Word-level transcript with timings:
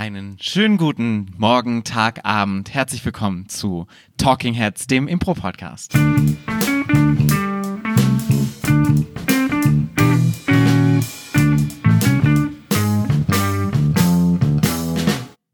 Einen 0.00 0.38
schönen 0.40 0.78
guten 0.78 1.26
Morgen, 1.36 1.84
Tag, 1.84 2.24
Abend. 2.24 2.72
Herzlich 2.72 3.04
willkommen 3.04 3.50
zu 3.50 3.86
Talking 4.16 4.54
Heads, 4.54 4.86
dem 4.86 5.06
Impro-Podcast. 5.06 5.94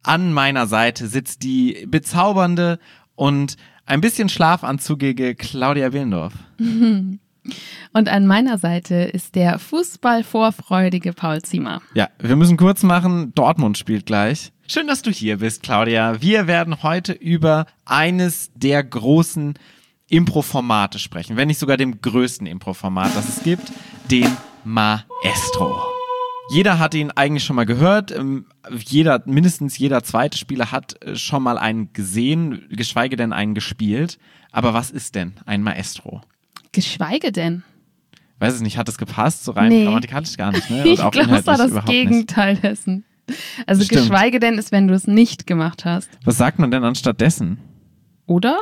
An 0.04 0.32
meiner 0.32 0.68
Seite 0.68 1.08
sitzt 1.08 1.42
die 1.42 1.84
bezaubernde 1.88 2.78
und 3.16 3.56
ein 3.84 4.00
bisschen 4.00 4.28
schlafanzugige 4.28 5.34
Claudia 5.34 5.92
Willendorf. 5.92 6.34
Und 7.92 8.08
an 8.08 8.26
meiner 8.26 8.58
Seite 8.58 8.94
ist 8.94 9.34
der 9.34 9.58
Fußballvorfreudige 9.58 11.12
Paul 11.12 11.42
Ziemer. 11.42 11.82
Ja, 11.95 12.08
wir 12.18 12.36
müssen 12.36 12.56
kurz 12.56 12.82
machen. 12.82 13.32
Dortmund 13.34 13.78
spielt 13.78 14.06
gleich. 14.06 14.52
Schön, 14.68 14.86
dass 14.86 15.02
du 15.02 15.10
hier 15.10 15.38
bist, 15.38 15.62
Claudia. 15.62 16.20
Wir 16.20 16.46
werden 16.46 16.82
heute 16.82 17.12
über 17.12 17.66
eines 17.84 18.50
der 18.55 18.82
großen 18.82 19.55
Impro-Formate 20.09 20.98
sprechen, 20.98 21.36
wenn 21.36 21.48
nicht 21.48 21.59
sogar 21.59 21.77
dem 21.77 22.00
größten 22.00 22.46
Impro-Format, 22.46 23.16
das 23.16 23.28
es 23.28 23.42
gibt, 23.42 23.72
den 24.10 24.36
Maestro. 24.64 25.80
Jeder 26.48 26.78
hat 26.78 26.94
ihn 26.94 27.10
eigentlich 27.10 27.44
schon 27.44 27.56
mal 27.56 27.66
gehört. 27.66 28.12
Ähm, 28.12 28.47
jeder, 28.70 29.22
mindestens 29.27 29.78
jeder 29.78 30.05
zweite 30.05 30.38
Spieler 30.38 30.70
hat 30.70 31.02
äh, 31.02 31.16
schon 31.16 31.42
mal 31.42 31.58
einen 31.58 31.92
gesehen, 31.92 32.66
geschweige 32.70 33.16
denn 33.16 33.33
einen 33.33 33.55
gespielt. 33.55 34.19
Aber 34.52 34.72
was 34.72 34.91
ist 34.91 35.16
denn 35.16 35.34
ein 35.44 35.62
Maestro? 35.62 36.22
Geschweige 36.76 37.32
denn. 37.32 37.62
Weiß 38.38 38.52
es 38.54 38.60
nicht, 38.60 38.76
hat 38.76 38.88
es 38.88 38.98
gepasst? 38.98 39.44
So 39.44 39.52
rein 39.52 39.68
Nee. 39.70 39.84
grammatikalisch 39.84 40.36
gar 40.36 40.52
nicht, 40.52 40.70
ne? 40.70 40.84
ich 40.86 41.00
auch 41.00 41.10
glaube, 41.10 41.34
es 41.36 41.46
war 41.46 41.56
das 41.56 41.70
überhaupt 41.70 41.88
nicht. 41.88 42.02
Gegenteil 42.08 42.56
dessen. 42.56 43.04
Also 43.66 43.82
Stimmt. 43.82 44.02
geschweige 44.02 44.38
denn 44.38 44.58
ist, 44.58 44.70
wenn 44.72 44.86
du 44.88 44.94
es 44.94 45.06
nicht 45.06 45.46
gemacht 45.46 45.84
hast. 45.84 46.08
Was 46.24 46.36
sagt 46.36 46.58
man 46.58 46.70
denn 46.70 46.84
anstatt 46.84 47.20
dessen? 47.20 47.58
Oder? 48.27 48.58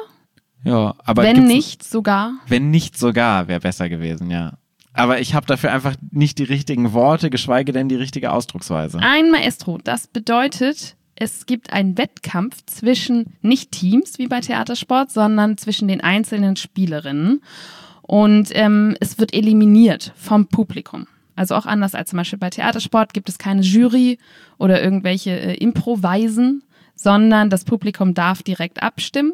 Ja, 0.62 0.94
aber 1.04 1.22
wenn 1.24 1.44
nicht, 1.46 1.82
sogar. 1.82 2.34
Wenn 2.46 2.70
nicht 2.70 2.96
sogar, 2.96 3.48
wäre 3.48 3.60
besser 3.60 3.88
gewesen, 3.88 4.30
ja. 4.30 4.54
Aber 4.94 5.20
ich 5.20 5.34
habe 5.34 5.44
dafür 5.46 5.72
einfach 5.72 5.96
nicht 6.12 6.38
die 6.38 6.44
richtigen 6.44 6.92
Worte, 6.92 7.28
geschweige 7.28 7.72
denn 7.72 7.88
die 7.88 7.96
richtige 7.96 8.30
Ausdrucksweise. 8.32 9.00
Ein 9.00 9.30
Maestro. 9.32 9.78
Das 9.82 10.06
bedeutet, 10.06 10.96
es 11.16 11.46
gibt 11.46 11.72
einen 11.72 11.98
Wettkampf 11.98 12.64
zwischen 12.66 13.34
nicht 13.42 13.72
Teams 13.72 14.18
wie 14.18 14.28
bei 14.28 14.40
Theatersport, 14.40 15.10
sondern 15.10 15.58
zwischen 15.58 15.88
den 15.88 16.00
einzelnen 16.00 16.54
Spielerinnen. 16.56 17.42
Und 18.06 18.50
ähm, 18.52 18.96
es 19.00 19.18
wird 19.18 19.32
eliminiert 19.32 20.12
vom 20.14 20.46
Publikum. 20.46 21.06
Also 21.36 21.54
auch 21.54 21.66
anders 21.66 21.94
als 21.94 22.10
zum 22.10 22.18
Beispiel 22.18 22.38
bei 22.38 22.50
Theatersport 22.50 23.14
gibt 23.14 23.28
es 23.28 23.38
keine 23.38 23.62
Jury 23.62 24.18
oder 24.58 24.82
irgendwelche 24.82 25.30
äh, 25.30 25.54
Improweisen, 25.54 26.62
sondern 26.94 27.50
das 27.50 27.64
Publikum 27.64 28.14
darf 28.14 28.42
direkt 28.42 28.82
abstimmen. 28.82 29.32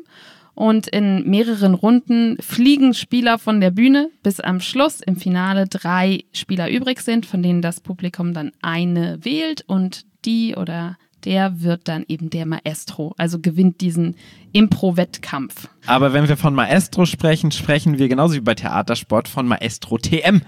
Und 0.54 0.88
in 0.88 1.28
mehreren 1.28 1.74
Runden 1.74 2.36
fliegen 2.40 2.94
Spieler 2.94 3.38
von 3.38 3.60
der 3.60 3.70
Bühne, 3.70 4.10
bis 4.22 4.40
am 4.40 4.60
Schluss 4.60 5.00
im 5.00 5.16
Finale 5.16 5.66
drei 5.66 6.24
Spieler 6.32 6.70
übrig 6.70 7.00
sind, 7.00 7.26
von 7.26 7.42
denen 7.42 7.62
das 7.62 7.80
Publikum 7.80 8.34
dann 8.34 8.52
eine 8.60 9.24
wählt 9.24 9.64
und 9.66 10.04
die 10.24 10.54
oder 10.56 10.96
der 11.24 11.60
wird 11.60 11.88
dann 11.88 12.04
eben 12.08 12.30
der 12.30 12.46
Maestro, 12.46 13.14
also 13.18 13.38
gewinnt 13.38 13.80
diesen 13.80 14.16
Impro-Wettkampf. 14.52 15.68
Aber 15.86 16.12
wenn 16.12 16.28
wir 16.28 16.36
von 16.36 16.54
Maestro 16.54 17.06
sprechen, 17.06 17.50
sprechen 17.50 17.98
wir 17.98 18.08
genauso 18.08 18.34
wie 18.34 18.40
bei 18.40 18.54
Theatersport 18.54 19.28
von 19.28 19.46
Maestro 19.46 19.98
TM. 19.98 20.42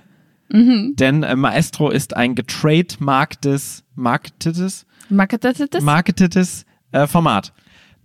Mhm. 0.48 0.94
Denn 0.96 1.22
äh, 1.22 1.36
Maestro 1.36 1.90
ist 1.90 2.16
ein 2.16 2.34
getrademarktes, 2.34 3.84
marketetes, 3.94 4.86
Marketetes? 5.08 5.82
marketetes 5.82 6.66
äh, 6.92 7.06
Format. 7.06 7.52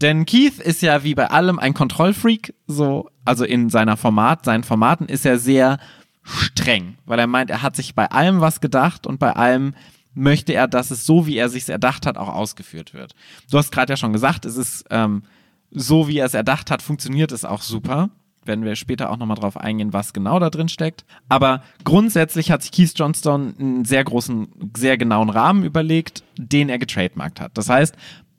Denn 0.01 0.25
Keith 0.25 0.59
ist 0.59 0.81
ja 0.81 1.03
wie 1.03 1.15
bei 1.15 1.29
allem 1.29 1.59
ein 1.59 1.73
Kontrollfreak, 1.73 2.53
so, 2.67 3.09
also 3.25 3.43
in 3.43 3.69
seiner 3.69 3.97
Format, 3.97 4.45
seinen 4.45 4.63
Formaten 4.63 5.07
ist 5.07 5.25
er 5.25 5.39
sehr 5.39 5.79
streng, 6.23 6.97
weil 7.05 7.19
er 7.19 7.27
meint, 7.27 7.49
er 7.49 7.63
hat 7.63 7.75
sich 7.75 7.95
bei 7.95 8.11
allem 8.11 8.41
was 8.41 8.61
gedacht 8.61 9.07
und 9.07 9.19
bei 9.19 9.33
allem 9.33 9.73
möchte 10.17 10.53
er, 10.53 10.67
dass 10.67 10.91
es 10.91 11.05
so, 11.05 11.27
wie 11.27 11.37
er 11.37 11.49
sich 11.49 11.69
erdacht 11.69 12.05
hat, 12.05 12.17
auch 12.17 12.29
ausgeführt 12.29 12.93
wird. 12.93 13.13
Du 13.49 13.57
hast 13.57 13.71
gerade 13.71 13.93
ja 13.93 13.97
schon 13.97 14.13
gesagt, 14.13 14.45
es 14.45 14.57
ist 14.57 14.85
ähm, 14.89 15.23
so, 15.71 16.07
wie 16.07 16.17
er 16.17 16.25
es 16.25 16.33
erdacht 16.33 16.71
hat, 16.71 16.81
funktioniert 16.81 17.31
es 17.31 17.45
auch 17.45 17.61
super. 17.61 18.09
Werden 18.43 18.63
wir 18.63 18.75
später 18.75 19.09
auch 19.09 19.17
nochmal 19.17 19.37
drauf 19.37 19.57
eingehen, 19.57 19.93
was 19.93 20.13
genau 20.13 20.39
da 20.39 20.49
drin 20.49 20.69
steckt. 20.69 21.05
Aber 21.27 21.61
grundsätzlich 21.83 22.49
hat 22.49 22.61
sich 22.61 22.71
Keith 22.71 22.93
Johnston 22.95 23.55
einen 23.59 23.85
sehr 23.85 24.03
großen, 24.03 24.71
sehr 24.75 24.97
genauen 24.97 25.29
Rahmen 25.29 25.63
überlegt, 25.63 26.23
den 26.37 26.69
er 26.69 26.79
getrademarkt 26.79 27.41
hat. 27.41 27.57
Das 27.57 27.67
heißt, 27.69 27.95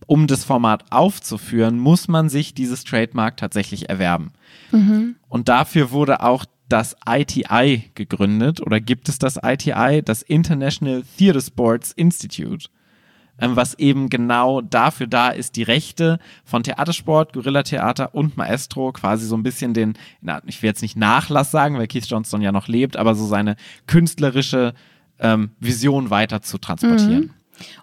um 0.06 0.26
das 0.26 0.44
Format 0.44 0.86
aufzuführen, 0.90 1.78
muss 1.78 2.08
man 2.08 2.30
sich 2.30 2.54
dieses 2.54 2.84
Trademark 2.84 3.36
tatsächlich 3.36 3.90
erwerben. 3.90 4.32
Und 5.28 5.48
dafür 5.48 5.90
wurde 5.90 6.22
auch 6.22 6.46
das 6.68 6.96
ITI 7.06 7.90
gegründet 7.94 8.60
oder 8.60 8.80
gibt 8.80 9.08
es 9.08 9.18
das 9.18 9.38
ITI, 9.42 10.02
das 10.04 10.22
International 10.22 11.02
Theatre 11.16 11.40
Sports 11.40 11.92
Institute, 11.92 12.68
ähm, 13.40 13.56
was 13.56 13.74
eben 13.74 14.08
genau 14.08 14.60
dafür 14.60 15.06
da 15.06 15.30
ist, 15.30 15.56
die 15.56 15.62
Rechte 15.62 16.18
von 16.44 16.62
Theatersport, 16.62 17.32
Guerillatheater 17.32 18.14
und 18.14 18.36
Maestro 18.36 18.92
quasi 18.92 19.26
so 19.26 19.36
ein 19.36 19.42
bisschen 19.42 19.74
den, 19.74 19.94
na, 20.20 20.42
ich 20.46 20.62
will 20.62 20.68
jetzt 20.68 20.82
nicht 20.82 20.96
Nachlass 20.96 21.50
sagen, 21.50 21.78
weil 21.78 21.86
Keith 21.86 22.06
Johnston 22.06 22.42
ja 22.42 22.52
noch 22.52 22.68
lebt, 22.68 22.96
aber 22.96 23.14
so 23.14 23.26
seine 23.26 23.56
künstlerische 23.86 24.74
ähm, 25.20 25.50
Vision 25.60 26.10
weiter 26.10 26.42
zu 26.42 26.58
transportieren. 26.58 27.34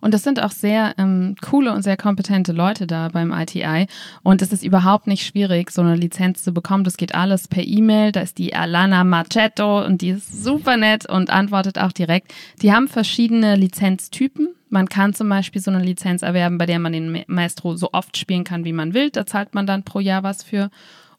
Und 0.01 0.13
das 0.13 0.23
sind 0.23 0.41
auch 0.41 0.51
sehr 0.51 0.93
ähm, 0.97 1.35
coole 1.41 1.73
und 1.73 1.81
sehr 1.81 1.97
kompetente 1.97 2.51
Leute 2.51 2.87
da 2.87 3.09
beim 3.09 3.31
ITI. 3.31 3.87
Und 4.23 4.41
es 4.41 4.51
ist 4.51 4.63
überhaupt 4.63 5.07
nicht 5.07 5.25
schwierig, 5.25 5.71
so 5.71 5.81
eine 5.81 5.95
Lizenz 5.95 6.43
zu 6.43 6.53
bekommen. 6.53 6.83
Das 6.83 6.97
geht 6.97 7.15
alles 7.15 7.47
per 7.47 7.65
E-Mail. 7.65 8.11
Da 8.11 8.21
ist 8.21 8.37
die 8.37 8.55
Alana 8.55 9.03
Marchetto 9.03 9.85
und 9.85 10.01
die 10.01 10.09
ist 10.09 10.43
super 10.43 10.77
nett 10.77 11.09
und 11.09 11.29
antwortet 11.29 11.77
auch 11.77 11.91
direkt. 11.91 12.33
Die 12.61 12.71
haben 12.73 12.87
verschiedene 12.87 13.55
Lizenztypen. 13.55 14.49
Man 14.69 14.89
kann 14.89 15.13
zum 15.13 15.29
Beispiel 15.29 15.61
so 15.61 15.71
eine 15.71 15.83
Lizenz 15.83 16.21
erwerben, 16.21 16.57
bei 16.57 16.65
der 16.65 16.79
man 16.79 16.91
den 16.91 17.11
Ma- 17.11 17.19
Maestro 17.27 17.75
so 17.75 17.89
oft 17.93 18.17
spielen 18.17 18.43
kann, 18.43 18.65
wie 18.65 18.73
man 18.73 18.93
will. 18.93 19.09
Da 19.09 19.25
zahlt 19.25 19.53
man 19.53 19.67
dann 19.67 19.83
pro 19.83 19.99
Jahr 19.99 20.23
was 20.23 20.43
für. 20.43 20.69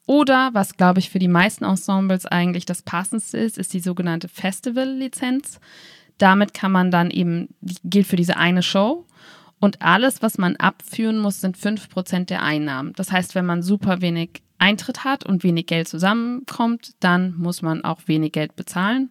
Oder, 0.09 0.51
was 0.53 0.77
glaube 0.77 1.01
ich 1.01 1.11
für 1.11 1.19
die 1.19 1.27
meisten 1.27 1.65
Ensembles 1.65 2.27
eigentlich 2.27 2.65
das 2.65 2.83
passendste 2.83 3.39
ist, 3.39 3.59
ist 3.59 3.73
die 3.73 3.81
sogenannte 3.81 4.29
Festival-Lizenz. 4.29 5.59
Damit 6.19 6.55
kann 6.55 6.73
man 6.73 6.91
dann 6.91 7.11
eben, 7.11 7.49
gilt 7.85 8.07
für 8.07 8.17
diese 8.17 8.37
eine 8.37 8.63
Show. 8.63 9.07
Und 9.59 9.83
alles, 9.83 10.23
was 10.23 10.39
man 10.39 10.57
abführen 10.57 11.19
muss, 11.19 11.41
sind 11.41 11.57
5% 11.57 12.27
der 12.27 12.43
Einnahmen. 12.43 12.93
Das 12.97 13.11
heißt, 13.11 13.35
wenn 13.35 13.47
man 13.47 13.63
super 13.63 14.01
wenig 14.01 14.43
Eintritt 14.59 15.05
hat 15.05 15.25
und 15.25 15.43
wenig 15.45 15.67
Geld 15.67 15.89
zusammenkommt, 15.89 16.93
dann 17.01 17.35
muss 17.37 17.63
man 17.63 17.85
auch 17.85 18.01
wenig 18.07 18.33
Geld 18.33 18.57
bezahlen. 18.57 19.11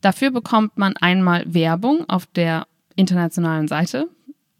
Dafür 0.00 0.30
bekommt 0.30 0.78
man 0.78 0.96
einmal 0.96 1.44
Werbung 1.52 2.08
auf 2.08 2.26
der 2.26 2.66
internationalen 2.96 3.68
Seite 3.68 4.08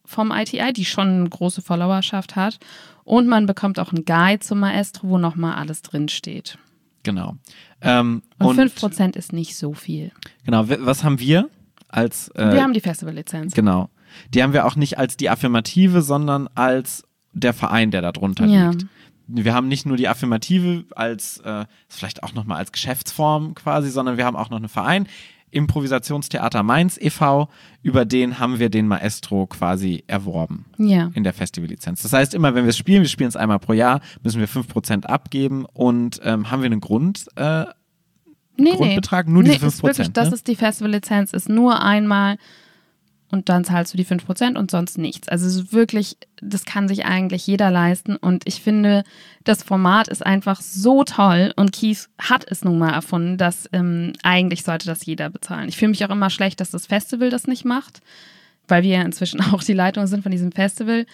vom 0.05 0.31
ITI, 0.33 0.73
die 0.73 0.85
schon 0.85 1.09
eine 1.09 1.29
große 1.29 1.63
Followerschaft 1.63 2.37
hat. 2.37 2.59
Und 3.05 3.27
man 3.27 3.47
bekommt 3.47 3.79
auch 3.79 3.93
einen 3.93 4.05
Guide 4.05 4.41
zum 4.41 4.61
Maestro, 4.61 5.09
wo 5.09 5.19
nochmal 5.19 5.57
alles 5.57 5.83
drinsteht. 5.83 6.59
Genau. 7.03 7.37
Ähm, 7.83 8.23
Und, 8.39 8.59
und 8.59 8.73
5% 8.73 9.17
ist 9.17 9.33
nicht 9.33 9.57
so 9.57 9.75
viel. 9.75 10.11
genau, 10.45 10.65
was 10.69 11.05
haben 11.05 11.21
wir 11.21 11.51
als 11.95 12.29
äh, 12.31 12.53
Wir 12.53 12.63
haben 12.63 12.73
die 12.75 12.81
Festivallizenz. 12.81 13.55
Genau. 13.55 13.89
Die 14.33 14.43
haben 14.43 14.53
wir 14.53 14.67
auch 14.67 14.77
nicht 14.77 14.99
als 14.99 15.17
die 15.17 15.31
Affirmative, 15.31 16.03
sondern 16.03 16.49
als 16.55 17.05
der 17.33 17.53
Verein, 17.53 17.91
der 17.91 18.03
da 18.03 18.13
drunter 18.13 18.47
Ja. 18.47 18.71
liegt. 18.71 18.87
Wir 19.27 19.55
haben 19.55 19.69
nicht 19.69 19.87
nur 19.87 19.97
die 19.97 20.07
Affirmative 20.09 20.85
als, 20.95 21.39
äh, 21.39 21.65
vielleicht 21.89 22.23
auch 22.23 22.35
nochmal 22.35 22.59
als 22.59 22.73
Geschäftsform 22.73 23.55
quasi, 23.55 23.91
sondern 23.91 24.17
wir 24.19 24.25
haben 24.27 24.37
auch 24.37 24.51
noch 24.51 24.59
einen 24.59 24.69
Verein, 24.69 25.07
Improvisationstheater 25.51 26.63
Mainz 26.63 26.99
e.V., 27.01 27.49
über 27.83 28.05
den 28.05 28.39
haben 28.39 28.59
wir 28.59 28.71
den 28.71 28.87
Maestro 28.87 29.47
quasi 29.47 30.05
erworben 30.07 30.67
Ja. 30.79 31.11
in 31.15 31.25
der 31.25 31.33
Festivallizenz. 31.33 32.03
Das 32.03 32.13
heißt, 32.13 32.35
immer 32.35 32.55
wenn 32.55 32.65
wir 32.65 32.71
es 32.71 32.77
spielen, 32.77 33.03
wir 33.03 33.09
spielen 33.09 33.29
es 33.29 33.37
einmal 33.37 33.59
pro 33.59 33.73
Jahr, 33.73 34.01
müssen 34.23 34.41
wir 34.41 34.49
5% 34.49 35.07
abgeben 35.07 35.65
und 35.73 36.21
ähm, 36.25 36.51
haben 36.51 36.61
wir 36.63 36.67
einen 36.67 36.81
Grund, 36.81 37.27
äh, 37.37 37.65
Nee, 38.57 38.73
Grundbetrag? 38.73 39.27
nee. 39.27 39.33
Nur 39.33 39.43
diese 39.43 39.61
nee, 39.61 39.67
ist 39.67 39.81
5%, 39.81 39.83
wirklich, 39.83 40.13
Das 40.13 40.29
ne? 40.29 40.35
ist 40.35 40.49
die 40.49 40.57
Festivallizenz, 40.57 41.33
ist 41.33 41.49
nur 41.49 41.83
einmal 41.83 42.37
und 43.35 43.49
dann 43.49 43.65
zahlst 43.65 43.93
du 43.93 43.97
die 43.97 44.07
5% 44.07 44.57
und 44.57 44.71
sonst 44.71 44.97
nichts. 44.97 45.29
Also 45.29 45.47
es 45.47 45.57
ist 45.57 45.73
wirklich, 45.73 46.17
das 46.41 46.65
kann 46.65 46.87
sich 46.87 47.05
eigentlich 47.05 47.47
jeder 47.47 47.71
leisten 47.71 48.15
und 48.17 48.47
ich 48.47 48.61
finde, 48.61 49.03
das 49.43 49.65
Format 49.65 50.07
ist 50.07 50.25
einfach 50.25 50.61
so 50.61 51.03
toll 51.03 51.53
und 51.57 51.73
Keith 51.73 52.09
hat 52.19 52.47
es 52.49 52.65
nun 52.65 52.79
mal 52.79 52.93
erfunden, 52.93 53.37
dass 53.37 53.69
ähm, 53.73 54.13
eigentlich 54.23 54.63
sollte 54.63 54.87
das 54.87 55.05
jeder 55.05 55.31
bezahlen. 55.31 55.69
Ich 55.69 55.77
fühle 55.77 55.91
mich 55.91 56.05
auch 56.05 56.11
immer 56.11 56.31
schlecht, 56.31 56.61
dass 56.61 56.71
das 56.71 56.87
Festival 56.87 57.29
das 57.29 57.49
nicht 57.49 57.65
macht, 57.65 58.03
weil 58.69 58.85
wir 58.85 58.99
ja 58.99 59.03
inzwischen 59.03 59.41
auch 59.53 59.65
die 59.65 59.73
Leitung 59.73 60.07
sind 60.07 60.23
von 60.23 60.33
diesem 60.33 60.53
Festival. 60.53 61.05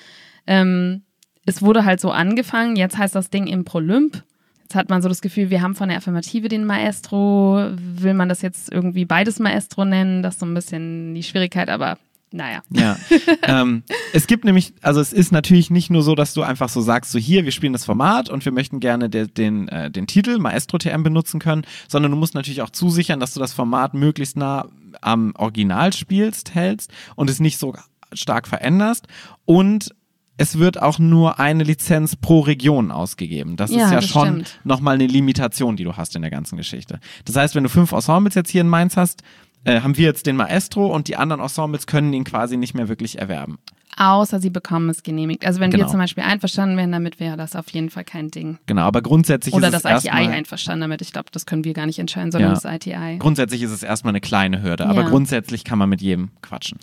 Ähm, 0.46 1.02
es 1.46 1.62
wurde 1.62 1.86
halt 1.86 2.00
so 2.00 2.10
angefangen, 2.10 2.76
jetzt 2.76 2.98
heißt 2.98 3.14
das 3.14 3.30
Ding 3.30 3.46
Improlymp. 3.46 4.22
Jetzt 4.70 4.76
hat 4.76 4.88
man 4.88 5.02
so 5.02 5.08
das 5.08 5.20
Gefühl, 5.20 5.50
wir 5.50 5.62
haben 5.62 5.74
von 5.74 5.88
der 5.88 5.98
Affirmative 5.98 6.46
den 6.46 6.64
Maestro. 6.64 7.70
Will 7.74 8.14
man 8.14 8.28
das 8.28 8.40
jetzt 8.40 8.72
irgendwie 8.72 9.04
beides 9.04 9.40
Maestro 9.40 9.84
nennen? 9.84 10.22
Das 10.22 10.34
ist 10.34 10.40
so 10.40 10.46
ein 10.46 10.54
bisschen 10.54 11.12
die 11.12 11.24
Schwierigkeit, 11.24 11.68
aber 11.68 11.98
naja. 12.30 12.62
Ja. 12.70 12.96
ähm, 13.42 13.82
es 14.12 14.28
gibt 14.28 14.44
nämlich, 14.44 14.72
also 14.80 15.00
es 15.00 15.12
ist 15.12 15.32
natürlich 15.32 15.70
nicht 15.70 15.90
nur 15.90 16.04
so, 16.04 16.14
dass 16.14 16.34
du 16.34 16.42
einfach 16.42 16.68
so 16.68 16.80
sagst, 16.82 17.10
so 17.10 17.18
hier, 17.18 17.44
wir 17.44 17.50
spielen 17.50 17.72
das 17.72 17.84
Format 17.84 18.30
und 18.30 18.44
wir 18.44 18.52
möchten 18.52 18.78
gerne 18.78 19.10
de, 19.10 19.26
den, 19.26 19.66
äh, 19.66 19.90
den 19.90 20.06
Titel 20.06 20.38
Maestro 20.38 20.78
TM 20.78 21.02
benutzen 21.02 21.40
können, 21.40 21.62
sondern 21.88 22.12
du 22.12 22.16
musst 22.16 22.36
natürlich 22.36 22.62
auch 22.62 22.70
zusichern, 22.70 23.18
dass 23.18 23.34
du 23.34 23.40
das 23.40 23.52
Format 23.52 23.94
möglichst 23.94 24.36
nah 24.36 24.68
am 25.00 25.34
Original 25.36 25.92
spielst, 25.92 26.54
hältst 26.54 26.92
und 27.16 27.28
es 27.28 27.40
nicht 27.40 27.58
so 27.58 27.74
stark 28.12 28.46
veränderst 28.46 29.08
und 29.46 29.90
es 30.36 30.58
wird 30.58 30.80
auch 30.80 30.98
nur 30.98 31.38
eine 31.38 31.64
Lizenz 31.64 32.16
pro 32.16 32.40
Region 32.40 32.90
ausgegeben. 32.90 33.56
Das 33.56 33.70
Ja, 33.70 33.84
ist 33.84 33.90
ja 33.92 34.00
das 34.00 34.08
schon 34.08 34.26
stimmt. 34.44 34.60
nochmal 34.64 34.94
eine 34.94 35.06
Limitation, 35.06 35.76
die 35.76 35.84
du 35.84 35.96
hast 35.96 36.16
in 36.16 36.22
der 36.22 36.30
ganzen 36.30 36.56
Geschichte. 36.56 36.98
Das 37.24 37.36
heißt, 37.36 37.54
wenn 37.54 37.64
du 37.64 37.68
fünf 37.68 37.92
Ensembles 37.92 38.34
jetzt 38.34 38.50
hier 38.50 38.62
in 38.62 38.68
Mainz 38.68 38.96
hast, 38.96 39.22
äh, 39.64 39.82
haben 39.82 39.96
wir 39.98 40.06
jetzt 40.06 40.26
den 40.26 40.36
Maestro 40.36 40.86
und 40.86 41.08
die 41.08 41.16
anderen 41.16 41.42
Ensembles 41.42 41.86
können 41.86 42.12
ihn 42.14 42.24
quasi 42.24 42.56
nicht 42.56 42.72
mehr 42.74 42.88
wirklich 42.88 43.18
erwerben. 43.18 43.58
Außer 43.98 44.40
sie 44.40 44.48
bekommen 44.48 44.88
es 44.88 45.02
genehmigt. 45.02 45.44
Also 45.44 45.60
wenn 45.60 45.72
wir 45.72 45.78
Genau. 45.80 45.90
zum 45.90 45.98
Beispiel 45.98 46.22
einverstanden 46.24 46.78
wären 46.78 46.92
damit, 46.92 47.20
wäre 47.20 47.36
das 47.36 47.54
auf 47.56 47.68
jeden 47.70 47.90
Fall 47.90 48.04
kein 48.04 48.30
Ding. 48.30 48.58
Genau, 48.64 48.82
aber 48.82 49.02
grundsätzlich 49.02 49.52
Oder 49.52 49.66
ist 49.66 49.72
das 49.74 49.84
es 49.84 50.04
ITI 50.04 50.08
erstmal, 50.16 50.32
einverstanden 50.32 50.80
damit. 50.82 51.02
Ich 51.02 51.12
glaube, 51.12 51.26
das 51.32 51.44
können 51.44 51.64
wir 51.64 51.74
gar 51.74 51.84
nicht 51.84 51.98
entscheiden, 51.98 52.32
sondern 52.32 52.54
Ja. 52.54 52.58
das 52.58 52.64
ITI. 52.64 53.18
grundsätzlich 53.18 53.60
ist 53.62 53.72
es 53.72 53.82
erstmal 53.82 54.12
eine 54.12 54.20
kleine 54.22 54.62
Hürde, 54.62 54.86
aber 54.86 55.02
Ja. 55.02 55.08
grundsätzlich 55.08 55.64
kann 55.64 55.76
man 55.78 55.90
mit 55.90 56.00
jedem 56.00 56.30
quatschen. 56.40 56.78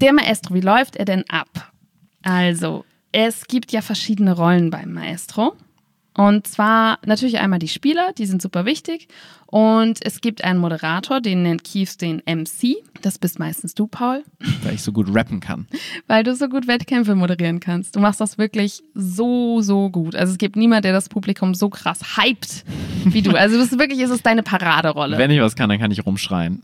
Der 0.00 0.12
Maestro, 0.12 0.54
wie 0.54 0.60
läuft 0.60 0.94
er 0.96 1.06
denn 1.06 1.24
ab? 1.28 1.71
Also, 2.22 2.84
es 3.12 3.46
gibt 3.46 3.72
ja 3.72 3.82
verschiedene 3.82 4.32
Rollen 4.32 4.70
beim 4.70 4.92
Maestro. 4.92 5.54
Und 6.14 6.46
zwar 6.46 6.98
natürlich 7.06 7.38
einmal 7.38 7.58
die 7.58 7.68
Spieler, 7.68 8.12
die 8.12 8.26
sind 8.26 8.42
super 8.42 8.64
wichtig. 8.66 9.08
Und 9.52 9.98
es 10.02 10.22
gibt 10.22 10.44
einen 10.44 10.58
Moderator, 10.58 11.20
den 11.20 11.42
nennt 11.42 11.62
Keith 11.62 12.00
den 12.00 12.22
MC. 12.24 12.76
Das 13.02 13.18
bist 13.18 13.38
meistens 13.38 13.74
du, 13.74 13.86
Paul, 13.86 14.24
Weil 14.62 14.76
ich 14.76 14.82
so 14.82 14.92
gut 14.92 15.14
rappen 15.14 15.40
kann. 15.40 15.66
weil 16.06 16.24
du 16.24 16.34
so 16.34 16.48
gut 16.48 16.66
Wettkämpfe 16.66 17.14
moderieren 17.14 17.60
kannst. 17.60 17.94
Du 17.94 18.00
machst 18.00 18.18
das 18.18 18.38
wirklich 18.38 18.82
so, 18.94 19.60
so 19.60 19.90
gut. 19.90 20.16
Also 20.16 20.32
es 20.32 20.38
gibt 20.38 20.56
niemand, 20.56 20.86
der 20.86 20.94
das 20.94 21.10
Publikum 21.10 21.54
so 21.54 21.68
krass 21.68 22.16
hypt 22.16 22.64
wie 23.04 23.20
du. 23.20 23.32
Also 23.32 23.58
das 23.58 23.72
ist 23.72 23.78
wirklich, 23.78 24.00
es 24.00 24.08
ist 24.08 24.24
deine 24.24 24.42
Paraderolle. 24.42 25.18
Wenn 25.18 25.30
ich 25.30 25.40
was 25.42 25.54
kann, 25.54 25.68
dann 25.68 25.78
kann 25.78 25.90
ich 25.90 26.06
rumschreien. 26.06 26.62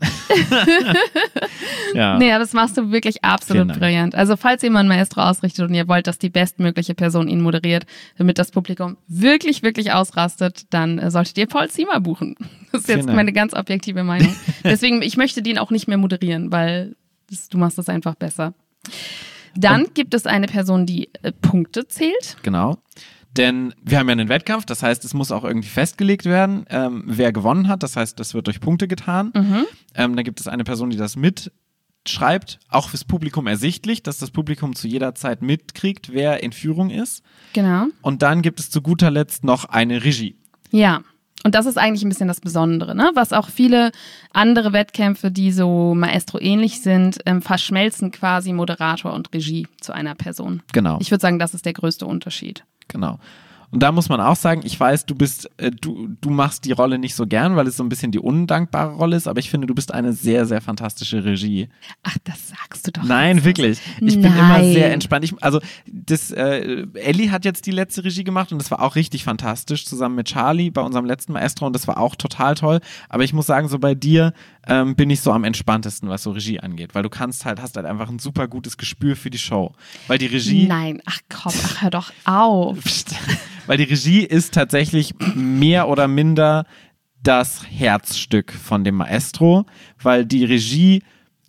ja. 1.93 2.17
Nee, 2.17 2.31
aber 2.31 2.39
das 2.39 2.53
machst 2.53 2.75
du 2.75 2.91
wirklich 2.91 3.23
absolut 3.23 3.67
brillant. 3.77 4.15
Also 4.15 4.35
falls 4.35 4.63
ihr 4.63 4.71
mal 4.71 4.79
einen 4.79 4.89
Maestro 4.89 5.21
ausrichtet 5.21 5.69
und 5.69 5.75
ihr 5.75 5.87
wollt, 5.87 6.07
dass 6.07 6.17
die 6.17 6.29
bestmögliche 6.29 6.95
Person 6.95 7.27
ihn 7.27 7.41
moderiert, 7.41 7.85
damit 8.17 8.39
das 8.39 8.49
Publikum 8.49 8.97
wirklich, 9.07 9.61
wirklich 9.61 9.91
ausrastet, 9.91 10.65
dann 10.71 10.97
äh, 10.97 11.11
solltet 11.11 11.37
ihr 11.37 11.45
Paul 11.45 11.69
Ziemer 11.69 11.99
buchen. 11.99 12.35
Das 12.71 12.81
ist 12.81 12.87
jetzt 12.89 13.07
Dank. 13.07 13.15
meine 13.15 13.33
ganz 13.33 13.53
objektive 13.53 14.03
Meinung. 14.03 14.35
Deswegen, 14.63 15.01
ich 15.01 15.17
möchte 15.17 15.41
den 15.41 15.57
auch 15.57 15.71
nicht 15.71 15.87
mehr 15.87 15.97
moderieren, 15.97 16.51
weil 16.51 16.95
das, 17.29 17.49
du 17.49 17.57
machst 17.57 17.77
das 17.77 17.89
einfach 17.89 18.15
besser. 18.15 18.53
Dann 19.55 19.87
gibt 19.93 20.13
es 20.13 20.25
eine 20.25 20.47
Person, 20.47 20.85
die 20.85 21.09
äh, 21.21 21.31
Punkte 21.31 21.87
zählt. 21.87 22.37
Genau. 22.43 22.77
Denn 23.37 23.73
wir 23.83 23.99
haben 23.99 24.07
ja 24.07 24.13
einen 24.13 24.29
Wettkampf, 24.29 24.65
das 24.65 24.81
heißt, 24.81 25.05
es 25.05 25.13
muss 25.13 25.31
auch 25.31 25.43
irgendwie 25.43 25.67
festgelegt 25.67 26.25
werden, 26.25 26.65
ähm, 26.69 27.03
wer 27.05 27.31
gewonnen 27.31 27.67
hat. 27.67 27.83
Das 27.83 27.95
heißt, 27.95 28.19
das 28.19 28.33
wird 28.33 28.47
durch 28.47 28.59
Punkte 28.59 28.87
getan. 28.87 29.31
Mhm. 29.35 29.65
Ähm, 29.95 30.15
dann 30.15 30.25
gibt 30.25 30.39
es 30.39 30.47
eine 30.47 30.63
Person, 30.63 30.89
die 30.89 30.97
das 30.97 31.15
mitschreibt, 31.15 32.59
auch 32.69 32.89
fürs 32.89 33.05
Publikum 33.05 33.45
ersichtlich, 33.45 34.01
dass 34.01 34.17
das 34.17 34.31
Publikum 34.31 34.75
zu 34.75 34.87
jeder 34.87 35.13
Zeit 35.13 35.43
mitkriegt, 35.43 36.11
wer 36.11 36.41
in 36.41 36.51
Führung 36.51 36.89
ist. 36.89 37.23
Genau. 37.53 37.85
Und 38.01 38.23
dann 38.23 38.41
gibt 38.41 38.59
es 38.59 38.71
zu 38.71 38.81
guter 38.81 39.11
Letzt 39.11 39.43
noch 39.43 39.65
eine 39.65 40.03
Regie. 40.03 40.35
Ja. 40.71 41.01
Und 41.43 41.55
das 41.55 41.65
ist 41.65 41.77
eigentlich 41.77 42.03
ein 42.03 42.09
bisschen 42.09 42.27
das 42.27 42.41
Besondere, 42.41 42.95
ne? 42.95 43.11
Was 43.13 43.31
auch 43.31 43.49
viele 43.49 43.91
andere 44.33 44.73
Wettkämpfe, 44.73 45.31
die 45.31 45.51
so 45.51 45.95
Maestro-ähnlich 45.95 46.81
sind, 46.81 47.19
ähm, 47.25 47.41
verschmelzen 47.41 48.11
quasi 48.11 48.51
Moderator 48.51 49.13
und 49.13 49.33
Regie 49.33 49.67
zu 49.79 49.93
einer 49.93 50.15
Person. 50.15 50.61
Genau. 50.73 50.97
Ich 50.99 51.11
würde 51.11 51.21
sagen, 51.21 51.39
das 51.39 51.53
ist 51.53 51.65
der 51.65 51.73
größte 51.73 52.05
Unterschied. 52.05 52.65
Genau. 52.89 53.19
Und 53.71 53.83
da 53.83 53.91
muss 53.91 54.09
man 54.09 54.19
auch 54.19 54.35
sagen, 54.35 54.61
ich 54.63 54.79
weiß, 54.79 55.05
du 55.05 55.15
bist, 55.15 55.49
äh, 55.57 55.69
du, 55.69 56.09
du 56.21 56.29
machst 56.29 56.65
die 56.65 56.71
Rolle 56.71 56.97
nicht 56.97 57.15
so 57.15 57.27
gern, 57.27 57.55
weil 57.55 57.67
es 57.67 57.77
so 57.77 57.83
ein 57.83 57.89
bisschen 57.89 58.11
die 58.11 58.19
undankbare 58.19 58.93
Rolle 58.93 59.15
ist, 59.15 59.27
aber 59.27 59.39
ich 59.39 59.49
finde, 59.49 59.67
du 59.67 59.75
bist 59.75 59.93
eine 59.93 60.13
sehr, 60.13 60.45
sehr 60.45 60.61
fantastische 60.61 61.23
Regie. 61.23 61.69
Ach, 62.03 62.17
das 62.23 62.49
sagst 62.49 62.87
du 62.87 62.91
doch. 62.91 63.03
Nein, 63.03 63.37
jetzt. 63.37 63.45
wirklich. 63.45 63.79
Ich 64.01 64.15
bin 64.15 64.25
immer 64.25 64.59
Nein. 64.59 64.73
sehr 64.73 64.91
entspannt. 64.91 65.25
Ich, 65.25 65.33
also, 65.41 65.59
das, 65.85 66.31
äh, 66.31 66.87
Ellie 66.95 67.31
hat 67.31 67.45
jetzt 67.45 67.65
die 67.67 67.71
letzte 67.71 68.03
Regie 68.03 68.23
gemacht 68.23 68.51
und 68.51 68.59
das 68.59 68.71
war 68.71 68.81
auch 68.81 68.95
richtig 68.95 69.23
fantastisch, 69.23 69.85
zusammen 69.85 70.15
mit 70.15 70.27
Charlie 70.27 70.71
bei 70.71 70.81
unserem 70.81 71.05
letzten 71.05 71.33
Maestro 71.33 71.67
und 71.67 71.73
das 71.73 71.87
war 71.87 71.99
auch 71.99 72.15
total 72.15 72.55
toll. 72.55 72.79
Aber 73.07 73.23
ich 73.23 73.33
muss 73.33 73.45
sagen, 73.45 73.67
so 73.67 73.77
bei 73.77 73.93
dir 73.93 74.33
ähm, 74.69 74.95
bin 74.95 75.09
ich 75.09 75.21
so 75.21 75.31
am 75.33 75.43
entspanntesten, 75.43 76.07
was 76.09 76.23
so 76.23 76.31
Regie 76.31 76.59
angeht, 76.59 76.95
weil 76.95 77.03
du 77.03 77.09
kannst 77.09 77.43
halt, 77.43 77.61
hast 77.61 77.75
halt 77.75 77.85
einfach 77.85 78.09
ein 78.09 78.19
super 78.19 78.47
gutes 78.47 78.77
Gespür 78.77 79.15
für 79.15 79.29
die 79.29 79.39
Show. 79.39 79.73
Weil 80.07 80.19
die 80.19 80.27
Regie. 80.27 80.67
Nein, 80.67 81.01
ach 81.05 81.19
komm, 81.27 81.53
ach, 81.65 81.81
hör 81.81 81.89
doch 81.89 82.11
auf. 82.25 82.77
Weil 83.67 83.77
die 83.77 83.83
Regie 83.83 84.21
ist 84.21 84.55
tatsächlich 84.55 85.13
mehr 85.35 85.89
oder 85.89 86.07
minder 86.07 86.65
das 87.21 87.63
Herzstück 87.69 88.51
von 88.51 88.83
dem 88.83 88.95
Maestro, 88.95 89.65
weil 90.01 90.25
die 90.25 90.43
Regie 90.43 91.03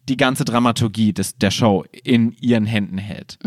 die 0.09 0.17
ganze 0.17 0.45
Dramaturgie 0.45 1.13
des, 1.13 1.37
der 1.37 1.51
Show 1.51 1.85
in 2.03 2.33
ihren 2.41 2.67
Händen 2.67 2.99
hält. 2.99 3.39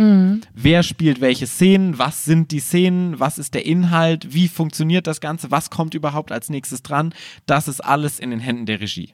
Wer 0.53 0.83
spielt 0.83 1.19
welche 1.21 1.47
Szenen? 1.47 1.97
Was 1.97 2.25
sind 2.25 2.51
die 2.51 2.59
Szenen? 2.59 3.19
Was 3.19 3.37
ist 3.37 3.53
der 3.53 3.65
Inhalt? 3.65 4.33
Wie 4.33 4.47
funktioniert 4.47 5.07
das 5.07 5.19
Ganze? 5.19 5.51
Was 5.51 5.69
kommt 5.69 5.93
überhaupt 5.93 6.31
als 6.31 6.49
nächstes 6.49 6.83
dran? 6.83 7.13
Das 7.45 7.67
ist 7.67 7.81
alles 7.81 8.19
in 8.19 8.29
den 8.29 8.39
Händen 8.39 8.65
der 8.65 8.79
Regie. 8.79 9.13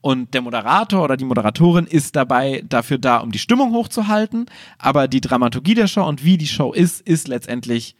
Und 0.00 0.34
der 0.34 0.42
Moderator 0.42 1.04
oder 1.04 1.16
die 1.16 1.24
Moderatorin 1.24 1.86
ist 1.86 2.16
dabei 2.16 2.64
dafür 2.68 2.98
da, 2.98 3.18
um 3.18 3.30
die 3.30 3.38
Stimmung 3.38 3.72
hochzuhalten. 3.72 4.46
Aber 4.78 5.06
die 5.06 5.20
Dramaturgie 5.20 5.74
der 5.74 5.86
Show 5.86 6.04
und 6.04 6.24
wie 6.24 6.38
die 6.38 6.48
Show 6.48 6.72
ist, 6.72 7.00
ist 7.02 7.28
letztendlich 7.28 7.94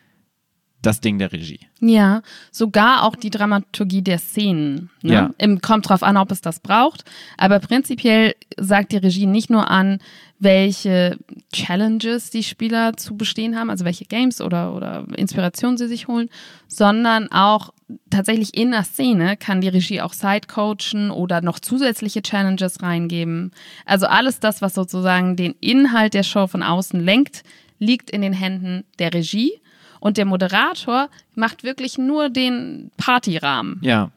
das 0.83 1.01
Ding 1.01 1.19
der 1.19 1.33
Regie. 1.33 1.61
Ja, 1.81 2.23
sogar 2.51 3.05
auch 3.05 3.17
die 3.17 3.31
Dramaturgie 3.31 4.03
der 4.03 4.19
Szenen. 4.19 4.91
Ne? 5.03 5.13
Ja. 5.13 5.31
Im, 5.39 5.61
kommt 5.61 5.89
drauf 5.89 6.03
an, 6.03 6.17
ob 6.17 6.31
es 6.31 6.41
das 6.41 6.61
braucht. 6.61 7.05
Aber 7.37 7.59
prinzipiell 7.59 8.35
sagt 8.57 8.93
die 8.93 8.97
Regie 8.97 9.27
nicht 9.27 9.51
nur 9.51 9.71
an, 9.71 9.99
welche 10.39 11.19
Challenges 11.53 12.31
die 12.31 12.43
Spieler 12.43 12.97
zu 12.97 13.17
bestehen 13.17 13.59
haben, 13.59 13.69
also 13.69 13.85
welche 13.85 14.07
Games 14.07 14.41
oder, 14.41 14.75
oder 14.75 15.07
Inspirationen 15.17 15.77
sie 15.77 15.87
sich 15.87 16.09
holen, 16.09 16.31
sondern 16.67 17.31
auch 17.31 17.75
tatsächlich 18.09 18.57
in 18.57 18.71
der 18.71 18.85
Szene 18.85 19.37
kann 19.37 19.61
die 19.61 19.69
Regie 19.69 20.01
auch 20.01 20.15
Sidecoachen 20.15 21.11
oder 21.11 21.43
noch 21.43 21.59
zusätzliche 21.59 22.23
Challenges 22.23 22.83
reingeben. 22.83 23.53
Also 23.85 24.07
alles 24.07 24.41
das, 24.41 24.63
was 24.63 24.75
sozusagen 24.75 25.37
den 25.37 25.55
Inhalt 25.61 26.15
der 26.15 26.23
Show 26.23 26.47
von 26.47 26.63
außen 26.63 26.99
lenkt, 27.01 27.43
liegt 27.79 28.11
in 28.11 28.23
den 28.23 28.33
Händen 28.33 28.85
der 28.99 29.13
Regie. 29.13 29.53
Und 30.01 30.17
der 30.17 30.25
Moderator 30.25 31.09
macht 31.35 31.63
wirklich 31.63 31.99
nur 31.99 32.29
den 32.31 32.91
Partyrahmen. 32.97 33.79
Ja. 33.83 34.11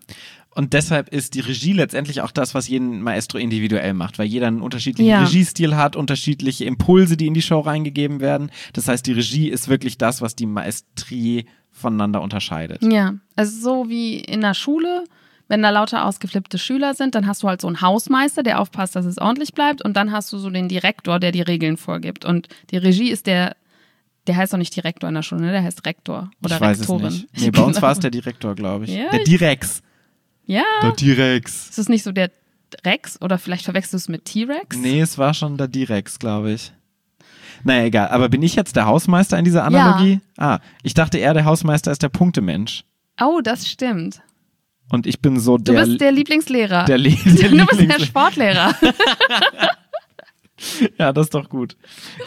Und 0.55 0.73
deshalb 0.73 1.09
ist 1.09 1.33
die 1.33 1.39
Regie 1.39 1.73
letztendlich 1.73 2.21
auch 2.21 2.31
das, 2.31 2.53
was 2.53 2.67
jeden 2.67 3.01
Maestro 3.01 3.39
individuell 3.39 3.93
macht, 3.93 4.19
weil 4.19 4.27
jeder 4.27 4.47
einen 4.47 4.61
unterschiedlichen 4.61 5.09
Ja. 5.09 5.23
Regiestil 5.23 5.75
hat, 5.75 5.95
unterschiedliche 5.95 6.65
Impulse, 6.65 7.17
die 7.17 7.27
in 7.27 7.33
die 7.33 7.41
Show 7.41 7.59
reingegeben 7.59 8.19
werden. 8.19 8.51
Das 8.73 8.87
heißt, 8.87 9.05
die 9.05 9.13
Regie 9.13 9.49
ist 9.49 9.67
wirklich 9.67 9.97
das, 9.97 10.21
was 10.21 10.35
die 10.35 10.45
Maestrie 10.45 11.45
voneinander 11.71 12.21
unterscheidet. 12.21 12.83
Ja, 12.83 13.15
also 13.35 13.59
so 13.59 13.89
wie 13.89 14.17
in 14.17 14.41
der 14.41 14.53
Schule, 14.53 15.05
wenn 15.47 15.63
da 15.63 15.71
lauter 15.71 16.05
ausgeflippte 16.05 16.59
Schüler 16.59 16.93
sind, 16.93 17.15
dann 17.15 17.25
hast 17.25 17.41
du 17.41 17.47
halt 17.47 17.59
so 17.59 17.67
einen 17.67 17.81
Hausmeister, 17.81 18.43
der 18.43 18.61
aufpasst, 18.61 18.95
dass 18.95 19.05
es 19.05 19.17
ordentlich 19.17 19.53
bleibt 19.53 19.83
und 19.83 19.97
dann 19.97 20.11
hast 20.11 20.31
du 20.31 20.37
so 20.37 20.51
den 20.51 20.69
Direktor, 20.69 21.19
der 21.19 21.31
die 21.31 21.41
Regeln 21.41 21.77
vorgibt. 21.77 22.25
Und 22.25 22.47
die 22.69 22.77
Regie 22.77 23.09
ist 23.09 23.25
der, 23.25 23.55
der 24.27 24.35
heißt 24.37 24.53
doch 24.53 24.57
nicht 24.57 24.75
Direktor 24.75 25.09
in 25.09 25.15
der 25.15 25.21
Schule, 25.23 25.41
ne? 25.41 25.51
der 25.51 25.63
heißt 25.63 25.85
Rektor 25.85 26.31
oder 26.43 26.55
ich 26.55 26.61
weiß 26.61 26.79
Rektorin. 26.81 27.05
es 27.07 27.13
nicht. 27.13 27.41
Nee, 27.41 27.51
bei 27.51 27.61
uns 27.61 27.81
war 27.81 27.91
es 27.91 27.99
der 28.01 28.11
Direktor, 28.11 28.55
glaube 28.55 28.85
ich. 28.85 28.91
Ja, 28.95 29.09
der 29.11 29.23
Direx. 29.23 29.81
Ja, 30.45 30.63
Der 30.81 30.91
Direx. 30.91 31.69
ist 31.69 31.79
es 31.79 31.89
nicht 31.89 32.03
so 32.03 32.11
der 32.11 32.29
Rex 32.85 33.21
oder 33.21 33.37
vielleicht 33.37 33.65
verwechselst 33.65 33.93
du 33.93 33.97
es 33.97 34.09
mit 34.09 34.25
T-Rex? 34.25 34.75
Nee, 34.77 34.99
es 35.01 35.17
war 35.17 35.33
schon 35.33 35.57
der 35.57 35.67
Direx, 35.67 36.19
glaube 36.19 36.51
ich. 36.51 36.73
Naja, 37.63 37.85
egal. 37.85 38.07
Aber 38.09 38.27
bin 38.29 38.41
ich 38.43 38.55
jetzt 38.55 38.75
der 38.75 38.85
Hausmeister 38.87 39.37
in 39.39 39.45
dieser 39.45 39.63
Analogie? 39.63 40.19
Ah, 40.37 40.59
ich 40.81 40.93
dachte 40.93 41.17
eher, 41.17 41.33
der 41.33 41.45
Hausmeister 41.45 41.91
ist 41.91 42.01
der 42.03 42.09
Punktemensch. 42.09 42.83
Oh, 43.21 43.39
das 43.41 43.67
stimmt. 43.69 44.21
Und 44.91 45.07
ich 45.07 45.21
bin 45.21 45.39
so 45.39 45.57
Du 45.57 45.71
der. 45.71 45.85
bist 45.85 46.01
der 46.01 46.11
Lieblingslehrer. 46.11 46.83
der, 46.85 46.97
Le 46.97 47.11
der 47.25 47.49
du 47.49 47.65
bist 47.67 47.81
der 47.81 47.99
Sportlehrer. 48.05 48.75
Ja, 50.97 51.11
das 51.13 51.27
ist 51.27 51.33
doch 51.33 51.49
gut. 51.49 51.75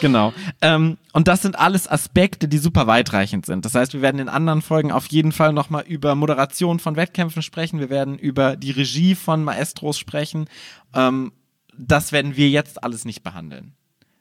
Genau. 0.00 0.32
Ähm, 0.60 0.98
und 1.12 1.28
das 1.28 1.42
sind 1.42 1.58
alles 1.58 1.90
Aspekte, 1.90 2.48
die 2.48 2.58
super 2.58 2.86
weitreichend 2.86 3.46
sind. 3.46 3.64
Das 3.64 3.74
heißt, 3.74 3.92
wir 3.92 4.02
werden 4.02 4.20
in 4.20 4.28
anderen 4.28 4.62
Folgen 4.62 4.92
auf 4.92 5.06
jeden 5.06 5.32
Fall 5.32 5.52
nochmal 5.52 5.84
über 5.86 6.14
Moderation 6.14 6.78
von 6.78 6.96
Wettkämpfen 6.96 7.42
sprechen. 7.42 7.80
Wir 7.80 7.90
werden 7.90 8.18
über 8.18 8.56
die 8.56 8.70
Regie 8.70 9.14
von 9.14 9.44
Maestros 9.44 9.98
sprechen. 9.98 10.46
Ähm, 10.94 11.32
das 11.76 12.12
werden 12.12 12.36
wir 12.36 12.48
jetzt 12.48 12.82
alles 12.82 13.04
nicht 13.04 13.22
behandeln. 13.22 13.74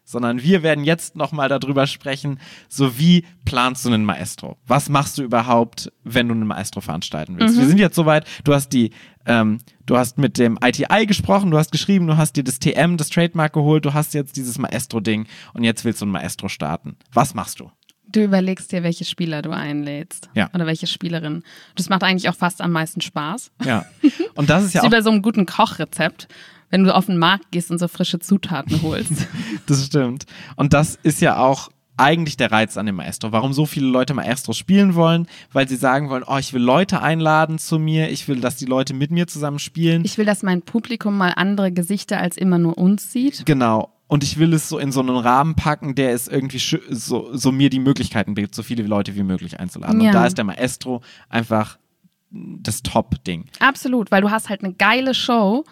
Sondern 0.05 0.41
wir 0.41 0.63
werden 0.63 0.85
jetzt 0.85 1.15
nochmal 1.15 1.49
darüber 1.49 1.87
sprechen, 1.87 2.39
so 2.69 2.97
wie 2.97 3.25
planst 3.43 3.83
du 3.83 3.89
einen 3.89 4.05
Maestro? 4.05 4.57
Was 4.65 4.87
machst 4.87 5.17
du 5.17 5.23
überhaupt, 5.23 5.91
wenn 6.03 6.27
du 6.27 6.35
einen 6.35 6.47
Maestro 6.47 6.79
veranstalten 6.79 7.37
willst? 7.37 7.57
Wir 7.57 7.65
sind 7.65 7.79
jetzt 7.79 7.95
soweit, 7.95 8.25
du 8.43 8.53
hast 8.53 8.69
die, 8.69 8.91
ähm, 9.25 9.59
du 9.85 9.97
hast 9.97 10.17
mit 10.17 10.37
dem 10.37 10.57
ITI 10.63 11.07
gesprochen, 11.07 11.51
du 11.51 11.57
hast 11.57 11.71
geschrieben, 11.71 12.07
du 12.07 12.15
hast 12.15 12.37
dir 12.37 12.43
das 12.43 12.59
TM, 12.59 12.97
das 12.97 13.09
Trademark 13.09 13.53
geholt, 13.53 13.83
du 13.83 13.93
hast 13.93 14.13
jetzt 14.13 14.37
dieses 14.37 14.57
Maestro-Ding 14.59 15.25
und 15.53 15.63
jetzt 15.63 15.83
willst 15.83 16.01
du 16.01 16.05
ein 16.05 16.11
Maestro 16.11 16.47
starten. 16.47 16.95
Was 17.11 17.33
machst 17.33 17.59
du? 17.59 17.71
Du 18.07 18.23
überlegst 18.23 18.71
dir, 18.71 18.83
welche 18.83 19.03
Spieler 19.03 19.41
du 19.41 19.49
einlädst. 19.49 20.29
Ja. 20.35 20.49
Oder 20.53 20.65
welche 20.67 20.87
Spielerin. 20.87 21.43
Das 21.75 21.89
macht 21.89 22.03
eigentlich 22.03 22.29
auch 22.29 22.35
fast 22.35 22.61
am 22.61 22.71
meisten 22.71 23.01
Spaß. 23.01 23.51
Ja. 23.65 23.85
Und 24.35 24.49
das 24.49 24.63
ist 24.63 24.73
ja 24.73 24.81
Das 24.81 24.83
ist 24.83 24.83
wie 24.83 24.87
auch 24.87 24.91
bei 24.91 25.01
so 25.01 25.09
einem 25.09 25.21
guten 25.21 25.45
Kochrezept, 25.45 26.27
wenn 26.75 26.83
du 26.83 26.93
auf 26.93 27.05
den 27.05 27.17
Markt 27.17 27.51
gehst 27.51 27.71
und 27.71 27.77
so 27.77 27.87
frische 27.87 28.19
Zutaten 28.19 28.81
holst. 28.81 29.27
Das 29.65 29.85
stimmt. 29.85 30.25
Und 30.57 30.73
das 30.73 30.99
ist 31.01 31.21
ja 31.21 31.37
auch 31.37 31.69
eigentlich 31.97 32.35
der 32.35 32.51
Reiz 32.51 32.77
an 32.77 32.85
dem 32.85 32.95
Maestro. 32.95 33.31
Warum 33.31 33.53
so 33.53 33.65
viele 33.65 33.87
Leute 33.87 34.13
Maestro 34.13 34.51
spielen 34.51 34.93
wollen, 34.93 35.27
weil 35.53 35.67
sie 35.67 35.77
sagen 35.77 36.09
wollen, 36.09 36.23
oh, 36.27 36.37
ich 36.37 36.53
will 36.53 36.61
Leute 36.61 37.01
einladen 37.01 37.57
zu 37.57 37.79
mir, 37.79 38.11
ich 38.11 38.27
will, 38.27 38.41
dass 38.41 38.57
die 38.57 38.65
Leute 38.65 38.93
mit 38.93 39.09
mir 39.09 39.25
zusammen 39.25 39.57
spielen. 39.57 40.03
Ich 40.03 40.17
will, 40.17 40.25
dass 40.25 40.43
mein 40.43 40.61
Publikum 40.61 41.17
mal 41.17 41.31
andere 41.35 41.71
Gesichter 41.71 42.19
als 42.19 42.35
immer 42.35 42.59
nur 42.59 42.77
uns 42.77 43.11
sieht. 43.11 43.45
genau. 43.45 43.91
Und 44.07 44.23
ich 44.23 44.37
will 44.37 44.53
es 44.53 44.69
so 44.69 44.77
in 44.77 44.91
so 44.91 44.99
einen 44.99 45.17
Rahmen 45.17 45.55
packen, 45.55 45.95
der 45.95 46.13
es 46.13 46.27
irgendwie 46.27 46.59
so, 46.59 47.29
so 47.35 47.51
mir 47.51 47.69
die 47.69 47.79
Möglichkeiten 47.79 48.35
bietet, 48.35 48.53
so 48.53 48.61
viele 48.61 48.83
Leute 48.83 49.15
wie 49.15 49.23
möglich 49.23 49.59
einzuladen. 49.59 49.99
Ja. 50.01 50.09
Und 50.09 50.13
da 50.13 50.27
ist 50.27 50.37
der 50.37 50.45
Maestro 50.45 51.01
einfach 51.29 51.79
das 52.29 52.83
Top-Ding. 52.83 53.45
Absolut, 53.59 54.11
weil 54.11 54.21
du 54.21 54.29
hast 54.29 54.49
halt 54.49 54.63
eine 54.63 54.73
geile 54.73 55.13
Show 55.13 55.63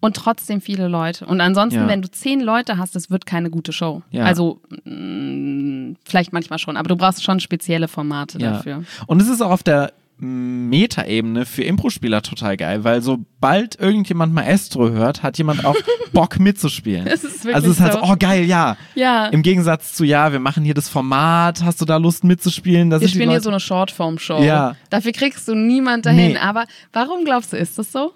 und 0.00 0.16
trotzdem 0.16 0.60
viele 0.60 0.88
Leute. 0.88 1.26
Und 1.26 1.40
ansonsten, 1.40 1.80
Ja. 1.82 1.88
wenn 1.88 2.02
du 2.02 2.10
zehn 2.10 2.40
Leute 2.40 2.78
hast, 2.78 2.94
das 2.96 3.10
wird 3.10 3.26
keine 3.26 3.50
gute 3.50 3.72
Show. 3.72 4.02
Ja. 4.10 4.24
Also 4.24 4.60
mh, 4.84 5.96
vielleicht 6.04 6.32
manchmal 6.32 6.58
schon, 6.58 6.76
aber 6.76 6.88
du 6.88 6.96
brauchst 6.96 7.22
schon 7.22 7.40
spezielle 7.40 7.88
Formate 7.88 8.38
dafür. 8.38 8.84
Und 9.06 9.20
es 9.22 9.28
ist 9.28 9.40
auch 9.40 9.50
auf 9.50 9.62
der 9.62 9.92
Metaebene 10.22 11.46
für 11.46 11.62
Impro-Spieler 11.64 12.20
total 12.20 12.56
geil, 12.58 12.84
weil 12.84 13.00
sobald 13.00 13.80
irgendjemand 13.80 14.34
Maestro 14.34 14.90
hört, 14.90 15.22
hat 15.22 15.38
jemand 15.38 15.64
auch 15.64 15.76
Bock 16.12 16.38
mitzuspielen. 16.38 17.06
Es 17.06 17.24
ist 17.24 17.44
wirklich 17.44 17.54
also 17.56 17.70
es 17.70 17.76
ist 17.76 17.80
halt 17.80 17.92
so, 17.94 18.02
oh 18.02 18.16
geil, 18.18 18.44
ja. 18.44 18.76
Ja. 18.94 19.26
Im 19.28 19.42
Gegensatz 19.42 19.94
zu, 19.94 20.04
ja, 20.04 20.30
wir 20.32 20.38
machen 20.38 20.62
hier 20.62 20.74
das 20.74 20.90
Format, 20.90 21.62
hast 21.64 21.80
du 21.80 21.86
da 21.86 21.96
Lust 21.96 22.24
mitzuspielen? 22.24 22.90
Da 22.90 23.00
Wir 23.00 23.08
spielen 23.08 23.30
hier 23.30 23.40
so 23.40 23.48
eine 23.50 23.60
Shortform-Show. 23.60 24.42
Ja. 24.42 24.76
Dafür 24.90 25.12
kriegst 25.12 25.48
du 25.48 25.54
niemand 25.54 26.04
dahin. 26.04 26.32
Nee. 26.32 26.38
Aber 26.38 26.64
warum 26.92 27.24
glaubst 27.24 27.52
du, 27.52 27.56
ist 27.56 27.78
das 27.78 27.90
so? 27.90 28.12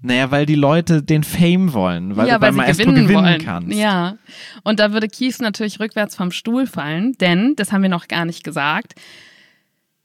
Naja, 0.00 0.30
weil 0.30 0.46
die 0.46 0.54
Leute 0.54 1.02
den 1.02 1.24
Fame 1.24 1.72
wollen, 1.72 2.16
weil 2.16 2.28
ja, 2.28 2.34
du 2.34 2.40
beim 2.40 2.56
weil 2.56 2.74
sie 2.74 2.84
Maestro 2.84 2.84
gewinnen, 2.92 3.08
gewinnen, 3.08 3.24
wollen. 3.24 3.44
kannst. 3.44 3.76
Ja. 3.76 4.16
Und 4.62 4.78
da 4.78 4.92
würde 4.92 5.08
Kies 5.08 5.40
natürlich 5.40 5.80
rückwärts 5.80 6.14
vom 6.14 6.30
Stuhl 6.30 6.66
fallen, 6.66 7.14
denn, 7.20 7.56
das 7.56 7.72
haben 7.72 7.82
wir 7.82 7.88
noch 7.88 8.06
gar 8.06 8.24
nicht 8.24 8.44
gesagt, 8.44 8.94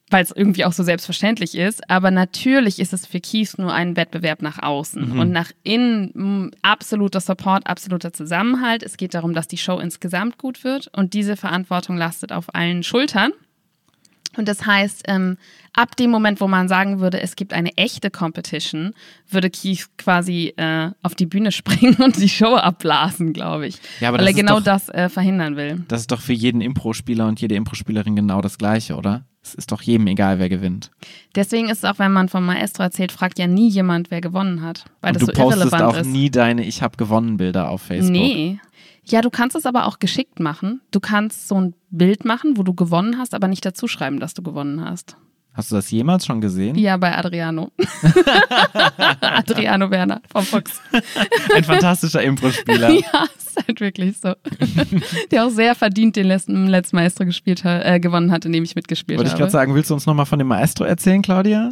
weil 0.10 0.24
es 0.24 0.32
irgendwie 0.32 0.66
auch 0.66 0.74
so 0.74 0.84
selbstverständlich 0.84 1.56
ist, 1.56 1.90
aber 1.90 2.12
natürlich 2.12 2.80
ist 2.80 2.94
es 2.94 3.06
für 3.08 3.20
Kies 3.20 3.58
nur 3.58 3.74
ein 3.74 3.96
Wettbewerb 3.96 4.42
nach 4.42 4.62
außen 4.62 5.12
Mhm. 5.14 5.20
und 5.20 5.32
nach 5.32 5.52
innen 5.64 6.52
absoluter 6.62 7.20
Support, 7.20 7.66
absoluter 7.68 8.14
Zusammenhalt. 8.14 8.84
Es 8.84 8.98
geht 8.98 9.14
darum, 9.14 9.34
dass 9.34 9.48
die 9.48 9.58
Show 9.58 9.80
insgesamt 9.80 10.38
gut 10.38 10.64
wird 10.64 10.88
und 10.96 11.14
diese 11.14 11.36
Verantwortung 11.36 11.98
lastet 11.98 12.32
auf 12.32 12.54
allen 12.54 12.84
Schultern. 12.84 13.32
Und 14.38 14.48
das 14.48 14.66
heißt, 14.66 15.04
ähm, 15.08 15.38
ab 15.74 15.96
dem 15.96 16.10
Moment, 16.10 16.42
wo 16.42 16.48
man 16.48 16.68
sagen 16.68 17.00
würde, 17.00 17.22
es 17.22 17.36
gibt 17.36 17.54
eine 17.54 17.76
echte 17.78 18.10
Competition, 18.10 18.94
würde 19.30 19.50
Keith 19.50 19.88
quasi 19.98 20.54
äh, 20.58 20.90
auf 21.02 21.16
die 21.16 21.26
Bühne 21.26 21.52
springen 21.54 21.96
und 21.98 22.18
die 22.18 22.30
Show 22.30 22.56
abblasen, 22.56 23.34
glaube 23.34 23.68
ich. 23.68 23.76
Ja, 24.00 24.10
aber 24.10 24.20
weil 24.20 24.28
er 24.28 24.34
genau 24.34 24.58
doch- 24.58 24.64
das 24.66 24.90
äh, 24.90 25.10
verhindern 25.10 25.56
will. 25.56 25.84
Das 25.88 26.02
ist 26.02 26.12
doch 26.12 26.22
für 26.22 26.34
jeden 26.34 26.62
Impro-Spieler 26.62 27.28
und 27.28 27.42
jede 27.42 27.56
Impro-Spielerin 27.56 28.16
genau 28.16 28.42
das 28.42 28.58
Gleiche, 28.58 28.96
oder? 28.96 29.26
Es 29.46 29.54
ist 29.56 29.74
doch 29.74 29.82
jedem 29.82 30.08
egal, 30.08 30.40
wer 30.40 30.48
gewinnt. 30.48 30.90
Deswegen 31.36 31.68
ist 31.70 31.80
es 31.80 31.84
auch, 31.84 32.00
wenn 32.00 32.14
man 32.14 32.30
vom 32.30 32.46
Maestro 32.46 32.82
erzählt, 32.84 33.12
fragt 33.12 33.38
ja 33.40 33.46
nie 33.46 33.68
jemand, 33.70 34.10
wer 34.10 34.22
gewonnen 34.22 34.62
hat, 34.62 34.86
weil 35.02 35.10
und 35.12 35.22
das 35.22 35.28
du 35.28 35.36
so 35.36 35.42
postest 35.44 35.74
auch 35.74 35.98
ist. 35.98 36.08
nie 36.08 36.30
deine 36.32 36.64
Ich 36.66 36.82
hab 36.82 36.98
gewonnen 36.98 37.36
Bilder 37.36 37.70
auf 37.70 37.82
Facebook. 37.82 38.12
Nee. 38.14 38.60
Ja, 39.06 39.22
du 39.22 39.30
kannst 39.30 39.56
es 39.56 39.66
aber 39.66 39.86
auch 39.86 40.00
geschickt 40.00 40.40
machen. 40.40 40.82
Du 40.92 41.00
kannst 41.00 41.48
so 41.48 41.60
ein 41.60 41.74
Bild 41.90 42.26
machen, 42.26 42.58
wo 42.58 42.64
du 42.64 42.74
gewonnen 42.74 43.18
hast, 43.18 43.34
aber 43.34 43.48
nicht 43.48 43.66
dazu 43.66 43.88
schreiben, 43.88 44.20
dass 44.20 44.34
du 44.34 44.42
gewonnen 44.42 44.84
hast. 44.84 45.18
Hast 45.54 45.72
du 45.72 45.76
das 45.76 45.92
jemals 45.92 46.26
schon 46.26 46.42
gesehen? 46.42 46.76
Ja, 46.76 46.98
bei 46.98 47.16
Adriano. 47.16 47.72
Adriano 49.22 49.92
Werner 49.92 50.22
vom 50.32 50.44
Fuchs. 50.44 50.82
Ein 51.54 51.64
fantastischer 51.64 52.24
Impro-Spieler. 52.24 52.90
Ja, 53.14 53.26
ist 53.38 53.68
halt 53.68 53.80
wirklich 53.82 54.18
so. 54.20 54.34
Der 55.30 55.46
auch 55.46 55.50
sehr 55.52 55.76
verdient 55.76 56.16
den 56.16 56.26
letzten, 56.26 56.66
letzten 56.68 56.96
Maestro 56.96 57.26
gespielt 57.26 57.64
hat, 57.64 57.86
äh, 57.86 58.00
gewonnen 58.00 58.32
hat, 58.32 58.46
in 58.46 58.52
dem 58.52 58.64
ich 58.64 58.76
mitgespielt 58.76 59.20
Wollte 59.20 59.28
ich 59.28 59.34
habe. 59.34 59.42
gerade 59.42 59.52
sagen, 59.52 59.76
willst 59.76 59.92
du 59.92 59.94
uns 59.94 60.08
nochmal 60.08 60.26
von 60.26 60.40
dem 60.40 60.48
Maestro 60.48 60.86
erzählen, 60.86 61.22
Claudia? 61.22 61.70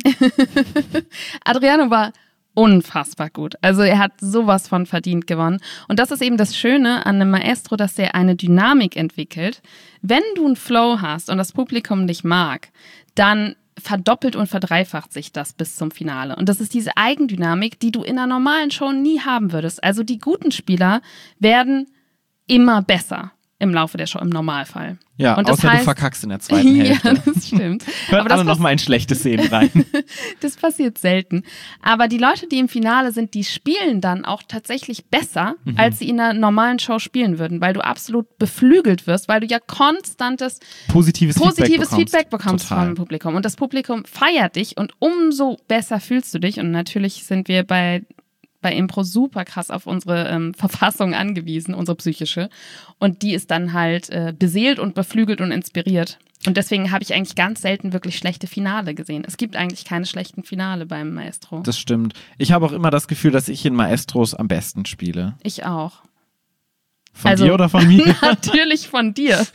Adriano 1.43 1.89
war 1.89 2.11
unfassbar 2.53 3.29
gut. 3.29 3.55
Also 3.61 3.81
er 3.81 3.99
hat 3.99 4.13
sowas 4.19 4.67
von 4.67 4.85
verdient 4.85 5.27
gewonnen. 5.27 5.59
Und 5.87 5.99
das 5.99 6.11
ist 6.11 6.21
eben 6.21 6.37
das 6.37 6.55
Schöne 6.55 7.05
an 7.05 7.15
einem 7.15 7.31
Maestro, 7.31 7.75
dass 7.75 7.97
er 7.97 8.15
eine 8.15 8.35
Dynamik 8.35 8.95
entwickelt. 8.95 9.61
Wenn 10.01 10.23
du 10.35 10.45
einen 10.45 10.55
Flow 10.55 10.99
hast 11.01 11.29
und 11.29 11.37
das 11.37 11.53
Publikum 11.53 12.07
dich 12.07 12.23
mag, 12.23 12.69
dann 13.15 13.55
verdoppelt 13.77 14.35
und 14.35 14.47
verdreifacht 14.47 15.11
sich 15.13 15.31
das 15.31 15.53
bis 15.53 15.75
zum 15.75 15.91
Finale. 15.91 16.35
Und 16.35 16.49
das 16.49 16.61
ist 16.61 16.73
diese 16.73 16.97
Eigendynamik, 16.97 17.79
die 17.79 17.91
du 17.91 18.03
in 18.03 18.17
einer 18.17 18.27
normalen 18.27 18.71
Show 18.71 18.91
nie 18.91 19.21
haben 19.21 19.51
würdest. 19.53 19.83
Also 19.83 20.03
die 20.03 20.19
guten 20.19 20.51
Spieler 20.51 21.01
werden 21.39 21.87
immer 22.47 22.81
besser 22.81 23.31
im 23.61 23.73
Laufe 23.73 23.97
der 23.97 24.07
Show, 24.07 24.19
im 24.19 24.29
Normalfall. 24.29 24.97
Ja, 25.17 25.35
und 25.35 25.47
das 25.47 25.59
außer 25.59 25.69
heißt, 25.71 25.81
du 25.81 25.85
verkackst 25.85 26.23
in 26.23 26.29
der 26.31 26.39
zweiten 26.39 26.75
ja, 26.77 26.83
Hälfte. 26.85 27.21
das 27.25 27.47
stimmt. 27.47 27.85
Hört 28.07 28.21
Aber 28.21 28.29
das 28.29 28.39
alle 28.39 28.47
nochmal 28.49 28.71
in 28.73 28.79
schlechte 28.79 29.13
Szenen 29.13 29.47
rein. 29.47 29.69
das 30.39 30.55
passiert 30.55 30.97
selten. 30.97 31.43
Aber 31.81 32.07
die 32.07 32.17
Leute, 32.17 32.47
die 32.47 32.57
im 32.57 32.67
Finale 32.67 33.11
sind, 33.11 33.35
die 33.35 33.43
spielen 33.43 34.01
dann 34.01 34.25
auch 34.25 34.41
tatsächlich 34.47 35.05
besser, 35.05 35.55
Mhm. 35.63 35.75
als 35.77 35.99
sie 35.99 36.09
in 36.09 36.19
einer 36.19 36.33
normalen 36.33 36.79
Show 36.79 36.97
spielen 36.97 37.37
würden, 37.37 37.61
weil 37.61 37.73
du 37.73 37.81
absolut 37.81 38.37
beflügelt 38.39 39.05
wirst, 39.05 39.27
weil 39.27 39.41
du 39.41 39.45
ja 39.47 39.59
konstantes 39.59 40.59
Positives, 40.87 41.35
positives 41.35 41.89
Feedback 41.89 41.99
Feedback 41.99 42.29
bekommst. 42.31 42.45
bekommst 42.45 42.69
Total. 42.69 42.85
vom 42.87 42.95
Publikum. 42.95 43.35
Und 43.35 43.45
das 43.45 43.55
Publikum 43.55 44.03
feiert 44.05 44.55
dich 44.55 44.77
und 44.77 44.93
umso 44.99 45.57
besser 45.67 45.99
fühlst 45.99 46.33
du 46.33 46.39
dich. 46.39 46.59
Und 46.59 46.71
natürlich 46.71 47.23
sind 47.25 47.47
wir 47.47 47.63
bei, 47.63 48.01
bei 48.61 48.73
Impro 48.73 49.03
super 49.03 49.45
krass 49.45 49.71
auf 49.71 49.87
unsere 49.87 50.27
ähm, 50.29 50.53
Verfassung 50.57 51.13
angewiesen, 51.13 51.73
unsere 51.73 51.95
psychische. 51.95 52.49
Und 52.99 53.21
die 53.21 53.33
ist 53.33 53.51
dann 53.51 53.73
halt 53.73 54.09
äh, 54.09 54.33
beseelt 54.37 54.79
und 54.79 54.95
beflügelt 54.95 55.41
und 55.41 55.51
inspiriert. 55.51 56.19
Und 56.47 56.57
deswegen 56.57 56.91
habe 56.91 57.03
ich 57.03 57.13
eigentlich 57.13 57.35
ganz 57.35 57.61
selten 57.61 57.93
wirklich 57.93 58.17
schlechte 58.17 58.47
Finale 58.47 58.95
gesehen. 58.95 59.23
Es 59.27 59.37
gibt 59.37 59.55
eigentlich 59.55 59.85
keine 59.85 60.07
schlechten 60.07 60.43
Finale 60.43 60.87
beim 60.87 61.13
Maestro. 61.13 61.61
Das 61.61 61.77
stimmt. 61.77 62.13
Ich 62.39 62.51
habe 62.51 62.65
auch 62.65 62.71
immer 62.71 62.89
das 62.89 63.07
Gefühl, 63.07 63.31
dass 63.31 63.47
ich 63.47 63.63
in 63.65 63.75
Maestros 63.75 64.33
am 64.33 64.47
besten 64.47 64.85
spiele. 64.85 65.35
ich 65.43 65.65
auch. 65.65 66.01
Von 67.21 67.31
Also- 67.31 67.45
dir 67.45 67.53
oder 67.53 67.69
von 67.69 67.87
mir? 67.87 68.15
Natürlich 68.21 68.87
von 68.87 69.13
dir. 69.13 69.45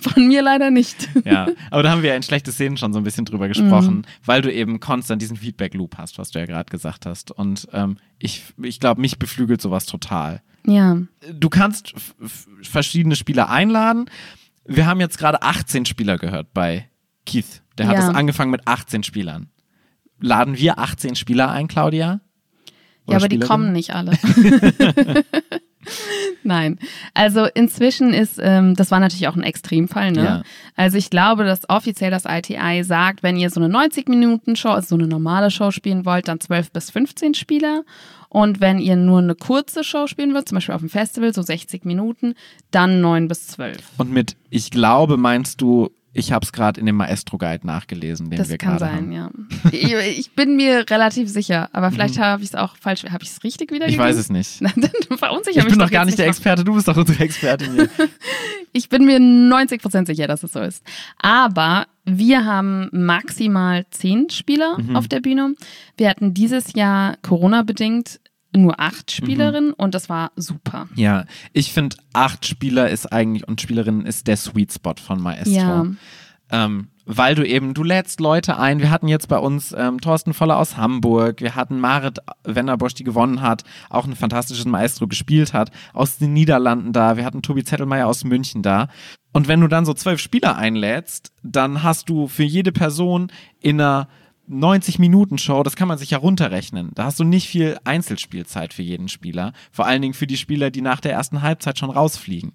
Von 0.00 0.26
mir 0.26 0.42
leider 0.42 0.70
nicht. 0.70 1.08
ja, 1.24 1.48
aber 1.70 1.82
da 1.82 1.90
haben 1.90 2.02
wir 2.02 2.10
ja 2.10 2.16
in 2.16 2.22
schlechte 2.22 2.50
Szenen 2.52 2.76
schon 2.76 2.92
so 2.92 2.98
ein 2.98 3.04
bisschen 3.04 3.24
drüber 3.24 3.48
gesprochen, 3.48 4.06
weil 4.24 4.42
du 4.42 4.52
eben 4.52 4.80
konstant 4.80 5.20
diesen 5.22 5.36
Feedback-Loop 5.36 5.98
hast, 5.98 6.18
was 6.18 6.30
du 6.30 6.38
ja 6.38 6.46
gerade 6.46 6.70
gesagt 6.70 7.06
hast. 7.06 7.30
Und 7.30 7.68
ähm, 7.72 7.98
ich, 8.18 8.42
ich 8.62 8.80
glaube, 8.80 9.00
mich 9.00 9.18
beflügelt 9.18 9.60
sowas 9.60 9.86
total. 9.86 10.42
Ja. 10.66 10.96
Du 11.32 11.48
kannst 11.50 11.92
verschiedene 12.62 13.16
Spieler 13.16 13.50
einladen. 13.50 14.06
Wir 14.64 14.86
haben 14.86 15.00
jetzt 15.00 15.18
gerade 15.18 15.42
18 15.42 15.84
Spieler 15.84 16.16
gehört 16.16 16.54
bei 16.54 16.88
Keith. 17.26 17.62
Der 17.76 17.86
hat 17.88 17.96
Ja. 17.96 18.08
es 18.08 18.14
angefangen 18.14 18.50
mit 18.50 18.66
18 18.66 19.02
Spielern. 19.02 19.50
Laden 20.20 20.56
wir 20.56 20.78
18 20.78 21.16
Spieler 21.16 21.50
ein, 21.50 21.68
Claudia? 21.68 22.20
Ja, 23.06 23.16
aber 23.16 23.28
die 23.28 23.38
kommen 23.38 23.72
nicht 23.72 23.94
alle. 23.94 24.12
Nein. 26.42 26.78
Also 27.12 27.46
inzwischen 27.54 28.12
ist, 28.12 28.38
ähm, 28.42 28.74
das 28.74 28.90
war 28.90 29.00
natürlich 29.00 29.28
auch 29.28 29.36
ein 29.36 29.42
Extremfall, 29.42 30.12
ne? 30.12 30.24
Ja. 30.24 30.42
Also 30.76 30.96
ich 30.96 31.10
glaube, 31.10 31.44
dass 31.44 31.68
offiziell 31.68 32.10
das 32.10 32.24
ITI 32.26 32.82
sagt, 32.82 33.22
wenn 33.22 33.36
ihr 33.36 33.50
so 33.50 33.60
eine 33.60 33.74
90-Minuten-Show, 33.74 34.70
also 34.70 34.88
so 34.88 34.94
eine 34.96 35.06
normale 35.06 35.50
Show 35.50 35.70
spielen 35.70 36.04
wollt, 36.04 36.28
dann 36.28 36.40
12 36.40 36.72
bis 36.72 36.90
15 36.90 37.34
Spieler. 37.34 37.84
Und 38.28 38.60
wenn 38.60 38.78
ihr 38.78 38.96
nur 38.96 39.20
eine 39.20 39.34
kurze 39.34 39.84
Show 39.84 40.06
spielen 40.06 40.34
wollt, 40.34 40.48
zum 40.48 40.56
Beispiel 40.56 40.74
auf 40.74 40.80
dem 40.80 40.90
Festival, 40.90 41.32
so 41.32 41.42
60 41.42 41.84
Minuten, 41.84 42.34
dann 42.70 43.00
9 43.00 43.28
bis 43.28 43.46
12. 43.48 43.78
Und 43.98 44.10
mit 44.10 44.36
ich 44.50 44.70
glaube 44.70 45.16
meinst 45.16 45.60
du, 45.60 45.90
ich 46.14 46.32
habe 46.32 46.44
es 46.44 46.52
gerade 46.52 46.80
in 46.80 46.86
dem 46.86 46.96
Maestro 46.96 47.36
Guide 47.38 47.66
nachgelesen, 47.66 48.30
den 48.30 48.38
Das 48.38 48.48
wir 48.48 48.56
kann 48.56 48.78
gerade 48.78 48.92
sein, 48.96 49.18
haben. 49.20 49.42
ja. 49.62 49.70
Ich, 49.72 50.18
ich 50.18 50.30
bin 50.32 50.56
mir 50.56 50.88
relativ 50.88 51.28
sicher, 51.28 51.68
aber 51.72 51.90
vielleicht 51.90 52.18
habe 52.18 52.42
ich 52.42 52.50
es 52.50 52.54
auch 52.54 52.76
falsch. 52.76 53.04
Habe 53.04 53.22
ich 53.24 53.30
es 53.30 53.44
richtig 53.44 53.70
Mhm. 53.70 53.74
Ich 53.76 53.80
wiedergegeben? 53.80 54.04
weiß 54.06 54.16
es 54.16 54.30
nicht. 54.30 54.60
Nein, 54.62 54.72
dann 55.08 55.18
verunsicher 55.18 55.58
Ich 55.58 55.64
mich 55.64 55.72
bin 55.72 55.78
doch 55.80 55.90
gar 55.90 56.04
nicht 56.04 56.18
der. 56.18 56.28
Experte, 56.28 56.64
du 56.64 56.74
bist 56.74 56.88
doch 56.88 56.96
unsere 56.96 57.22
Expertin 57.22 57.72
hier. 57.74 57.88
Ich 58.76 58.88
bin 58.88 59.04
mir 59.04 59.18
90% 59.18 60.04
sicher, 60.06 60.26
dass 60.26 60.42
es 60.42 60.52
so 60.52 60.60
ist. 60.60 60.82
Aber 61.18 61.86
wir 62.04 62.44
haben 62.44 62.88
maximal 62.90 63.86
zehn 63.90 64.28
Spieler 64.30 64.76
Mhm. 64.80 64.96
auf 64.96 65.06
der 65.06 65.20
Bühne. 65.20 65.54
Wir 65.96 66.08
hatten 66.10 66.34
dieses 66.34 66.72
Jahr 66.72 67.16
Corona-bedingt 67.22 68.18
nur 68.56 68.80
acht 68.80 69.10
Spielerinnen 69.10 69.72
und 69.72 69.94
das 69.94 70.08
war 70.08 70.32
super. 70.36 70.88
Ja, 70.94 71.24
ich 71.52 71.72
finde, 71.72 71.96
acht 72.12 72.46
Spieler 72.46 72.90
ist 72.90 73.12
eigentlich 73.12 73.46
und 73.46 73.60
Spielerinnen 73.60 74.06
ist 74.06 74.26
der 74.26 74.36
Sweet 74.36 74.72
Spot 74.72 74.94
von 75.00 75.20
Maestro. 75.20 75.52
Ja. 75.52 75.86
Ähm, 76.50 76.88
weil 77.06 77.34
du 77.34 77.46
eben, 77.46 77.74
du 77.74 77.82
lädst 77.82 78.20
Leute 78.20 78.58
ein. 78.58 78.80
Wir 78.80 78.90
hatten 78.90 79.08
jetzt 79.08 79.28
bei 79.28 79.38
uns 79.38 79.74
ähm, 79.76 80.00
Thorsten 80.00 80.32
Voller 80.32 80.58
aus 80.58 80.76
Hamburg, 80.76 81.40
wir 81.40 81.54
hatten 81.54 81.78
Marit 81.78 82.18
Wennerbosch, 82.44 82.94
die 82.94 83.04
gewonnen 83.04 83.42
hat, 83.42 83.62
auch 83.90 84.06
ein 84.06 84.16
fantastisches 84.16 84.64
Maestro 84.64 85.06
gespielt 85.06 85.52
hat, 85.52 85.70
aus 85.92 86.18
den 86.18 86.32
Niederlanden 86.32 86.92
da. 86.92 87.16
Wir 87.16 87.24
hatten 87.24 87.42
Tobi 87.42 87.64
Zettelmeier 87.64 88.06
aus 88.06 88.24
München 88.24 88.62
da. 88.62 88.88
Und 89.32 89.48
wenn 89.48 89.60
du 89.60 89.68
dann 89.68 89.84
so 89.84 89.94
zwölf 89.94 90.20
Spieler 90.20 90.56
einlädst, 90.56 91.32
dann 91.42 91.82
hast 91.82 92.08
du 92.08 92.28
für 92.28 92.44
jede 92.44 92.72
Person 92.72 93.30
in 93.60 93.80
einer 93.80 94.08
90-Minuten-Show, 94.48 95.62
das 95.62 95.76
kann 95.76 95.88
man 95.88 95.98
sich 95.98 96.10
ja 96.10 96.18
runterrechnen. 96.18 96.90
Da 96.94 97.04
hast 97.04 97.18
du 97.18 97.24
nicht 97.24 97.48
viel 97.48 97.78
Einzelspielzeit 97.84 98.74
für 98.74 98.82
jeden 98.82 99.08
Spieler. 99.08 99.52
Vor 99.72 99.86
allen 99.86 100.02
Dingen 100.02 100.14
für 100.14 100.26
die 100.26 100.36
Spieler, 100.36 100.70
die 100.70 100.82
nach 100.82 101.00
der 101.00 101.12
ersten 101.12 101.42
Halbzeit 101.42 101.78
schon 101.78 101.90
rausfliegen. 101.90 102.52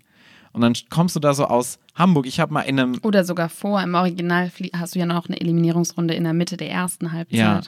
Und 0.52 0.62
dann 0.62 0.74
kommst 0.90 1.16
du 1.16 1.20
da 1.20 1.34
so 1.34 1.46
aus 1.46 1.80
Hamburg. 1.96 2.26
Ich 2.26 2.40
habe 2.40 2.54
mal 2.54 2.62
in 2.62 2.80
einem. 2.80 3.00
Oder 3.04 3.24
sogar 3.24 3.50
vor, 3.50 3.82
im 3.82 3.96
Original 3.96 4.52
hast 4.74 4.96
du 4.96 5.00
ja 5.00 5.06
noch 5.06 5.28
eine 5.28 5.40
Eliminierungsrunde 5.40 6.14
in 6.14 6.24
der 6.24 6.34
Mitte 6.34 6.58
der 6.58 6.72
ersten 6.72 7.12
Halbzeit. 7.12 7.38
Ja. 7.38 7.62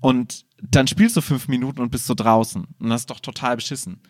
Und 0.00 0.44
dann 0.60 0.86
spielst 0.86 1.16
du 1.16 1.20
fünf 1.20 1.48
Minuten 1.48 1.80
und 1.80 1.90
bist 1.90 2.06
so 2.06 2.14
draußen. 2.14 2.66
Und 2.78 2.90
das 2.90 3.02
ist 3.02 3.10
doch 3.10 3.20
total 3.20 3.56
beschissen. 3.56 4.00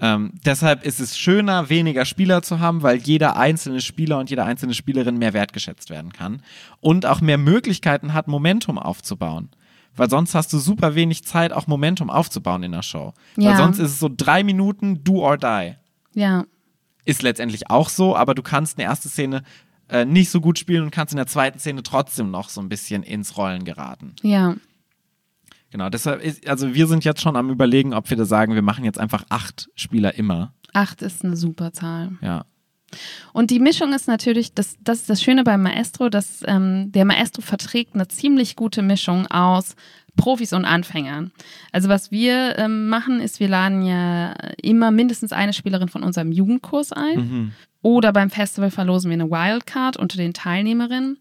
Ähm, 0.00 0.32
deshalb 0.44 0.84
ist 0.84 1.00
es 1.00 1.18
schöner, 1.18 1.70
weniger 1.70 2.04
Spieler 2.04 2.42
zu 2.42 2.60
haben, 2.60 2.82
weil 2.82 2.98
jeder 2.98 3.36
einzelne 3.36 3.80
Spieler 3.80 4.18
und 4.18 4.28
jede 4.28 4.44
einzelne 4.44 4.74
Spielerin 4.74 5.16
mehr 5.16 5.32
wertgeschätzt 5.32 5.88
werden 5.88 6.12
kann 6.12 6.42
und 6.80 7.06
auch 7.06 7.20
mehr 7.20 7.38
Möglichkeiten 7.38 8.12
hat, 8.12 8.28
Momentum 8.28 8.78
aufzubauen. 8.78 9.48
Weil 9.96 10.10
sonst 10.10 10.34
hast 10.34 10.52
du 10.52 10.58
super 10.58 10.94
wenig 10.94 11.24
Zeit, 11.24 11.52
auch 11.52 11.66
Momentum 11.66 12.10
aufzubauen 12.10 12.62
in 12.62 12.72
der 12.72 12.82
Show. 12.82 13.14
Ja. 13.36 13.50
Weil 13.50 13.56
sonst 13.56 13.78
ist 13.78 13.92
es 13.92 13.98
so 13.98 14.10
drei 14.14 14.44
Minuten, 14.44 15.02
do 15.02 15.22
or 15.22 15.38
die. 15.38 15.74
Ja. 16.12 16.44
Ist 17.06 17.22
letztendlich 17.22 17.70
auch 17.70 17.88
so, 17.88 18.14
aber 18.14 18.34
du 18.34 18.42
kannst 18.42 18.78
eine 18.78 18.84
erste 18.84 19.08
Szene 19.08 19.42
äh, 19.88 20.04
nicht 20.04 20.30
so 20.30 20.40
gut 20.40 20.58
spielen 20.58 20.82
und 20.82 20.90
kannst 20.90 21.14
in 21.14 21.16
der 21.16 21.26
zweiten 21.26 21.58
Szene 21.58 21.82
trotzdem 21.82 22.30
noch 22.30 22.50
so 22.50 22.60
ein 22.60 22.68
bisschen 22.68 23.02
ins 23.02 23.36
Rollen 23.38 23.64
geraten. 23.64 24.14
Ja. 24.22 24.56
Genau, 25.70 25.90
deshalb 25.90 26.22
ist, 26.22 26.48
also 26.48 26.74
wir 26.74 26.86
sind 26.86 27.04
jetzt 27.04 27.20
schon 27.20 27.36
am 27.36 27.50
überlegen, 27.50 27.92
ob 27.92 28.08
wir 28.08 28.16
da 28.16 28.24
sagen, 28.24 28.54
wir 28.54 28.62
machen 28.62 28.84
jetzt 28.84 28.98
einfach 28.98 29.24
acht 29.28 29.68
Spieler 29.74 30.14
immer. 30.14 30.54
Acht 30.72 31.02
ist 31.02 31.24
eine 31.24 31.36
super 31.36 31.72
Zahl. 31.72 32.12
Ja. 32.20 32.44
Und 33.32 33.50
die 33.50 33.58
Mischung 33.58 33.92
ist 33.92 34.06
natürlich, 34.06 34.54
das, 34.54 34.76
das 34.80 35.00
ist 35.00 35.10
das 35.10 35.22
Schöne 35.22 35.42
beim 35.42 35.62
Maestro, 35.62 36.08
dass 36.08 36.42
ähm, 36.46 36.92
der 36.92 37.04
Maestro 37.04 37.42
verträgt 37.42 37.94
eine 37.94 38.08
ziemlich 38.08 38.56
gute 38.56 38.82
Mischung 38.82 39.26
aus 39.26 39.74
Profis 40.16 40.52
und 40.52 40.64
Anfängern. 40.64 41.30
Also 41.72 41.88
was 41.88 42.10
wir 42.10 42.58
ähm, 42.58 42.88
machen, 42.88 43.20
ist, 43.20 43.40
wir 43.40 43.48
laden 43.48 43.82
ja 43.82 44.32
immer 44.62 44.90
mindestens 44.90 45.32
eine 45.32 45.52
Spielerin 45.52 45.88
von 45.88 46.02
unserem 46.02 46.32
Jugendkurs 46.32 46.92
ein. 46.92 47.18
Mhm. 47.18 47.52
Oder 47.82 48.12
beim 48.12 48.30
Festival 48.30 48.70
verlosen 48.70 49.10
wir 49.10 49.14
eine 49.14 49.30
Wildcard 49.30 49.96
unter 49.96 50.16
den 50.16 50.32
Teilnehmerinnen. 50.32 51.18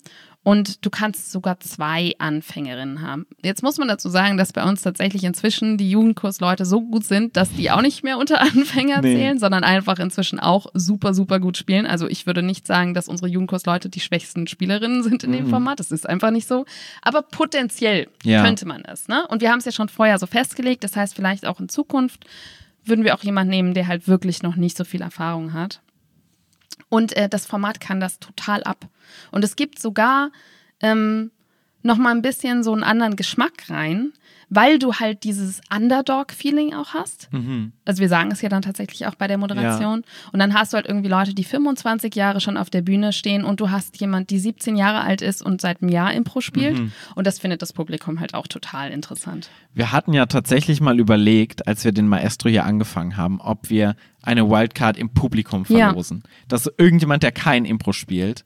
Und 0.47 0.85
du 0.85 0.91
kannst 0.91 1.31
sogar 1.31 1.59
zwei 1.59 2.13
Anfängerinnen 2.19 3.01
haben. 3.01 3.25
Jetzt 3.43 3.63
muss 3.63 3.79
man 3.79 3.87
dazu 3.87 4.09
sagen, 4.09 4.37
dass 4.37 4.53
bei 4.53 4.63
uns 4.63 4.83
tatsächlich 4.83 5.23
inzwischen 5.23 5.79
die 5.79 5.89
Jugendkursleute 5.89 6.65
so 6.65 6.81
gut 6.81 7.03
sind, 7.03 7.35
dass 7.35 7.51
die 7.51 7.71
auch 7.71 7.81
nicht 7.81 8.03
mehr 8.03 8.19
unter 8.19 8.39
Anfänger 8.41 9.01
Nee. 9.01 9.15
zählen, 9.15 9.39
sondern 9.39 9.63
einfach 9.63 9.97
inzwischen 9.97 10.39
auch 10.39 10.67
super, 10.75 11.15
super 11.15 11.39
gut 11.39 11.57
spielen. 11.57 11.87
Also 11.87 12.07
ich 12.07 12.27
würde 12.27 12.43
nicht 12.43 12.67
sagen, 12.67 12.93
dass 12.93 13.07
unsere 13.07 13.27
Jugendkursleute 13.27 13.89
die 13.89 13.99
schwächsten 13.99 14.45
Spielerinnen 14.45 15.01
sind 15.01 15.23
in 15.23 15.31
dem 15.31 15.47
Format. 15.49 15.79
Das 15.79 15.89
ist 15.91 16.07
einfach 16.07 16.29
nicht 16.29 16.47
so. 16.47 16.65
Aber 17.01 17.23
potenziell 17.23 18.07
Ja. 18.23 18.43
könnte 18.43 18.67
man 18.67 18.85
es. 18.85 19.07
Ne? 19.07 19.25
Und 19.27 19.41
wir 19.41 19.49
haben 19.49 19.57
es 19.59 19.65
ja 19.65 19.71
schon 19.71 19.89
vorher 19.89 20.19
so 20.19 20.27
festgelegt. 20.27 20.83
Das 20.83 20.95
heißt, 20.95 21.15
vielleicht 21.15 21.47
auch 21.47 21.59
in 21.59 21.69
Zukunft 21.69 22.23
würden 22.83 23.03
wir 23.03 23.15
auch 23.15 23.23
jemanden 23.23 23.49
nehmen, 23.49 23.73
der 23.73 23.87
halt 23.87 24.07
wirklich 24.07 24.43
noch 24.43 24.57
nicht 24.57 24.77
so 24.77 24.83
viel 24.83 25.01
Erfahrung 25.01 25.53
hat. 25.53 25.81
Und 26.89 27.15
äh, 27.15 27.29
das 27.29 27.45
Format 27.45 27.79
kann 27.79 27.99
das 27.99 28.19
total 28.19 28.63
ab. 28.63 28.87
Und 29.31 29.43
es 29.43 29.55
gibt 29.55 29.79
sogar 29.79 30.31
ähm, 30.81 31.31
noch 31.83 31.97
mal 31.97 32.11
ein 32.11 32.21
bisschen 32.21 32.63
so 32.63 32.73
einen 32.73 32.83
anderen 32.83 33.15
Geschmack 33.15 33.69
rein, 33.69 34.13
weil 34.49 34.79
du 34.79 34.93
halt 34.95 35.23
dieses 35.23 35.61
Underdog-Feeling 35.73 36.73
auch 36.73 36.93
hast. 36.93 37.29
Also 37.85 38.01
wir 38.01 38.09
sagen 38.09 38.31
es 38.31 38.41
ja 38.41 38.49
dann 38.49 38.61
tatsächlich 38.61 39.05
auch 39.07 39.15
bei 39.15 39.27
der 39.27 39.37
Moderation. 39.37 40.03
Und 40.31 40.39
dann 40.39 40.53
hast 40.53 40.73
du 40.73 40.75
halt 40.77 40.85
irgendwie 40.87 41.09
Leute, 41.09 41.33
die 41.33 41.43
25 41.43 42.15
Jahre 42.15 42.41
schon 42.41 42.57
auf 42.57 42.69
der 42.69 42.81
Bühne 42.81 43.13
stehen 43.13 43.43
und 43.43 43.59
du 43.59 43.71
hast 43.71 43.99
jemand, 43.99 44.29
die 44.29 44.39
17 44.39 44.75
Jahre 44.75 45.01
alt 45.01 45.21
ist 45.21 45.41
und 45.41 45.61
seit 45.61 45.81
einem 45.81 45.91
Jahr 45.91 46.13
Impro 46.13 46.41
spielt. 46.41 46.81
Und 47.15 47.27
das 47.27 47.39
findet 47.39 47.61
das 47.61 47.73
Publikum 47.73 48.19
halt 48.19 48.33
auch 48.33 48.47
total 48.47 48.91
interessant. 48.91 49.49
Wir 49.73 49.91
hatten 49.91 50.13
ja 50.13 50.25
tatsächlich 50.25 50.81
mal 50.81 50.99
überlegt, 50.99 51.67
als 51.67 51.83
wir 51.83 51.91
den 51.91 52.07
Maestro 52.07 52.49
hier 52.49 52.65
angefangen 52.65 53.17
haben, 53.17 53.41
ob 53.41 53.69
wir 53.69 53.95
eine 54.21 54.49
Wildcard 54.49 54.97
im 54.97 55.09
Publikum 55.09 55.65
Ja. 55.69 55.87
verlosen. 55.87 56.23
Dass 56.47 56.63
so 56.63 56.71
irgendjemand, 56.77 57.23
der 57.23 57.31
kein 57.31 57.65
Impro 57.65 57.91
spielt 57.93 58.45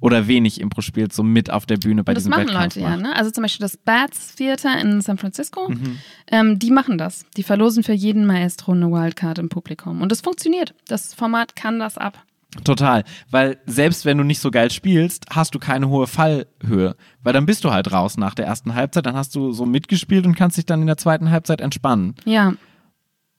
oder 0.00 0.28
wenig 0.28 0.60
Impro 0.60 0.80
spielt, 0.80 1.12
so 1.12 1.22
mit 1.22 1.50
auf 1.50 1.66
der 1.66 1.76
Bühne 1.76 2.04
bei 2.04 2.12
Und 2.12 2.16
das 2.16 2.24
diesem 2.24 2.30
machen 2.30 2.48
Leute 2.54 2.80
ja, 2.80 2.90
macht. 2.90 3.00
ne? 3.02 3.16
Also 3.16 3.30
zum 3.30 3.42
Beispiel 3.42 3.64
das 3.64 3.76
Bats 3.76 4.34
Theater 4.36 4.80
in 4.80 5.00
San 5.00 5.18
Francisco, 5.18 5.68
Mhm. 5.68 5.98
ähm, 6.30 6.58
die 6.58 6.70
machen 6.70 6.98
das. 6.98 7.24
Die 7.36 7.42
verlosen 7.42 7.82
für 7.82 7.92
jeden 7.94 8.24
Maestro 8.26 8.72
eine 8.72 8.90
Wildcard 8.90 9.38
im 9.38 9.48
Publikum. 9.48 10.00
Und 10.00 10.12
das 10.12 10.20
funktioniert. 10.20 10.74
Das 10.86 11.14
Format 11.14 11.56
kann 11.56 11.78
das 11.78 11.98
ab. 11.98 12.22
Total, 12.64 13.04
weil 13.30 13.58
selbst 13.66 14.06
wenn 14.06 14.16
du 14.16 14.24
nicht 14.24 14.40
so 14.40 14.50
geil 14.50 14.70
spielst, 14.70 15.26
hast 15.30 15.54
du 15.54 15.58
keine 15.58 15.88
hohe 15.90 16.06
Fallhöhe, 16.06 16.96
weil 17.22 17.32
dann 17.34 17.44
bist 17.44 17.62
du 17.64 17.72
halt 17.72 17.92
raus 17.92 18.16
nach 18.16 18.34
der 18.34 18.46
ersten 18.46 18.74
Halbzeit, 18.74 19.04
dann 19.04 19.16
hast 19.16 19.34
du 19.34 19.52
so 19.52 19.66
mitgespielt 19.66 20.24
und 20.26 20.34
kannst 20.34 20.56
dich 20.56 20.64
dann 20.64 20.80
in 20.80 20.86
der 20.86 20.96
zweiten 20.96 21.30
Halbzeit 21.30 21.60
entspannen. 21.60 22.14
Ja, 22.24 22.54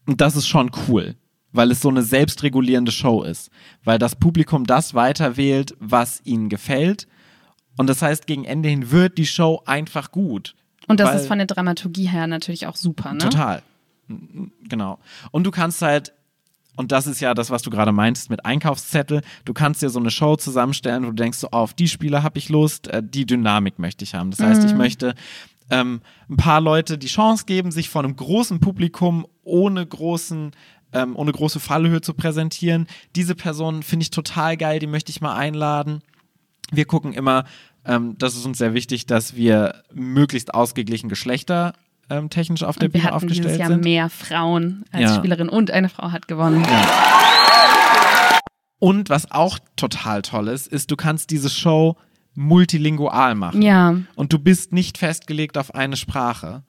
Und 0.05 0.21
das 0.21 0.35
ist 0.35 0.47
schon 0.47 0.69
cool, 0.87 1.15
weil 1.51 1.71
es 1.71 1.81
so 1.81 1.89
eine 1.89 2.03
selbstregulierende 2.03 2.91
Show 2.91 3.23
ist, 3.23 3.49
weil 3.83 3.99
das 3.99 4.15
Publikum 4.15 4.65
das 4.65 4.93
weiterwählt, 4.93 5.75
was 5.79 6.21
ihnen 6.25 6.49
gefällt. 6.49 7.07
Und 7.77 7.87
das 7.87 8.01
heißt, 8.01 8.27
gegen 8.27 8.45
Ende 8.45 8.69
hin 8.69 8.91
wird 8.91 9.17
die 9.17 9.25
Show 9.25 9.61
einfach 9.65 10.11
gut. 10.11 10.55
und 10.87 10.99
das 10.99 11.21
ist 11.21 11.27
von 11.27 11.37
der 11.37 11.47
Dramaturgie 11.47 12.07
her 12.07 12.27
natürlich 12.27 12.67
auch 12.67 12.75
super, 12.75 13.13
ne? 13.13 13.19
Total. 13.19 13.61
Genau. 14.67 14.99
Und 15.31 15.43
du 15.45 15.51
kannst 15.51 15.81
halt, 15.81 16.13
und 16.75 16.91
das 16.91 17.07
ist 17.07 17.19
ja 17.19 17.33
das, 17.33 17.51
was 17.51 17.61
du 17.61 17.69
gerade 17.69 17.91
meintest 17.91 18.29
mit 18.29 18.45
Einkaufszettel, 18.45 19.21
du 19.45 19.53
kannst 19.53 19.81
dir 19.81 19.89
so 19.89 19.99
eine 19.99 20.11
Show 20.11 20.35
zusammenstellen, 20.35 21.03
wo 21.03 21.07
du 21.07 21.15
denkst, 21.15 21.37
so, 21.37 21.47
oh, 21.51 21.57
auf 21.57 21.73
die 21.73 21.87
Spieler 21.87 22.23
habe 22.23 22.39
ich 22.39 22.49
Lust, 22.49 22.87
äh, 22.87 23.03
die 23.03 23.25
Dynamik 23.25 23.79
möchte 23.79 24.03
ich 24.03 24.15
haben. 24.15 24.31
Das 24.31 24.39
heißt, 24.39 24.63
ich 24.63 24.73
möchte 24.73 25.13
ähm, 25.69 26.01
ein 26.29 26.37
paar 26.37 26.61
Leute 26.61 26.97
die 26.97 27.07
Chance 27.07 27.45
geben, 27.45 27.71
sich 27.71 27.89
vor 27.89 28.03
einem 28.03 28.15
großen 28.15 28.59
Publikum 28.59 29.27
ohne 29.43 29.85
großen 29.85 30.51
ähm, 30.93 31.15
ohne 31.15 31.31
große 31.31 31.59
Fallhöhe 31.59 32.01
zu 32.01 32.13
präsentieren. 32.13 32.87
Diese 33.15 33.35
Person 33.35 33.83
finde 33.83 34.03
ich 34.03 34.09
total 34.11 34.57
geil, 34.57 34.79
die 34.79 34.87
möchte 34.87 35.11
ich 35.11 35.21
mal 35.21 35.35
einladen. 35.35 36.01
Wir 36.71 36.85
gucken 36.85 37.13
immer, 37.13 37.45
ähm, 37.85 38.15
das 38.17 38.35
ist 38.35 38.45
uns 38.45 38.57
sehr 38.57 38.73
wichtig, 38.73 39.05
dass 39.05 39.35
wir 39.35 39.83
möglichst 39.93 40.53
ausgeglichen 40.53 41.09
Geschlechter 41.09 41.73
ähm, 42.11 42.29
technisch 42.29 42.63
auf 42.63 42.77
der 42.77 42.87
Und 42.87 42.93
wir 42.95 43.01
Bühne 43.01 43.13
hatten 43.13 43.27
dieses 43.27 43.39
aufgestellt 43.45 43.59
Jahr 43.59 43.69
sind. 43.69 43.83
mehr 43.83 44.09
Frauen 44.09 44.83
als 44.91 45.03
Ja. 45.11 45.15
Spielerin 45.15 45.47
und 45.49 45.69
eine 45.71 45.89
Frau 45.89 46.11
hat 46.11 46.27
gewonnen. 46.27 46.65
Und 48.79 49.09
was 49.09 49.29
auch 49.31 49.59
total 49.75 50.21
toll 50.21 50.47
ist, 50.47 50.67
ist, 50.67 50.89
du 50.89 50.95
kannst 50.95 51.31
diese 51.31 51.49
Show 51.49 51.97
multilingual 52.35 53.35
machen. 53.35 53.61
Ja, 53.61 53.95
Und 54.15 54.31
du 54.31 54.39
bist 54.39 54.71
nicht 54.71 54.97
festgelegt 54.97 55.57
auf 55.57 55.75
eine 55.75 55.97
Sprache. 55.97 56.63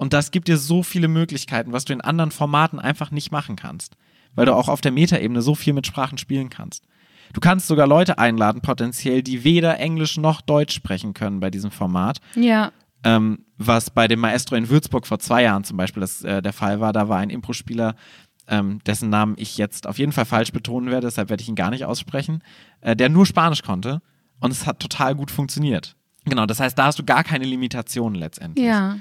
Und 0.00 0.14
das 0.14 0.30
gibt 0.30 0.48
dir 0.48 0.56
so 0.56 0.82
viele 0.82 1.08
Möglichkeiten, 1.08 1.74
was 1.74 1.84
du 1.84 1.92
in 1.92 2.00
anderen 2.00 2.30
Formaten 2.30 2.78
einfach 2.78 3.10
nicht 3.10 3.30
machen 3.32 3.54
kannst. 3.54 3.96
Weil 4.34 4.46
du 4.46 4.54
auch 4.54 4.68
auf 4.70 4.80
der 4.80 4.92
Metaebene 4.92 5.42
so 5.42 5.54
viel 5.54 5.74
mit 5.74 5.86
Sprachen 5.86 6.16
spielen 6.16 6.48
kannst. 6.48 6.84
Du 7.34 7.40
kannst 7.40 7.66
sogar 7.66 7.86
Leute 7.86 8.16
einladen, 8.16 8.62
potenziell, 8.62 9.22
die 9.22 9.44
weder 9.44 9.78
Englisch 9.78 10.16
noch 10.16 10.40
Deutsch 10.40 10.74
sprechen 10.74 11.12
können 11.12 11.38
bei 11.38 11.50
diesem 11.50 11.70
Format. 11.70 12.18
ja, 12.34 12.72
Ähm, 13.04 13.44
was 13.58 13.90
bei 13.90 14.08
dem 14.08 14.20
Maestro 14.20 14.56
in 14.56 14.70
Würzburg 14.70 15.06
vor 15.06 15.18
zwei 15.18 15.42
Jahren 15.42 15.64
zum 15.64 15.76
Beispiel 15.76 16.00
das, 16.00 16.22
äh, 16.24 16.40
der 16.40 16.54
Fall 16.54 16.80
war. 16.80 16.94
Da 16.94 17.10
war 17.10 17.18
ein 17.18 17.28
Impro-Spieler, 17.28 17.94
ähm, 18.48 18.78
dessen 18.86 19.10
Namen 19.10 19.34
ich 19.36 19.58
jetzt 19.58 19.86
auf 19.86 19.98
jeden 19.98 20.12
Fall 20.12 20.24
falsch 20.24 20.52
betonen 20.52 20.90
werde, 20.90 21.08
deshalb 21.08 21.28
werde 21.28 21.42
ich 21.42 21.48
ihn 21.50 21.56
gar 21.56 21.68
nicht 21.70 21.84
aussprechen, 21.84 22.42
äh, 22.80 22.96
der 22.96 23.10
nur 23.10 23.26
Spanisch 23.26 23.62
konnte 23.62 24.00
und 24.40 24.50
es 24.50 24.64
hat 24.66 24.80
total 24.80 25.14
gut 25.14 25.30
funktioniert. 25.30 25.94
Genau, 26.24 26.46
das 26.46 26.58
heißt, 26.58 26.78
da 26.78 26.86
hast 26.86 26.98
du 26.98 27.04
gar 27.04 27.22
keine 27.22 27.44
Limitationen 27.44 28.18
letztendlich. 28.18 28.64
ja. 28.66 28.96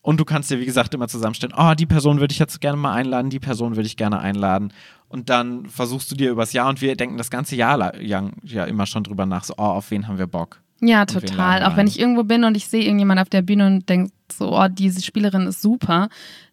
Und 0.00 0.18
du 0.20 0.24
kannst 0.24 0.50
dir, 0.50 0.58
wie 0.60 0.64
gesagt, 0.64 0.94
immer 0.94 1.08
zusammenstellen, 1.08 1.54
oh, 1.58 1.74
die 1.74 1.86
Person 1.86 2.20
würde 2.20 2.32
ich 2.32 2.38
jetzt 2.38 2.60
gerne 2.60 2.78
mal 2.78 2.94
einladen, 2.94 3.30
die 3.30 3.40
Person 3.40 3.76
würde 3.76 3.86
ich 3.86 3.96
gerne 3.96 4.20
einladen. 4.20 4.72
Und 5.08 5.28
dann 5.28 5.66
versuchst 5.66 6.10
du 6.10 6.14
dir 6.14 6.30
übers 6.30 6.52
Jahr, 6.52 6.68
und 6.68 6.80
wir 6.80 6.94
denken 6.96 7.16
das 7.18 7.30
ganze 7.30 7.56
Jahr 7.56 7.76
la- 7.76 7.92
lang 7.98 8.34
ja 8.42 8.64
immer 8.64 8.86
schon 8.86 9.04
drüber 9.04 9.26
nach, 9.26 9.44
so, 9.44 9.54
oh, 9.58 9.62
auf 9.62 9.90
wen 9.90 10.06
haben 10.06 10.18
wir 10.18 10.26
Bock? 10.26 10.60
Ja, 10.80 11.04
total. 11.06 11.64
Auch 11.64 11.76
wenn 11.76 11.88
ich 11.88 11.98
irgendwo 11.98 12.22
bin 12.22 12.44
und 12.44 12.56
ich 12.56 12.68
sehe 12.68 12.84
irgendjemand 12.84 13.20
auf 13.20 13.28
der 13.28 13.42
Bühne 13.42 13.66
und 13.66 13.88
denke 13.88 14.12
so, 14.30 14.56
oh, 14.56 14.68
diese 14.68 15.02
Spielerin 15.02 15.46
ist 15.48 15.60
super, 15.60 16.08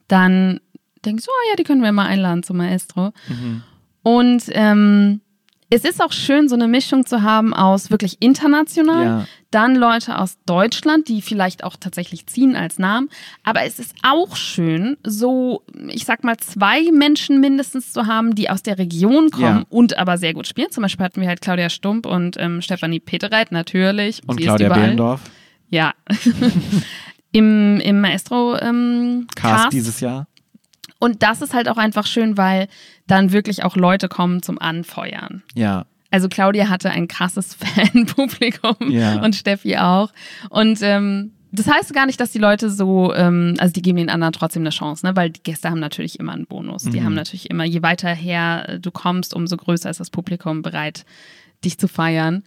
dann 0.07 0.59
denke 1.05 1.19
ich 1.19 1.25
so, 1.25 1.31
oh 1.31 1.49
ja, 1.51 1.55
die 1.55 1.63
können 1.63 1.83
wir 1.83 1.91
mal 1.91 2.07
einladen 2.07 2.41
zum 2.41 2.57
Maestro. 2.57 3.11
Mhm. 3.27 3.61
Und 4.01 4.43
ähm, 4.49 5.21
Es 5.69 5.83
ist 5.83 6.01
auch 6.01 6.11
schön, 6.11 6.47
so 6.49 6.55
eine 6.55 6.67
Mischung 6.67 7.05
zu 7.05 7.21
haben 7.23 7.53
aus 7.53 7.89
wirklich 7.91 8.17
international, 8.21 9.05
Ja. 9.05 9.25
Dann 9.55 9.75
Leute 9.75 10.19
aus 10.19 10.37
Deutschland, 10.45 11.07
die 11.07 11.21
vielleicht 11.21 11.63
auch 11.63 11.77
tatsächlich 11.79 12.27
ziehen 12.27 12.55
als 12.55 12.77
Namen. 12.77 13.09
Aber 13.43 13.63
es 13.63 13.79
ist 13.79 13.95
auch 14.03 14.35
schön, 14.35 14.97
so, 15.03 15.63
ich 15.87 16.03
sag 16.05 16.23
mal, 16.25 16.35
zwei 16.37 16.91
Menschen 16.91 17.39
mindestens 17.39 17.93
zu 17.93 18.05
haben, 18.05 18.35
die 18.35 18.49
aus 18.49 18.61
der 18.63 18.77
Region 18.77 19.31
kommen 19.31 19.59
Ja. 19.59 19.65
und 19.69 19.97
aber 19.97 20.17
sehr 20.17 20.33
gut 20.33 20.45
spielen. 20.47 20.71
Zum 20.71 20.81
Beispiel 20.83 21.05
hatten 21.05 21.21
wir 21.21 21.27
halt 21.29 21.41
Claudia 21.41 21.69
Stump 21.69 22.05
und 22.05 22.35
ähm, 22.37 22.61
Stefanie 22.61 22.99
Petereit, 22.99 23.51
natürlich. 23.51 24.21
Und 24.27 24.37
Sie 24.39 24.43
Claudia. 24.43 24.69
Behlendorf, 24.73 25.21
Ja. 25.69 25.93
Im, 27.31 27.81
im 27.81 27.99
Maestro 27.99 28.57
ähm, 28.59 29.27
Cast, 29.35 29.63
Cast. 29.63 29.73
dieses 29.73 29.99
Jahr. 29.99 30.27
Und 30.99 31.21
das 31.21 31.41
ist 31.41 31.53
halt 31.53 31.67
auch 31.67 31.75
einfach 31.77 32.05
schön, 32.07 32.37
weil 32.37 32.69
dann 33.07 33.33
wirklich 33.33 33.63
auch 33.63 33.75
Leute 33.75 34.07
kommen 34.07 34.41
zum 34.41 34.57
Anfeuern. 34.57 35.43
Ja. 35.53 35.85
Also 36.15 36.29
Claudia 36.29 36.69
hatte 36.69 36.89
ein 36.91 37.09
krasses 37.09 37.55
Fanpublikum 38.05 38.89
Ja. 38.89 39.21
und 39.21 39.35
Steffi 39.35 39.75
auch. 39.75 40.13
Und 40.49 40.79
ähm, 40.81 41.31
das 41.51 41.67
heißt 41.67 41.93
gar 41.93 42.05
nicht, 42.05 42.21
dass 42.21 42.31
die 42.31 42.39
Leute 42.39 42.69
so, 42.69 43.13
ähm, 43.13 43.55
also 43.59 43.73
die 43.73 43.81
geben 43.81 43.97
den 43.97 44.09
anderen 44.09 44.31
trotzdem 44.31 44.61
eine 44.63 44.69
Chance, 44.69 45.05
ne? 45.05 45.13
weil 45.17 45.29
die 45.29 45.43
Gäste 45.43 45.69
haben 45.69 45.81
natürlich 45.81 46.17
immer 46.21 46.31
einen 46.31 46.45
Bonus. 46.45 46.83
Die 46.83 47.01
Mhm. 47.01 47.03
haben 47.05 47.13
natürlich 47.15 47.49
immer, 47.49 47.65
je 47.65 47.81
weiter 47.81 48.09
her 48.13 48.65
äh, 48.69 48.79
du 48.79 48.91
kommst, 48.91 49.33
umso 49.33 49.57
größer 49.57 49.89
ist 49.89 49.99
das 49.99 50.09
Publikum 50.09 50.61
bereit, 50.61 51.03
dich 51.65 51.77
zu 51.77 51.89
feiern. 51.89 52.43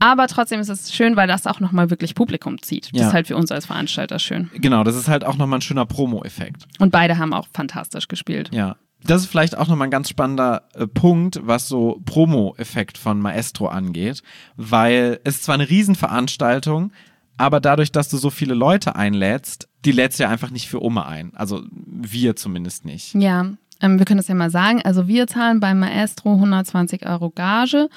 Aber 0.00 0.26
trotzdem 0.26 0.58
ist 0.58 0.68
es 0.68 0.92
schön, 0.92 1.14
weil 1.14 1.28
das 1.28 1.46
auch 1.46 1.60
nochmal 1.60 1.90
wirklich 1.90 2.16
Publikum 2.16 2.60
zieht. 2.60 2.90
Das 2.92 3.00
Ja. 3.02 3.06
ist 3.08 3.14
halt 3.14 3.28
für 3.28 3.36
uns 3.36 3.52
als 3.52 3.66
Veranstalter 3.66 4.18
schön. 4.18 4.50
Genau, 4.54 4.82
das 4.82 4.96
ist 4.96 5.06
halt 5.06 5.24
auch 5.24 5.36
nochmal 5.36 5.58
ein 5.60 5.62
schöner 5.62 5.86
Promo-Effekt. 5.86 6.64
Und 6.80 6.90
beide 6.90 7.18
haben 7.18 7.32
auch 7.32 7.46
fantastisch 7.54 8.08
gespielt. 8.08 8.50
Ja. 8.52 8.74
Das 9.04 9.22
ist 9.22 9.28
vielleicht 9.28 9.56
auch 9.56 9.68
nochmal 9.68 9.88
ein 9.88 9.92
ganz 9.92 10.08
spannender 10.08 10.62
äh, 10.74 10.86
Punkt, 10.86 11.40
was 11.42 11.68
so 11.68 12.00
Promo-Effekt 12.04 12.98
von 12.98 13.20
Maestro 13.20 13.68
angeht, 13.68 14.22
weil 14.56 15.20
es 15.24 15.36
ist 15.36 15.44
zwar 15.44 15.54
eine 15.54 15.68
Riesenveranstaltung, 15.68 16.92
aber 17.36 17.60
dadurch, 17.60 17.92
dass 17.92 18.08
du 18.08 18.16
so 18.16 18.30
viele 18.30 18.54
Leute 18.54 18.94
einlädst, 18.94 19.68
die 19.84 19.92
lädst 19.92 20.18
du 20.18 20.24
ja 20.24 20.28
einfach 20.28 20.50
nicht 20.50 20.68
für 20.68 20.80
Umme 20.80 21.06
ein. 21.06 21.32
Also 21.34 21.62
wir 21.72 22.36
zumindest 22.36 22.84
nicht. 22.84 23.14
Ja, 23.14 23.46
ähm, 23.80 23.98
wir 23.98 24.04
können 24.04 24.18
das 24.18 24.28
ja 24.28 24.34
mal 24.34 24.50
sagen. 24.50 24.80
Also 24.82 25.08
wir 25.08 25.26
zahlen 25.26 25.60
beim 25.60 25.80
Maestro 25.80 26.34
120 26.34 27.06
Euro 27.06 27.30
Gage 27.30 27.88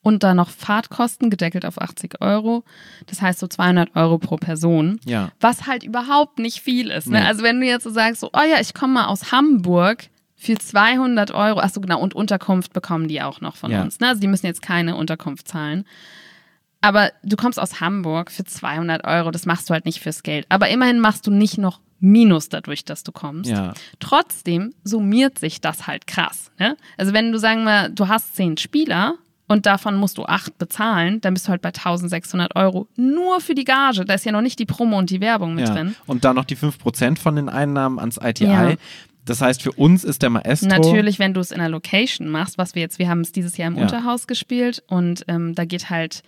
und 0.00 0.22
dann 0.22 0.36
noch 0.36 0.50
Fahrtkosten 0.50 1.30
gedeckelt 1.30 1.66
auf 1.66 1.80
80 1.80 2.20
Euro. 2.20 2.64
Das 3.06 3.20
heißt 3.20 3.40
so 3.40 3.46
200 3.46 3.96
Euro 3.96 4.18
pro 4.18 4.36
Person. 4.36 5.00
Ja. 5.04 5.30
Was 5.40 5.66
halt 5.66 5.82
überhaupt 5.82 6.38
nicht 6.38 6.60
viel 6.60 6.90
ist. 6.90 7.08
Ne? 7.08 7.20
Nee. 7.20 7.26
Also 7.26 7.42
wenn 7.42 7.60
du 7.60 7.66
jetzt 7.66 7.84
so 7.84 7.90
sagst, 7.90 8.20
so, 8.20 8.30
oh 8.32 8.42
ja, 8.50 8.60
ich 8.60 8.74
komme 8.74 8.94
mal 8.94 9.06
aus 9.06 9.32
Hamburg 9.32 10.08
für 10.36 10.56
200 10.56 11.30
Euro. 11.32 11.60
Achso, 11.60 11.80
genau. 11.80 12.00
Und 12.00 12.14
Unterkunft 12.14 12.72
bekommen 12.72 13.08
die 13.08 13.22
auch 13.22 13.40
noch 13.40 13.56
von 13.56 13.70
Ja. 13.70 13.82
uns. 13.82 14.00
Ne? 14.00 14.08
Also 14.08 14.20
die 14.20 14.26
müssen 14.28 14.46
jetzt 14.46 14.62
keine 14.62 14.96
Unterkunft 14.96 15.48
zahlen. 15.48 15.84
Aber 16.80 17.12
du 17.22 17.36
kommst 17.36 17.58
aus 17.58 17.80
Hamburg 17.80 18.30
für 18.30 18.44
200 18.44 19.04
Euro. 19.04 19.30
Das 19.30 19.46
machst 19.46 19.70
du 19.70 19.74
halt 19.74 19.86
nicht 19.86 20.00
fürs 20.00 20.22
Geld. 20.22 20.44
Aber 20.50 20.68
immerhin 20.68 21.00
machst 21.00 21.26
du 21.26 21.30
nicht 21.30 21.56
noch 21.56 21.80
Minus 22.00 22.50
dadurch, 22.50 22.84
dass 22.84 23.02
du 23.02 23.12
kommst. 23.12 23.48
Ja. 23.48 23.72
Trotzdem 23.98 24.74
summiert 24.84 25.38
sich 25.38 25.62
das 25.62 25.86
halt 25.86 26.06
krass. 26.06 26.50
Ne? 26.58 26.76
Also 26.98 27.14
wenn 27.14 27.32
du 27.32 27.38
sagen 27.38 27.64
wir, 27.64 27.88
du 27.88 28.08
hast 28.08 28.36
zehn 28.36 28.58
Spieler 28.58 29.14
und 29.48 29.64
davon 29.64 29.96
musst 29.96 30.18
du 30.18 30.24
acht 30.26 30.58
bezahlen, 30.58 31.22
dann 31.22 31.32
bist 31.32 31.46
du 31.46 31.50
halt 31.50 31.62
bei 31.62 31.70
1600 31.70 32.56
Euro 32.56 32.88
nur 32.96 33.40
für 33.40 33.54
die 33.54 33.64
Gage. 33.64 34.04
Da 34.04 34.14
ist 34.14 34.26
ja 34.26 34.32
noch 34.32 34.42
nicht 34.42 34.58
die 34.58 34.66
Promo 34.66 34.98
und 34.98 35.08
die 35.08 35.22
Werbung 35.22 35.54
mit 35.54 35.68
ja. 35.68 35.74
drin. 35.74 35.96
Und 36.06 36.24
dann 36.24 36.36
noch 36.36 36.44
die 36.44 36.56
5% 36.56 37.18
von 37.18 37.36
den 37.36 37.48
Einnahmen 37.48 37.98
ans 37.98 38.18
ITI. 38.22 38.44
Ja. 38.44 38.74
Das 39.26 39.40
heißt, 39.40 39.62
für 39.62 39.72
uns 39.72 40.04
ist 40.04 40.22
der 40.22 40.30
Maestro. 40.30 40.68
Natürlich, 40.68 41.18
wenn 41.18 41.32
du 41.34 41.40
es 41.40 41.50
in 41.50 41.60
einer 41.60 41.70
Location 41.70 42.28
machst, 42.28 42.58
was 42.58 42.74
wir 42.74 42.82
jetzt, 42.82 42.98
wir 42.98 43.08
haben 43.08 43.20
es 43.20 43.32
dieses 43.32 43.56
Jahr 43.56 43.68
im 43.68 43.76
Ja. 43.76 43.82
Unterhaus 43.82 44.26
gespielt 44.26 44.82
und 44.86 45.24
ähm, 45.28 45.54
da 45.54 45.64
geht 45.64 45.88
halt, 45.90 46.22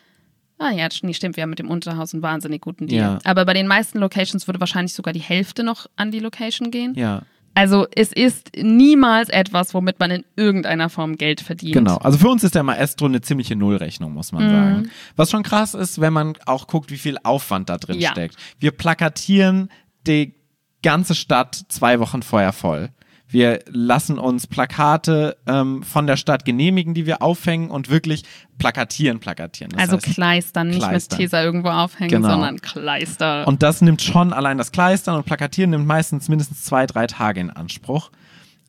ah 0.58 0.70
ja, 0.70 0.88
nee, 1.02 1.12
stimmt, 1.12 1.36
wir 1.36 1.42
haben 1.42 1.50
mit 1.50 1.58
dem 1.58 1.68
Unterhaus 1.70 2.14
einen 2.14 2.22
wahnsinnig 2.22 2.62
guten 2.62 2.86
Deal. 2.86 3.02
Ja. 3.02 3.18
Aber 3.24 3.44
bei 3.44 3.52
den 3.52 3.66
meisten 3.66 3.98
Locations 3.98 4.46
würde 4.48 4.60
wahrscheinlich 4.60 4.94
sogar 4.94 5.12
die 5.12 5.20
Hälfte 5.20 5.62
noch 5.62 5.86
an 5.96 6.10
die 6.10 6.20
Location 6.20 6.70
gehen. 6.70 6.94
Ja. 6.94 7.22
Also 7.52 7.86
es 7.94 8.12
ist 8.12 8.50
niemals 8.54 9.30
etwas, 9.30 9.72
womit 9.72 9.98
man 9.98 10.10
in 10.10 10.24
irgendeiner 10.36 10.90
Form 10.90 11.16
Geld 11.16 11.40
verdient. 11.40 11.72
Genau. 11.72 11.96
Also 11.96 12.18
für 12.18 12.28
uns 12.28 12.44
ist 12.44 12.54
der 12.54 12.62
Maestro 12.62 13.06
eine 13.06 13.22
ziemliche 13.22 13.56
Nullrechnung, 13.56 14.12
muss 14.12 14.30
man 14.32 14.44
Mhm. 14.46 14.50
sagen. 14.50 14.90
Was 15.16 15.30
schon 15.30 15.42
krass 15.42 15.72
ist, 15.72 15.98
wenn 16.00 16.12
man 16.12 16.34
auch 16.44 16.66
guckt, 16.66 16.90
wie 16.90 16.98
viel 16.98 17.16
Aufwand 17.22 17.70
da 17.70 17.78
drin 17.78 17.98
Ja. 17.98 18.10
steckt. 18.10 18.36
Wir 18.58 18.72
plakatieren 18.72 19.70
die 20.06 20.34
ganze 20.82 21.14
Stadt 21.14 21.64
zwei 21.68 22.00
Wochen 22.00 22.22
vorher 22.22 22.52
voll. 22.52 22.90
Wir 23.28 23.58
lassen 23.66 24.20
uns 24.20 24.46
Plakate 24.46 25.36
ähm, 25.48 25.82
von 25.82 26.06
der 26.06 26.16
Stadt 26.16 26.44
genehmigen, 26.44 26.94
die 26.94 27.06
wir 27.06 27.22
aufhängen 27.22 27.70
und 27.70 27.90
wirklich 27.90 28.22
plakatieren, 28.58 29.18
plakatieren. 29.18 29.72
Das 29.72 29.80
also 29.82 29.96
heißt, 29.96 30.14
kleistern, 30.14 30.68
nicht 30.68 30.78
Kleistern. 30.78 31.18
mit 31.18 31.26
Tesa 31.30 31.42
irgendwo 31.42 31.70
aufhängen, 31.70 32.10
Genau. 32.10 32.28
sondern 32.30 32.60
Kleister. 32.60 33.48
Und 33.48 33.64
das 33.64 33.80
nimmt 33.82 34.00
schon 34.00 34.32
allein 34.32 34.58
das 34.58 34.70
Kleistern 34.70 35.16
und 35.16 35.26
Plakatieren 35.26 35.70
nimmt 35.70 35.86
meistens 35.88 36.28
mindestens 36.28 36.62
zwei, 36.62 36.86
drei 36.86 37.08
Tage 37.08 37.40
in 37.40 37.50
Anspruch. 37.50 38.10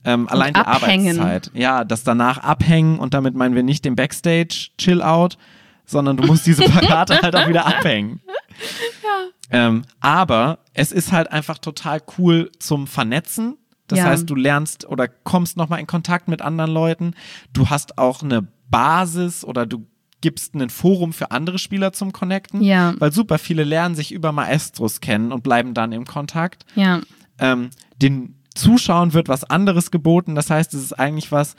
Ähm, 0.04 0.28
allein 0.28 0.54
die 0.56 0.60
abhängen. 0.60 1.20
Arbeitszeit. 1.20 1.52
Ja, 1.54 1.84
das 1.84 2.04
danach 2.04 2.39
abhängen 2.39 2.98
und 2.98 3.13
damit 3.13 3.36
meinen 3.36 3.54
wir 3.54 3.63
nicht 3.63 3.86
den 3.86 3.96
Backstage 3.96 4.70
Chill 4.80 5.04
Out, 5.04 5.38
sondern 5.86 6.17
du 6.17 6.26
musst 6.26 6.48
diese 6.48 6.63
Plakate 6.70 7.22
halt 7.22 7.36
auch 7.36 7.48
wieder 7.48 7.67
abhängen. 7.67 8.22
Ähm, 9.49 9.83
aber 10.01 10.60
es 10.73 10.91
ist 10.91 11.13
halt 11.13 11.31
einfach 11.31 11.57
total 11.57 12.01
cool 12.17 12.51
zum 12.60 12.86
Vernetzen. 12.86 13.55
Das 13.88 13.99
Ja. 13.99 14.05
heißt, 14.05 14.29
du 14.29 14.36
lernst 14.36 14.86
oder 14.86 15.07
kommst 15.07 15.55
nochmal 15.55 15.79
in 15.79 15.88
Kontakt 15.88 16.27
mit 16.27 16.41
anderen 16.41 16.71
Leuten. 16.71 17.13
Du 17.53 17.69
hast 17.69 17.97
auch 17.97 18.21
eine 18.21 18.45
Basis 18.69 19.45
oder 19.45 19.65
du 19.65 19.88
gibst 20.19 20.53
ein 20.55 20.69
Forum 20.69 21.13
für 21.13 21.31
andere 21.31 21.60
Spieler 21.60 21.93
zum 21.93 22.12
Connecten. 22.12 22.62
Ja. 22.62 22.93
Weil 22.99 23.13
super 23.13 23.38
viele 23.38 23.63
lernen 23.63 23.95
sich 23.95 24.12
über 24.12 24.33
Maestros 24.33 24.99
kennen 24.99 25.31
und 25.31 25.43
bleiben 25.43 25.73
dann 25.73 25.93
im 25.93 26.05
Kontakt. 26.05 26.65
ja. 26.75 26.99
Ähm, 27.39 27.69
den 28.01 28.36
Zuschauern 28.55 29.13
wird 29.13 29.29
was 29.29 29.43
anderes 29.43 29.91
geboten. 29.91 30.33
Das 30.33 30.49
heißt, 30.49 30.73
es 30.73 30.81
ist 30.83 30.93
eigentlich 30.93 31.31
was, 31.31 31.55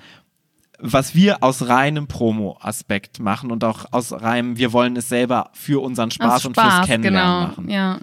was 0.78 1.14
wir 1.14 1.42
aus 1.42 1.68
reinem 1.68 2.06
Promo-Aspekt 2.06 3.18
machen 3.20 3.50
und 3.50 3.64
auch 3.64 3.86
aus 3.90 4.12
reinem, 4.12 4.56
wir 4.56 4.72
wollen 4.72 4.96
es 4.96 5.08
selber 5.08 5.50
für 5.52 5.82
unseren 5.82 6.10
Spaß, 6.10 6.36
Aus 6.36 6.46
und 6.46 6.54
fürs 6.54 6.66
Spaß, 6.66 6.86
Kennenlernen 6.86 7.34
genau. 7.34 7.48
machen. 7.48 7.70
Ja. 7.70 7.98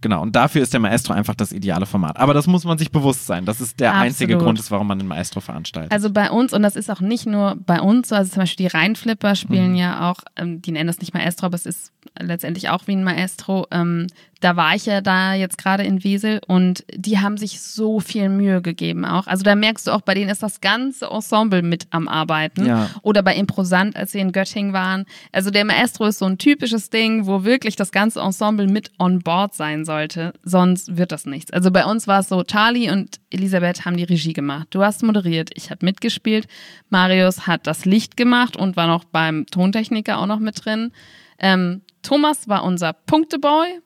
Genau, 0.00 0.20
und 0.20 0.36
dafür 0.36 0.60
ist 0.62 0.70
der 0.74 0.80
Maestro 0.80 1.14
einfach 1.14 1.34
das 1.34 1.50
ideale 1.50 1.86
Format. 1.86 2.18
Aber 2.18 2.34
das 2.34 2.46
muss 2.46 2.64
man 2.64 2.76
sich 2.76 2.92
bewusst 2.92 3.24
sein. 3.26 3.46
Das 3.46 3.62
ist 3.62 3.80
der 3.80 3.94
einzige 3.94 4.34
Absolut. 4.34 4.44
Grund, 4.44 4.58
ist, 4.58 4.70
warum 4.70 4.86
man 4.86 4.98
den 4.98 5.08
Maestro 5.08 5.40
veranstaltet. 5.40 5.92
Also 5.92 6.10
bei 6.10 6.30
uns, 6.30 6.52
und 6.52 6.62
das 6.62 6.76
ist 6.76 6.90
auch 6.90 7.00
nicht 7.00 7.24
nur 7.24 7.56
bei 7.64 7.80
uns 7.80 8.10
so, 8.10 8.14
also 8.14 8.30
zum 8.30 8.42
Beispiel 8.42 8.68
die 8.68 8.76
Rheinflipper 8.76 9.34
spielen 9.34 9.70
Mhm. 9.70 9.76
ja 9.76 10.10
auch, 10.10 10.20
ähm, 10.36 10.60
die 10.60 10.72
nennen 10.72 10.88
das 10.88 10.98
nicht 10.98 11.14
Maestro, 11.14 11.46
aber 11.46 11.54
es 11.54 11.64
ist 11.64 11.90
letztendlich 12.20 12.68
auch 12.68 12.86
wie 12.86 12.96
ein 12.96 13.02
Maestro. 13.02 13.66
Ähm, 13.70 14.08
da 14.44 14.56
war 14.56 14.74
ich 14.74 14.84
ja 14.84 15.00
da 15.00 15.32
jetzt 15.32 15.56
gerade 15.56 15.84
in 15.84 16.04
Wesel 16.04 16.38
und 16.46 16.84
die 16.94 17.18
haben 17.18 17.38
sich 17.38 17.62
so 17.62 17.98
viel 17.98 18.28
Mühe 18.28 18.60
gegeben 18.60 19.06
auch. 19.06 19.26
Also 19.26 19.42
da 19.42 19.54
merkst 19.54 19.86
du 19.86 19.90
auch, 19.90 20.02
bei 20.02 20.12
denen 20.12 20.28
ist 20.28 20.42
das 20.42 20.60
ganze 20.60 21.06
Ensemble 21.06 21.62
mit 21.62 21.86
am 21.88 22.08
Arbeiten. 22.08 22.66
Ja. 22.66 22.90
Oder 23.00 23.22
bei 23.22 23.34
Improsant, 23.36 23.96
als 23.96 24.12
wir 24.12 24.20
in 24.20 24.32
Göttingen 24.32 24.74
waren. 24.74 25.06
Also 25.32 25.50
der 25.50 25.64
Maestro 25.64 26.04
ist 26.04 26.18
so 26.18 26.26
ein 26.26 26.36
typisches 26.36 26.90
Ding, 26.90 27.24
wo 27.26 27.44
wirklich 27.44 27.74
das 27.76 27.90
ganze 27.90 28.20
Ensemble 28.20 28.66
mit 28.66 28.90
on 28.98 29.20
board 29.20 29.54
sein 29.54 29.86
sollte. 29.86 30.34
Sonst 30.42 30.94
wird 30.98 31.10
das 31.10 31.24
nichts. 31.24 31.50
Also 31.50 31.70
bei 31.70 31.86
uns 31.86 32.06
war 32.06 32.20
es 32.20 32.28
so, 32.28 32.42
Charlie 32.44 32.90
und 32.90 33.20
Elisabeth 33.30 33.86
haben 33.86 33.96
die 33.96 34.04
Regie 34.04 34.34
gemacht. 34.34 34.66
Du 34.72 34.82
hast 34.82 35.02
moderiert, 35.02 35.52
ich 35.54 35.70
habe 35.70 35.86
mitgespielt. 35.86 36.48
Marius 36.90 37.46
hat 37.46 37.66
das 37.66 37.86
Licht 37.86 38.18
gemacht 38.18 38.58
und 38.58 38.76
war 38.76 38.88
noch 38.88 39.04
beim 39.04 39.46
Tontechniker 39.46 40.18
auch 40.18 40.26
noch 40.26 40.38
mit 40.38 40.66
drin. 40.66 40.92
Ähm, 41.38 41.80
Thomas 42.02 42.46
war 42.46 42.62
unser 42.62 42.92
Punkteboy. 42.92 43.80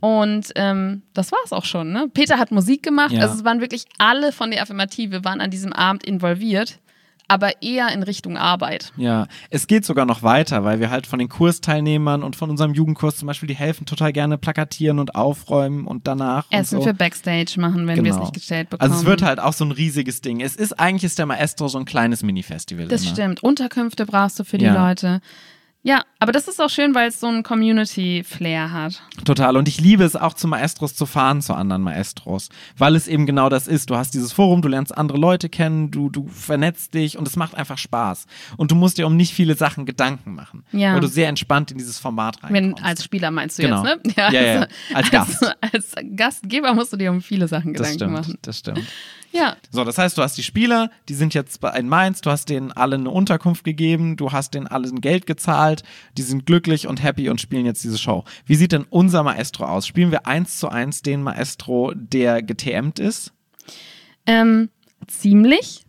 Und 0.00 0.52
ähm, 0.54 1.02
das 1.14 1.32
war 1.32 1.38
es 1.44 1.52
auch 1.52 1.64
schon. 1.64 1.92
Ne? 1.92 2.08
Peter 2.12 2.38
hat 2.38 2.50
Musik 2.52 2.82
gemacht. 2.82 3.12
Ja. 3.12 3.22
Also 3.22 3.34
es 3.34 3.44
waren 3.44 3.60
wirklich 3.60 3.84
alle 3.98 4.32
von 4.32 4.50
der 4.50 4.62
Affirmative 4.62 5.24
waren 5.24 5.40
an 5.40 5.50
diesem 5.50 5.72
Abend 5.72 6.04
involviert, 6.04 6.78
aber 7.30 7.60
eher 7.62 7.88
in 7.92 8.02
Richtung 8.02 8.38
Arbeit. 8.38 8.92
ja, 8.96 9.26
es 9.50 9.66
geht 9.66 9.84
sogar 9.84 10.06
noch 10.06 10.22
weiter, 10.22 10.64
weil 10.64 10.80
wir 10.80 10.88
halt 10.90 11.06
von 11.06 11.18
den 11.18 11.28
Kursteilnehmern 11.28 12.22
und 12.22 12.36
von 12.36 12.48
unserem 12.48 12.72
Jugendkurs 12.72 13.16
zum 13.16 13.26
Beispiel, 13.26 13.48
die 13.48 13.54
helfen 13.56 13.84
total 13.86 14.12
gerne 14.14 14.38
plakatieren 14.38 14.98
und 14.98 15.14
aufräumen 15.14 15.86
und 15.86 16.06
danach 16.06 16.46
Essen 16.50 16.76
und 16.76 16.82
so. 16.84 16.88
für 16.88 16.94
Backstage 16.94 17.60
machen, 17.60 17.86
wenn 17.86 18.02
wir 18.04 18.12
es 18.12 18.18
nicht 18.18 18.32
gestellt 18.32 18.70
bekommen. 18.70 18.90
Also 18.90 19.02
es 19.02 19.06
wird 19.06 19.22
halt 19.22 19.40
auch 19.40 19.52
so 19.52 19.64
ein 19.64 19.72
riesiges 19.72 20.20
Ding. 20.22 20.40
Es 20.40 20.56
ist 20.56 20.72
eigentlich 20.78 21.04
ist 21.04 21.18
der 21.18 21.26
Maestro 21.26 21.68
so 21.68 21.78
ein 21.78 21.84
kleines 21.84 22.22
Mini-Festival. 22.22 22.86
Das 22.88 23.02
immer. 23.02 23.12
stimmt. 23.12 23.42
Unterkünfte 23.42 24.06
brauchst 24.06 24.38
du 24.38 24.44
für 24.44 24.56
die 24.58 24.64
Ja. 24.66 24.88
Leute. 24.88 25.20
Ja, 25.82 26.02
aber 26.18 26.32
das 26.32 26.48
ist 26.48 26.60
auch 26.60 26.68
schön, 26.70 26.94
weil 26.94 27.08
es 27.08 27.20
so 27.20 27.28
ein 27.28 27.42
Community-Flair 27.44 28.72
hat. 28.72 29.00
Total. 29.24 29.56
Und 29.56 29.68
ich 29.68 29.80
liebe 29.80 30.04
es 30.04 30.16
auch 30.16 30.34
zu 30.34 30.48
Maestros 30.48 30.94
zu 30.94 31.06
fahren, 31.06 31.40
zu 31.40 31.54
anderen 31.54 31.82
Maestros. 31.82 32.48
Weil 32.76 32.96
es 32.96 33.06
eben 33.08 33.26
genau 33.26 33.48
das 33.48 33.68
ist. 33.68 33.88
Du 33.88 33.96
hast 33.96 34.12
dieses 34.12 34.32
Forum, 34.32 34.60
du 34.60 34.68
lernst 34.68 34.96
andere 34.96 35.18
Leute 35.18 35.48
kennen, 35.48 35.90
du, 35.90 36.10
du 36.10 36.26
vernetzt 36.28 36.94
dich 36.94 37.16
und 37.16 37.26
es 37.28 37.36
macht 37.36 37.54
einfach 37.54 37.78
Spaß. 37.78 38.26
Und 38.56 38.70
du 38.70 38.74
musst 38.74 38.98
dir 38.98 39.06
um 39.06 39.16
nicht 39.16 39.32
viele 39.32 39.54
Sachen 39.54 39.86
Gedanken 39.86 40.34
machen. 40.34 40.64
Ja. 40.72 40.94
Weil 40.94 41.00
du 41.00 41.06
sehr 41.08 41.28
entspannt 41.28 41.70
in 41.70 41.78
dieses 41.78 41.98
Format 41.98 42.38
Wenn, 42.42 42.64
reinkommst. 42.66 42.84
als 42.84 43.04
Spieler 43.04 43.30
meinst 43.30 43.58
du 43.58 43.62
Genau. 43.62 43.84
jetzt, 43.84 44.04
ne? 44.06 44.12
Ja, 44.16 44.30
ja, 44.32 44.42
ja. 44.42 44.66
Als 44.94 45.10
Gast. 45.12 45.42
Als, 45.60 45.94
als 45.94 45.94
Gastgeber 46.16 46.74
musst 46.74 46.92
du 46.92 46.96
dir 46.96 47.10
um 47.10 47.22
viele 47.22 47.46
Sachen 47.48 47.72
das 47.72 47.92
Gedanken 47.92 47.98
stimmt, 47.98 48.12
machen. 48.12 48.38
das 48.42 48.58
stimmt. 48.58 48.82
Ja. 49.32 49.56
So, 49.70 49.84
das 49.84 49.98
heißt, 49.98 50.16
du 50.16 50.22
hast 50.22 50.38
die 50.38 50.42
Spieler, 50.42 50.90
die 51.08 51.14
sind 51.14 51.34
jetzt 51.34 51.60
bei- 51.60 51.76
in 51.78 51.88
Mainz, 51.88 52.20
du 52.22 52.30
hast 52.30 52.48
denen 52.48 52.72
alle 52.72 52.96
eine 52.96 53.10
Unterkunft 53.10 53.62
gegeben, 53.62 54.16
du 54.16 54.32
hast 54.32 54.54
denen 54.54 54.66
allen 54.66 55.00
Geld 55.00 55.26
gezahlt, 55.26 55.82
die 56.16 56.22
sind 56.22 56.46
glücklich 56.46 56.86
und 56.86 57.02
happy 57.02 57.28
und 57.28 57.40
spielen 57.40 57.66
jetzt 57.66 57.84
diese 57.84 57.98
Show. 57.98 58.24
Wie 58.46 58.54
sieht 58.54 58.72
denn 58.72 58.86
unser 58.88 59.22
Maestro 59.22 59.64
aus? 59.66 59.86
Spielen 59.86 60.10
wir 60.10 60.26
eins 60.26 60.58
zu 60.58 60.68
eins 60.68 61.02
den 61.02 61.22
Maestro, 61.22 61.92
der 61.94 62.42
getmt 62.42 62.98
ist? 62.98 63.32
Ähm, 64.26 64.70
ziemlich. 65.06 65.84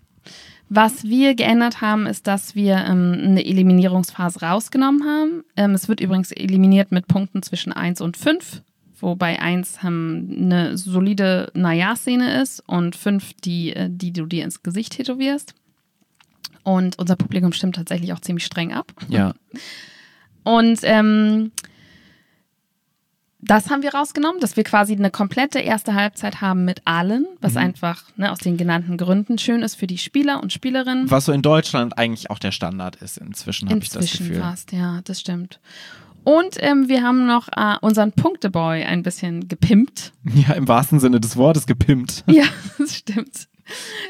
Was 0.71 1.03
wir 1.03 1.33
geändert 1.33 1.81
haben, 1.81 2.05
ist, 2.05 2.27
dass 2.27 2.53
wir 2.53 2.75
ähm, 2.75 3.17
eine 3.23 3.43
Eliminierungsphase 3.43 4.41
rausgenommen 4.41 5.03
haben. 5.03 5.43
Ähm, 5.55 5.71
es 5.71 5.87
wird 5.87 5.99
übrigens 5.99 6.31
eliminiert 6.31 6.91
mit 6.91 7.07
Punkten 7.07 7.41
zwischen 7.41 7.73
1 7.73 8.01
und 8.01 8.17
5, 8.17 8.61
wobei 9.01 9.41
1 9.41 9.79
ähm, 9.83 10.29
eine 10.39 10.77
solide 10.77 11.51
Naja-Szene 11.53 12.41
ist 12.41 12.61
und 12.67 12.95
5 12.95 13.33
die, 13.43 13.73
äh, 13.73 13.89
die 13.89 14.13
du 14.13 14.25
dir 14.25 14.43
ins 14.43 14.63
Gesicht 14.63 14.93
tätowierst. 14.93 15.55
Und 16.63 16.99
unser 16.99 17.15
Publikum 17.15 17.53
stimmt 17.53 17.75
tatsächlich 17.75 18.13
auch 18.13 18.19
ziemlich 18.19 18.45
streng 18.45 18.73
ab. 18.73 18.91
Ja. 19.07 19.33
Und 20.43 20.79
ähm, 20.83 21.51
das 23.41 23.69
haben 23.69 23.83
wir 23.83 23.93
rausgenommen, 23.93 24.41
dass 24.41 24.57
wir 24.57 24.63
quasi 24.63 24.93
eine 24.93 25.11
komplette 25.11 25.59
erste 25.59 25.93
Halbzeit 25.93 26.41
haben 26.41 26.65
mit 26.65 26.81
allen, 26.85 27.25
was 27.39 27.55
einfach 27.55 28.03
ne, 28.17 28.31
aus 28.31 28.39
den 28.39 28.57
genannten 28.57 28.97
Gründen 28.97 29.37
schön 29.37 29.61
ist 29.61 29.75
für 29.75 29.87
die 29.87 29.97
Spieler 29.97 30.41
und 30.43 30.51
Spielerinnen. 30.51 31.09
Was 31.09 31.25
so 31.25 31.31
in 31.31 31.41
Deutschland 31.41 31.97
eigentlich 31.97 32.29
auch 32.29 32.39
der 32.39 32.51
Standard 32.51 32.97
ist. 32.97 33.17
Inzwischen 33.17 33.69
habe 33.69 33.79
ich 33.79 33.89
das 33.89 34.03
Inzwischen 34.03 34.27
Gefühl. 34.27 34.41
fast, 34.41 34.73
ja, 34.73 34.99
das 35.05 35.21
stimmt. 35.21 35.59
Und 36.29 36.57
ähm, 36.59 36.89
wir 36.89 37.01
haben 37.01 37.25
noch 37.25 37.47
äh, 37.57 37.77
unseren 37.81 38.11
Punkteboy 38.11 38.83
ein 38.83 39.01
bisschen 39.01 39.47
gepimpt. 39.47 40.13
Ja, 40.35 40.53
im 40.53 40.67
wahrsten 40.67 40.99
Sinne 40.99 41.19
des 41.19 41.37
Wortes 41.37 41.65
gepimpt. 41.65 42.23
Ja, 42.31 42.43
das 42.77 42.97
stimmt. 42.97 43.47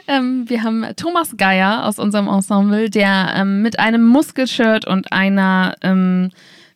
Ähm, 0.06 0.44
wir 0.50 0.64
haben 0.64 0.86
Thomas 0.98 1.38
Geier 1.38 1.86
aus 1.86 1.98
unserem 1.98 2.28
Ensemble, 2.28 2.90
der 2.90 3.34
ähm, 3.38 3.62
mit 3.62 3.80
einem 3.80 4.06
Muskelshirt 4.06 4.86
und 4.86 5.14
einer, 5.14 5.78
ähm, 5.82 6.32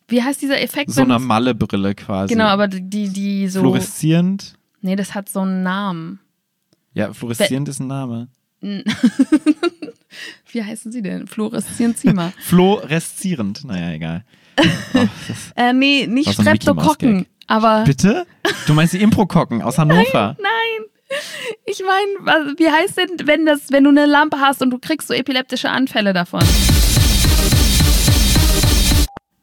wie 0.08 0.22
heißt 0.22 0.40
dieser 0.40 0.62
Effekt? 0.62 0.92
So 0.92 1.02
einer 1.02 1.18
Mallebrille 1.18 1.94
quasi. 1.94 2.32
Genau, 2.32 2.46
aber 2.46 2.66
die, 2.68 3.10
die 3.10 3.48
so. 3.48 3.60
Fluoreszierend. 3.60 4.54
Nee, 4.80 4.96
das 4.96 5.14
hat 5.14 5.28
so 5.28 5.40
einen 5.40 5.62
Namen. 5.62 6.20
Ja, 6.94 7.12
fluoreszierend 7.12 7.68
ist 7.68 7.80
ein 7.80 7.88
Name. 7.88 8.28
Wie 10.52 10.64
heißen 10.64 10.90
sie 10.90 11.02
denn? 11.02 11.26
Fluoreszierend 11.26 11.98
Zima. 11.98 12.32
Fluoreszierend. 12.38 13.64
Naja, 13.64 13.92
egal. 13.92 14.24
Oh, 14.56 15.06
äh, 15.56 15.72
nee, 15.72 16.06
nicht 16.06 16.28
Was 16.28 16.36
so 16.36 16.42
ein 16.42 16.52
Mickey 16.52 16.66
Mouse 16.66 16.84
Streptokokken. 16.84 17.26
Aber. 17.46 17.84
bitte? 17.84 18.26
Du 18.66 18.74
meinst 18.74 18.94
die 18.94 19.02
Impro-Kocken 19.02 19.60
aus 19.62 19.76
Hannover? 19.78 20.36
Nein! 20.40 20.86
Ich 21.66 21.80
meine, 21.86 22.10
was- 22.20 22.58
wie 22.58 22.68
heißt 22.70 22.96
denn, 22.96 23.26
wenn 23.26 23.44
das, 23.46 23.70
wenn 23.70 23.84
du 23.84 23.90
eine 23.90 24.06
Lampe 24.06 24.38
hast 24.40 24.62
und 24.62 24.70
du 24.70 24.78
kriegst 24.78 25.08
so 25.08 25.14
epileptische 25.14 25.68
Anfälle 25.70 26.12
davon? 26.12 26.42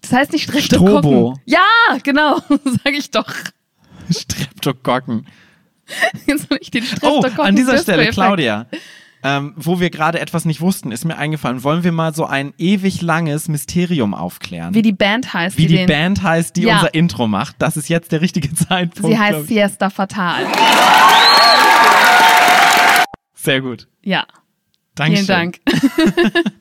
Das 0.01 0.11
heißt 0.13 0.33
nicht 0.33 0.43
Streptokokken. 0.43 0.99
Strobo. 0.99 1.37
Ja, 1.45 1.59
genau, 2.03 2.37
sag 2.83 2.93
ich 2.93 3.11
doch. 3.11 3.31
Streptokokken. 4.09 5.27
Jetzt 6.25 6.49
soll 6.49 6.57
ich 6.61 6.71
den 6.71 6.83
Oh, 6.83 6.87
Streptokokken 7.19 7.39
an 7.39 7.55
dieser 7.55 7.77
Stelle, 7.77 8.09
Claudia. 8.09 8.65
Ähm, 9.23 9.53
wo 9.55 9.79
wir 9.79 9.89
gerade 9.91 10.19
etwas 10.19 10.45
nicht 10.45 10.61
wussten, 10.61 10.91
ist 10.91 11.05
mir 11.05 11.15
eingefallen. 11.17 11.63
Wollen 11.63 11.83
wir 11.83 11.91
mal 11.91 12.13
so 12.13 12.25
ein 12.25 12.53
ewig 12.57 13.01
langes 13.01 13.47
Mysterium 13.49 14.13
aufklären? 14.15 14.73
Wie 14.73 14.81
die 14.81 14.93
Band 14.93 15.31
heißt. 15.33 15.57
Wie 15.57 15.67
die 15.67 15.75
den, 15.75 15.87
Band 15.87 16.23
heißt, 16.23 16.55
die 16.55 16.63
Ja. 16.63 16.75
unser 16.75 16.93
Intro 16.95 17.27
macht. 17.27 17.55
Das 17.59 17.77
ist 17.77 17.87
jetzt 17.89 18.11
der 18.11 18.21
richtige 18.21 18.51
Zeitpunkt. 18.55 19.07
Sie 19.15 19.19
heißt. 19.19 19.47
Siesta 19.47 19.89
Fatal. 19.91 20.45
Sehr 23.35 23.61
gut. 23.61 23.87
Ja. 24.03 24.25
Dankeschön. 24.95 25.25
Vielen 25.25 25.37
Dank. 25.37 25.59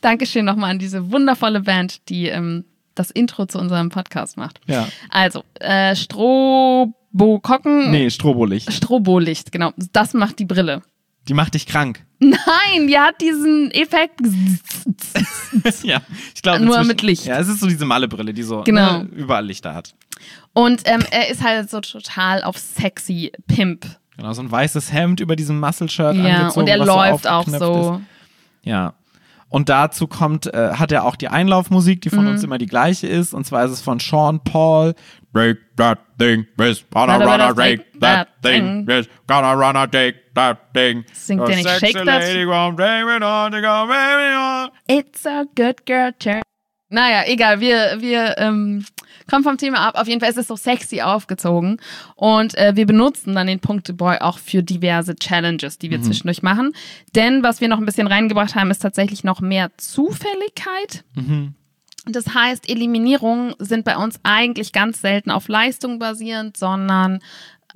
Dankeschön 0.00 0.44
nochmal 0.44 0.70
an 0.70 0.78
diese 0.78 1.10
wundervolle 1.12 1.60
Band, 1.60 2.08
die 2.08 2.28
ähm, 2.28 2.64
das 2.94 3.10
Intro 3.10 3.46
zu 3.46 3.58
unserem 3.58 3.90
Podcast 3.90 4.36
macht. 4.36 4.60
Ja. 4.66 4.88
Also, 5.08 5.44
äh, 5.60 5.94
Strobokokken. 5.94 7.90
Nee, 7.90 8.10
Strobolicht. 8.10 8.72
Strobolicht, 8.72 9.52
genau. 9.52 9.72
Das 9.92 10.14
macht 10.14 10.38
die 10.38 10.44
Brille. 10.46 10.82
Die 11.28 11.34
macht 11.34 11.54
dich 11.54 11.66
krank. 11.66 12.04
Nein, 12.18 12.86
die 12.86 12.98
hat 12.98 13.20
diesen 13.20 13.70
Effekt. 13.72 14.20
ja, 15.82 16.00
ich 16.34 16.42
glaube. 16.42 16.64
Nur 16.64 16.82
mit 16.84 17.02
Licht. 17.02 17.26
Ja, 17.26 17.38
es 17.38 17.48
ist 17.48 17.60
so 17.60 17.66
diese 17.66 17.84
Mallebrille, 17.84 18.32
die 18.32 18.42
so 18.42 18.62
Genau. 18.62 18.98
ne, 19.02 19.08
überall 19.14 19.44
Lichter 19.44 19.74
hat. 19.74 19.94
Und 20.52 20.82
ähm, 20.86 21.02
er 21.10 21.28
ist 21.28 21.42
halt 21.42 21.70
so 21.70 21.80
total 21.80 22.42
auf 22.42 22.56
sexy 22.56 23.32
Pimp. 23.46 23.84
Genau, 24.16 24.32
so 24.32 24.40
ein 24.42 24.50
weißes 24.50 24.92
Hemd 24.92 25.20
über 25.20 25.36
diesem 25.36 25.60
Muscle-Shirt 25.60 26.16
Ja, 26.16 26.36
angezogen. 26.36 26.60
und 26.60 26.68
er 26.68 26.78
läuft 26.78 27.26
auch 27.26 27.40
aufgeknöpft 27.40 27.64
so. 27.66 27.94
Ist. 27.96 28.66
Ja. 28.66 28.94
Und 29.48 29.68
dazu 29.68 30.06
kommt, 30.08 30.52
äh, 30.52 30.72
hat 30.72 30.90
er 30.92 31.04
auch 31.04 31.16
die 31.16 31.28
Einlaufmusik, 31.28 32.00
die 32.02 32.10
von 32.10 32.24
Mhm. 32.24 32.30
uns 32.30 32.44
immer 32.44 32.58
die 32.58 32.66
gleiche 32.66 33.06
ist. 33.06 33.32
Und 33.32 33.46
zwar 33.46 33.64
ist 33.64 33.70
es 33.70 33.80
von 33.80 34.00
Sean 34.00 34.40
Paul. 34.42 34.94
Break 35.32 35.58
that 35.76 35.98
thing, 36.18 36.46
miss, 36.56 36.84
gonna 36.90 37.16
run 37.16 37.54
break 37.54 37.92
break 37.92 38.00
that 38.00 38.28
thing, 38.42 38.84
miss, 38.86 39.06
gonna 39.26 39.52
run 39.52 39.74
take 39.90 40.14
that 40.34 40.58
thing. 40.74 41.04
Singt 41.12 41.42
A 41.42 41.46
der 41.46 41.56
nicht 41.56 41.68
Shake 41.68 42.04
That? 42.04 42.22
It's 44.88 45.26
a 45.26 45.44
good 45.54 45.84
girl 45.86 46.12
turn. 46.18 46.42
Naja, 46.88 47.24
egal, 47.26 47.60
wir, 47.60 47.96
wir 48.00 48.36
ähm, 48.38 48.84
kommen 49.28 49.44
vom 49.44 49.58
Thema 49.58 49.80
ab. 49.86 49.94
Auf 49.96 50.08
jeden 50.08 50.20
Fall 50.20 50.30
ist 50.30 50.38
es 50.38 50.48
so 50.48 50.56
sexy 50.56 51.00
aufgezogen. 51.00 51.80
Und 52.14 52.56
äh, 52.56 52.72
wir 52.76 52.86
benutzen 52.86 53.34
dann 53.34 53.46
den 53.46 53.60
Punkteboy 53.60 54.18
auch 54.18 54.38
für 54.38 54.62
diverse 54.62 55.16
Challenges, 55.16 55.78
die 55.78 55.90
wir 55.90 56.00
zwischendurch 56.02 56.42
machen. 56.42 56.72
Denn 57.14 57.42
was 57.42 57.60
wir 57.60 57.68
noch 57.68 57.78
ein 57.78 57.86
bisschen 57.86 58.06
reingebracht 58.06 58.54
haben, 58.54 58.70
ist 58.70 58.80
tatsächlich 58.80 59.24
noch 59.24 59.40
mehr 59.40 59.70
Zufälligkeit. 59.76 61.04
Das 62.08 62.34
heißt, 62.34 62.68
Eliminierungen 62.68 63.54
sind 63.58 63.84
bei 63.84 63.96
uns 63.96 64.20
eigentlich 64.22 64.72
ganz 64.72 65.00
selten 65.00 65.32
auf 65.32 65.48
Leistung 65.48 65.98
basierend, 65.98 66.56
sondern 66.56 67.20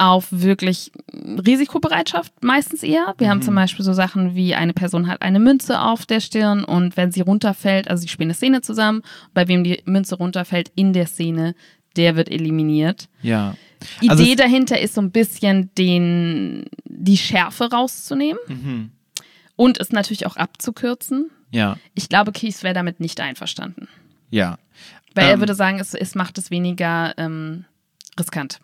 auf 0.00 0.28
wirklich 0.30 0.90
Risikobereitschaft 1.12 2.32
meistens 2.42 2.82
eher. 2.82 3.14
Wir 3.18 3.28
haben 3.28 3.42
zum 3.42 3.54
Beispiel 3.54 3.84
so 3.84 3.92
Sachen 3.92 4.34
wie 4.34 4.54
eine 4.54 4.72
Person 4.72 5.06
hat 5.08 5.20
eine 5.22 5.38
Münze 5.40 5.80
auf 5.80 6.06
der 6.06 6.20
Stirn 6.20 6.64
und 6.64 6.96
wenn 6.96 7.12
sie 7.12 7.20
runterfällt, 7.20 7.88
also 7.88 8.00
sie 8.02 8.08
spielen 8.08 8.28
eine 8.28 8.34
Szene 8.34 8.60
zusammen, 8.62 9.02
bei 9.34 9.46
wem 9.48 9.62
die 9.64 9.82
Münze 9.84 10.16
runterfällt 10.16 10.72
in 10.74 10.92
der 10.92 11.06
Szene, 11.06 11.54
der 11.96 12.16
wird 12.16 12.30
eliminiert. 12.30 13.08
Ja. 13.22 13.54
Idee 14.00 14.10
Also 14.10 14.34
dahinter 14.36 14.80
ist 14.80 14.94
so 14.94 15.00
ein 15.00 15.10
bisschen 15.10 15.70
den, 15.76 16.64
die 16.84 17.16
Schärfe 17.16 17.70
rauszunehmen 17.70 18.38
Mhm. 18.48 18.90
und 19.56 19.78
es 19.80 19.90
natürlich 19.92 20.26
auch 20.26 20.36
abzukürzen. 20.36 21.30
Ja, 21.52 21.76
Ich 21.94 22.08
glaube, 22.08 22.32
Keith 22.32 22.62
wäre 22.62 22.74
damit 22.74 23.00
nicht 23.00 23.20
einverstanden. 23.20 23.88
ja. 24.30 24.58
Weil 25.14 25.24
er 25.26 25.32
Ähm, 25.34 25.40
würde 25.40 25.56
sagen, 25.56 25.80
es, 25.80 25.92
es 25.92 26.14
macht 26.14 26.38
es 26.38 26.52
weniger 26.52 27.12
ähm, 27.18 27.64
riskant. 28.18 28.60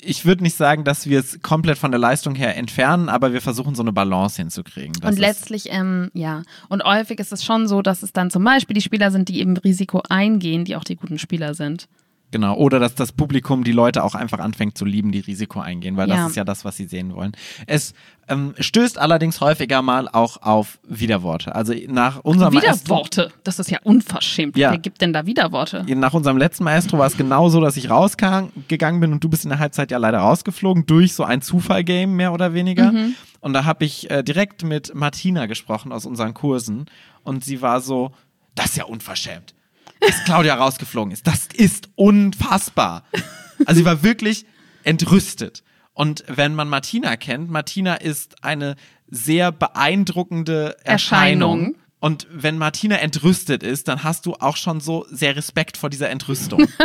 Ich 0.00 0.24
würde 0.24 0.44
nicht 0.44 0.56
sagen, 0.56 0.84
dass 0.84 1.08
wir 1.08 1.18
es 1.18 1.42
komplett 1.42 1.76
von 1.76 1.90
der 1.90 1.98
Leistung 1.98 2.36
her 2.36 2.56
entfernen, 2.56 3.08
aber 3.08 3.32
wir 3.32 3.40
versuchen 3.40 3.74
so 3.74 3.82
eine 3.82 3.92
Balance 3.92 4.36
hinzukriegen. 4.36 4.92
Das 5.00 5.14
und 5.14 5.18
letztlich, 5.18 5.72
ähm, 5.72 6.10
ja. 6.14 6.44
Und 6.68 6.84
häufig 6.84 7.18
ist 7.18 7.32
es 7.32 7.44
schon 7.44 7.66
so, 7.66 7.82
dass 7.82 8.04
es 8.04 8.12
dann 8.12 8.30
zum 8.30 8.44
Beispiel 8.44 8.74
die 8.74 8.80
Spieler 8.80 9.10
sind, 9.10 9.28
die 9.28 9.40
eben 9.40 9.56
Risiko 9.56 10.02
eingehen, 10.08 10.64
die 10.64 10.76
auch 10.76 10.84
die 10.84 10.94
guten 10.94 11.18
Spieler 11.18 11.54
sind. 11.54 11.88
Genau, 12.30 12.54
oder 12.56 12.78
dass 12.78 12.94
das 12.94 13.12
Publikum 13.12 13.64
die 13.64 13.72
Leute 13.72 14.04
auch 14.04 14.14
einfach 14.14 14.38
anfängt 14.38 14.76
zu 14.76 14.84
lieben, 14.84 15.12
die 15.12 15.20
Risiko 15.20 15.60
eingehen, 15.60 15.96
weil 15.96 16.08
Ja. 16.10 16.16
das 16.16 16.30
ist 16.30 16.36
ja 16.36 16.44
das, 16.44 16.64
was 16.64 16.76
sie 16.76 16.84
sehen 16.84 17.14
wollen. 17.14 17.32
Es 17.66 17.94
ähm, 18.28 18.54
stößt 18.58 18.98
allerdings 18.98 19.40
häufiger 19.40 19.80
mal 19.80 20.08
auch 20.08 20.42
auf 20.42 20.78
Widerworte. 20.86 21.54
Also 21.54 21.72
nach 21.88 22.20
unserem 22.20 22.52
Maestro, 22.52 22.96
Widerworte, 22.96 23.32
das 23.44 23.58
ist 23.58 23.70
ja 23.70 23.78
unverschämt. 23.82 24.58
Ja. 24.58 24.72
Wer 24.72 24.78
gibt 24.78 25.00
denn 25.00 25.14
da 25.14 25.24
Widerworte? 25.24 25.86
nach 25.94 26.12
unserem 26.12 26.36
letzten 26.36 26.64
Maestro 26.64 26.98
war 26.98 27.06
es 27.06 27.16
genau 27.16 27.48
so, 27.48 27.62
dass 27.62 27.78
ich 27.78 27.88
rausgegangen 27.88 29.00
bin 29.00 29.12
und 29.12 29.24
du 29.24 29.30
bist 29.30 29.44
in 29.44 29.50
der 29.50 29.58
Halbzeit 29.58 29.90
ja 29.90 29.96
leider 29.96 30.18
rausgeflogen 30.18 30.84
durch 30.84 31.14
so 31.14 31.24
ein 31.24 31.40
Zufallgame 31.40 32.12
mehr 32.12 32.34
oder 32.34 32.52
weniger. 32.52 32.92
Mhm. 32.92 33.14
Und 33.40 33.54
da 33.54 33.64
habe 33.64 33.86
ich 33.86 34.10
äh, 34.10 34.22
direkt 34.22 34.64
mit 34.64 34.94
Martina 34.94 35.46
gesprochen 35.46 35.92
aus 35.92 36.04
unseren 36.04 36.34
Kursen 36.34 36.86
und 37.22 37.42
sie 37.44 37.62
war 37.62 37.80
so, 37.80 38.12
das 38.54 38.66
ist 38.66 38.76
ja 38.76 38.84
unverschämt, 38.84 39.54
dass 40.00 40.24
Claudia 40.24 40.54
rausgeflogen 40.54 41.12
ist. 41.12 41.26
Das 41.26 41.46
ist 41.54 41.88
unfassbar. 41.94 43.04
Also 43.66 43.80
sie 43.80 43.84
war 43.84 44.02
wirklich 44.02 44.46
entrüstet. 44.84 45.62
Und 45.92 46.24
wenn 46.28 46.54
man 46.54 46.68
Martina 46.68 47.16
kennt, 47.16 47.50
Martina 47.50 47.94
ist 47.94 48.44
eine 48.44 48.76
sehr 49.08 49.50
beeindruckende 49.50 50.76
Erscheinung. 50.84 51.58
Erscheinung. 51.60 51.76
Und 52.00 52.26
wenn 52.30 52.58
Martina 52.58 52.96
entrüstet 52.96 53.62
ist, 53.62 53.88
dann 53.88 54.04
hast 54.04 54.26
du 54.26 54.34
auch 54.34 54.56
schon 54.56 54.80
so 54.80 55.06
sehr 55.10 55.34
Respekt 55.36 55.76
vor 55.76 55.90
dieser 55.90 56.10
Entrüstung. 56.10 56.68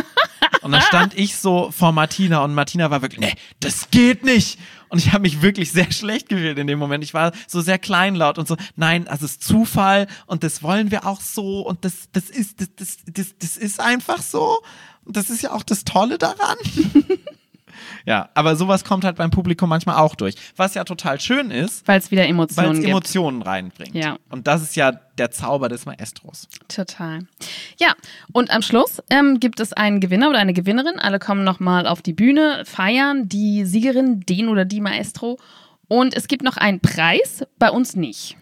Und 0.63 0.71
dann 0.71 0.81
stand 0.81 1.17
ich 1.17 1.35
so 1.35 1.71
vor 1.71 1.91
Martina 1.91 2.41
und 2.43 2.53
Martina 2.53 2.89
war 2.89 3.01
wirklich, 3.01 3.19
nee, 3.19 3.33
das 3.59 3.89
geht 3.91 4.23
nicht. 4.23 4.57
Und 4.87 4.99
ich 4.99 5.11
habe 5.11 5.23
mich 5.23 5.41
wirklich 5.41 5.73
sehr 5.73 5.91
schlecht 5.91 6.29
gefühlt 6.29 6.57
in 6.57 6.67
dem 6.67 6.79
Moment. 6.79 7.03
Ich 7.03 7.13
war 7.13 7.33
so 7.47 7.59
sehr 7.59 7.77
kleinlaut 7.77 8.37
und 8.37 8.47
so, 8.47 8.55
nein, 8.77 9.03
das 9.03 9.21
ist 9.23 9.43
Zufall 9.43 10.07
und 10.25 10.43
das 10.43 10.63
wollen 10.63 10.89
wir 10.89 11.05
auch 11.05 11.19
so 11.19 11.67
und 11.67 11.83
das, 11.83 12.09
das 12.13 12.29
ist, 12.29 12.61
das, 12.61 12.69
das, 12.77 12.97
das, 13.05 13.37
das 13.39 13.57
ist 13.57 13.81
einfach 13.81 14.21
so. 14.21 14.61
Und 15.03 15.17
das 15.17 15.29
ist 15.29 15.41
ja 15.41 15.51
auch 15.51 15.63
das 15.63 15.83
Tolle 15.83 16.17
daran. 16.17 16.57
Ja, 18.05 18.29
aber 18.33 18.55
sowas 18.55 18.83
kommt 18.83 19.03
halt 19.03 19.15
beim 19.17 19.31
Publikum 19.31 19.69
manchmal 19.69 19.97
auch 19.97 20.15
durch. 20.15 20.35
Was 20.55 20.73
ja 20.75 20.83
total 20.83 21.19
schön 21.19 21.51
ist, 21.51 21.87
Weil 21.87 21.99
es 21.99 22.11
wieder 22.11 22.23
weil 22.23 22.29
Emotionen 22.29 22.71
es 22.71 22.77
gibt. 22.79 22.89
Emotionen 22.89 23.41
reinbringt. 23.41 23.95
Ja. 23.95 24.17
Und 24.29 24.47
das 24.47 24.61
ist 24.61 24.75
ja 24.75 24.91
der 24.91 25.31
Zauber 25.31 25.69
des 25.69 25.85
Maestros. 25.85 26.47
Total. 26.67 27.19
Ja, 27.79 27.93
und 28.31 28.51
am 28.51 28.61
Schluss 28.61 29.01
ähm, 29.09 29.39
gibt 29.39 29.59
es 29.59 29.73
einen 29.73 29.99
Gewinner 29.99 30.29
oder 30.29 30.39
eine 30.39 30.53
Gewinnerin. 30.53 30.99
Alle 30.99 31.19
kommen 31.19 31.43
nochmal 31.43 31.87
auf 31.87 32.01
die 32.01 32.13
Bühne, 32.13 32.63
feiern 32.65 33.29
die 33.29 33.65
Siegerin, 33.65 34.21
den 34.21 34.49
oder 34.49 34.65
die 34.65 34.81
Maestro. 34.81 35.39
Und 35.87 36.15
es 36.15 36.27
gibt 36.27 36.43
noch 36.43 36.57
einen 36.57 36.79
Preis, 36.79 37.45
bei 37.59 37.69
uns 37.69 37.95
nicht. 37.95 38.37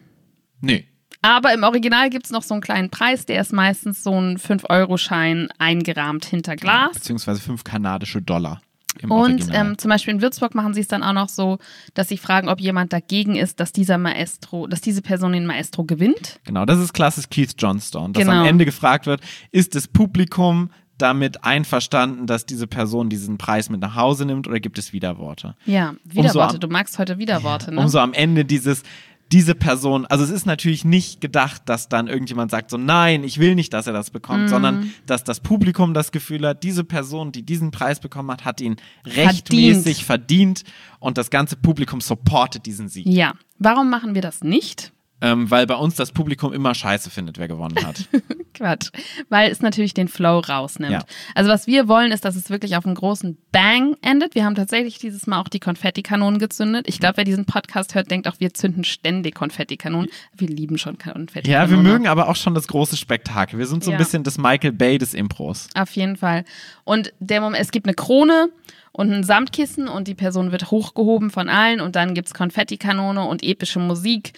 Nee. 0.62 0.88
Aber 1.22 1.54
im 1.54 1.64
Original 1.64 2.10
gibt 2.10 2.26
es 2.26 2.32
noch 2.32 2.42
so 2.42 2.54
einen 2.56 2.62
kleinen 2.62 2.90
Preis, 2.90 3.26
der 3.26 3.42
ist 3.42 3.54
meistens 3.54 4.04
so 4.04 4.20
ein 4.20 4.38
5-Euro-Schein 4.38 5.50
eingerahmt 5.60 6.26
hinter 6.26 6.56
Glas. 6.56 6.94
Beziehungsweise 6.94 7.42
fünf 7.42 7.64
kanadische 7.64 8.22
Dollar 8.22 8.62
im 9.00 9.10
Und 9.12 9.48
ähm, 9.54 9.78
zum 9.78 9.90
Beispiel 9.90 10.14
in 10.14 10.22
Würzburg 10.22 10.54
machen 10.56 10.74
sie 10.74 10.82
es 10.82 10.88
dann 10.88 11.02
auch 11.04 11.14
noch 11.14 11.30
so, 11.30 11.58
dass 11.94 12.10
sie 12.10 12.18
fragen, 12.18 12.50
ob 12.50 12.60
jemand 12.60 12.94
dagegen 12.94 13.36
ist, 13.36 13.60
dass 13.60 13.72
dieser 13.72 13.98
Maestro, 13.98 14.68
dass 14.68 14.82
diese 14.82 15.02
Person 15.02 15.32
den 15.34 15.46
Maestro 15.46 15.84
gewinnt. 15.86 16.40
Genau, 16.44 16.66
das 16.66 16.80
ist 16.80 16.94
klassisch 16.94 17.30
Keith 17.30 17.54
Johnstone, 17.58 18.14
dass 18.14 18.24
Genau. 18.24 18.42
am 18.42 18.46
Ende 18.48 18.66
gefragt 18.66 19.06
wird, 19.06 19.22
ist 19.52 19.76
das 19.76 19.88
Publikum 19.88 20.70
damit 20.98 21.44
einverstanden, 21.44 22.28
dass 22.28 22.46
diese 22.46 22.68
Person 22.68 23.10
diesen 23.10 23.40
Preis 23.40 23.70
mit 23.72 23.80
nach 23.82 23.96
Hause 23.96 24.26
nimmt 24.26 24.48
oder 24.48 24.60
gibt 24.60 24.78
es 24.78 24.94
Widerworte? 24.94 25.56
Ja, 25.66 25.96
Widerworte. 26.04 26.56
am- 26.56 26.60
du 26.60 26.68
magst 26.68 27.00
heute 27.00 27.18
Widerworte, 27.18 27.74
ne? 27.74 27.82
Um 27.82 27.88
so 27.88 27.98
am 27.98 28.14
Ende 28.14 28.46
dieses, 28.46 28.84
diese 29.32 29.56
Person, 29.56 30.06
also 30.06 30.24
es 30.24 30.30
ist 30.30 30.46
natürlich 30.46 30.84
nicht 30.84 31.22
gedacht, 31.22 31.62
dass 31.66 31.88
dann 31.90 32.08
irgendjemand 32.08 32.52
sagt 32.52 32.70
so, 32.70 32.78
nein, 32.78 33.24
ich 33.24 33.40
will 33.40 33.56
nicht, 33.56 33.74
dass 33.74 33.88
er 33.88 33.94
das 33.94 34.10
Mhm. 34.10 34.14
bekommt, 34.14 34.50
sondern 34.50 34.92
dass 35.06 35.24
das 35.24 35.40
Publikum 35.40 35.94
das 35.94 36.12
Gefühl 36.12 36.46
hat, 36.48 36.64
diese 36.64 36.84
Person, 36.84 37.32
die 37.32 37.44
diesen 37.44 37.72
Preis 37.72 38.00
bekommen 38.00 38.30
hat, 38.32 38.46
hat 38.46 38.62
ihn 38.62 38.76
rechtmäßig 39.06 40.04
verdient, 40.06 40.64
und 41.00 41.18
das 41.18 41.30
ganze 41.32 41.56
Publikum 41.56 42.00
supportet 42.00 42.66
diesen 42.66 42.88
Sieg. 42.88 43.08
Ja. 43.08 43.34
Warum 43.58 43.90
machen 43.90 44.14
wir 44.16 44.22
das 44.22 44.44
nicht? 44.44 44.92
Ähm, 45.24 45.52
weil 45.52 45.68
bei 45.68 45.76
uns 45.76 45.94
das 45.96 46.12
Publikum 46.12 46.52
immer 46.52 46.74
scheiße 46.74 47.12
findet, 47.12 47.38
wer 47.38 47.48
gewonnen 47.48 47.76
hat. 47.86 48.06
Quatsch. 48.56 48.90
Weil 49.30 49.52
es 49.52 49.62
natürlich 49.62 49.94
den 49.94 50.08
Flow 50.08 50.40
rausnimmt. 50.40 50.92
Ja. 50.92 51.04
Also 51.36 51.52
was 51.52 51.68
wir 51.68 51.88
wollen, 51.88 52.12
ist, 52.12 52.26
dass 52.26 52.36
es 52.36 52.50
wirklich 52.50 52.76
auf 52.76 52.86
einen 52.88 52.96
großen 52.96 53.38
Bang 53.52 53.96
endet. 54.02 54.34
Wir 54.36 54.46
haben 54.46 54.56
tatsächlich 54.56 54.98
dieses 54.98 55.28
Mal 55.28 55.40
auch 55.40 55.48
die 55.48 55.60
Konfettikanonen 55.60 56.40
gezündet. 56.40 56.88
Ich 56.88 57.00
glaube, 57.00 57.18
wer 57.18 57.24
diesen 57.24 57.46
Podcast 57.46 57.94
hört, 57.96 58.10
denkt 58.10 58.28
auch, 58.28 58.40
wir 58.40 58.54
zünden 58.54 58.84
ständig 58.84 59.36
Konfettikanonen. 59.36 60.10
Wir 60.36 60.48
lieben 60.48 60.78
schon 60.80 60.98
Ja, 61.06 61.14
Konfettikanonen. 61.14 61.70
wir 61.86 61.92
mögen 61.92 62.08
aber 62.08 62.28
auch 62.28 62.36
schon 62.36 62.56
das 62.56 62.68
große 62.68 62.98
Spektakel. 62.98 63.60
Wir 63.60 63.68
sind 63.68 63.84
so 63.84 63.92
ein 63.92 63.94
Ja. 63.94 63.98
bisschen 64.00 64.24
das 64.24 64.38
Michael 64.40 64.72
Bay 64.74 64.98
des 64.98 65.14
Impros. 65.14 65.70
Auf 65.76 65.92
jeden 65.96 66.18
Fall. 66.18 66.46
Und 66.84 67.14
der 67.20 67.42
Moment, 67.42 67.62
es 67.62 67.72
gibt 67.72 67.86
eine 67.86 67.94
Krone 67.94 68.50
und 68.92 69.12
ein 69.12 69.24
Samtkissen 69.24 69.88
und 69.88 70.08
die 70.08 70.16
Person 70.16 70.52
wird 70.52 70.72
hochgehoben 70.72 71.30
von 71.30 71.48
allen 71.48 71.80
und 71.80 71.96
dann 71.96 72.14
gibt's 72.16 72.34
Konfettikanone 72.34 73.24
und 73.24 73.44
epische 73.44 73.80
Musik. 73.80 74.34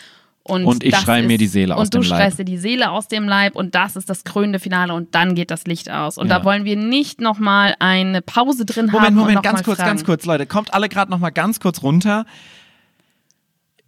Und, 0.46 0.66
Und 0.66 0.84
ich 0.84 0.94
schreie 0.98 1.24
mir 1.24 1.38
die 1.38 1.48
Seele 1.48 1.74
aus 1.78 1.86
Und 1.86 1.94
du 1.94 2.00
dem 2.02 2.10
Leib. 2.10 2.20
schreist 2.20 2.40
dir 2.40 2.44
die 2.44 2.58
Seele 2.58 2.92
aus 2.92 3.08
dem 3.08 3.24
Leib 3.30 3.56
und 3.56 3.76
das 3.76 3.96
ist 3.96 4.10
das 4.10 4.26
krönende 4.26 4.60
Finale 4.60 4.94
und 4.94 5.16
dann 5.16 5.36
geht 5.36 5.50
das 5.52 5.66
Licht 5.68 5.90
aus. 5.90 6.18
Und 6.18 6.28
Ja. 6.28 6.40
da 6.40 6.44
wollen 6.46 6.66
wir 6.66 6.76
nicht 6.76 7.22
nochmal 7.22 7.76
eine 7.80 8.22
Pause 8.22 8.66
drin 8.66 8.88
Moment, 8.88 9.02
haben. 9.06 9.14
und 9.14 9.20
Moment, 9.22 9.36
noch 9.38 9.42
ganz 9.44 9.64
kurz, 9.64 9.78
fragen. 9.78 9.90
ganz 9.92 10.04
kurz, 10.04 10.26
Leute. 10.26 10.46
Kommt 10.46 10.74
alle 10.74 10.90
gerade 10.90 11.10
noch 11.12 11.20
mal 11.20 11.30
ganz 11.30 11.62
kurz 11.62 11.82
runter. 11.82 12.26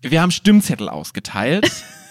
Wir 0.02 0.22
haben 0.22 0.32
Stimmzettel 0.32 0.88
ausgeteilt. 0.88 1.70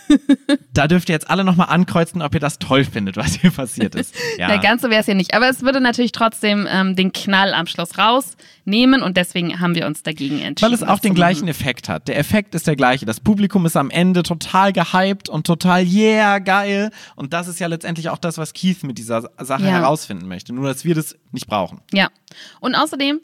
da 0.72 0.86
dürft 0.88 1.08
ihr 1.08 1.14
jetzt 1.14 1.30
alle 1.30 1.44
noch 1.44 1.56
mal 1.56 1.64
ankreuzen, 1.64 2.22
ob 2.22 2.34
ihr 2.34 2.40
das 2.40 2.58
toll 2.58 2.84
findet, 2.84 3.16
was 3.16 3.34
hier 3.34 3.50
passiert 3.50 3.94
ist. 3.94 4.14
Ja. 4.38 4.48
Na, 4.48 4.56
ganz 4.56 4.82
so 4.82 4.90
wäre 4.90 5.00
es 5.00 5.06
ja 5.06 5.14
nicht. 5.14 5.32
Aber 5.34 5.48
es 5.48 5.62
würde 5.62 5.80
natürlich 5.80 6.10
trotzdem 6.10 6.66
ähm, 6.68 6.96
den 6.96 7.12
Knall 7.12 7.54
am 7.54 7.66
Schluss 7.66 7.96
rausnehmen 7.98 9.02
und 9.02 9.16
deswegen 9.16 9.60
haben 9.60 9.74
wir 9.76 9.86
uns 9.86 10.02
dagegen 10.02 10.40
entschieden. 10.40 10.72
Weil 10.72 10.74
es 10.74 10.82
auch 10.82 10.98
den 10.98 11.14
gleichen. 11.14 11.46
Effekt 11.46 11.88
hat. 11.88 12.08
Der 12.08 12.18
Effekt 12.18 12.54
ist 12.54 12.66
der 12.66 12.74
gleiche. 12.74 13.06
Das 13.06 13.20
Publikum 13.20 13.64
ist 13.66 13.76
am 13.76 13.90
Ende 13.90 14.22
total 14.24 14.72
gehypt 14.72 15.28
und 15.28 15.46
total 15.46 15.84
yeah, 15.86 16.38
geil. 16.40 16.90
Und 17.16 17.32
das 17.32 17.46
ist 17.48 17.60
ja 17.60 17.68
letztendlich 17.68 18.08
auch 18.08 18.18
das, 18.18 18.38
was 18.38 18.52
Keith 18.54 18.82
mit 18.82 18.98
dieser 18.98 19.30
Sache 19.38 19.64
Ja. 19.64 19.70
herausfinden 19.70 20.26
möchte. 20.26 20.52
Nur, 20.52 20.66
dass 20.66 20.84
wir 20.84 20.94
das 20.96 21.16
nicht 21.32 21.46
brauchen. 21.46 21.80
Ja. 21.92 22.08
Und 22.60 22.74
außerdem, 22.74 23.20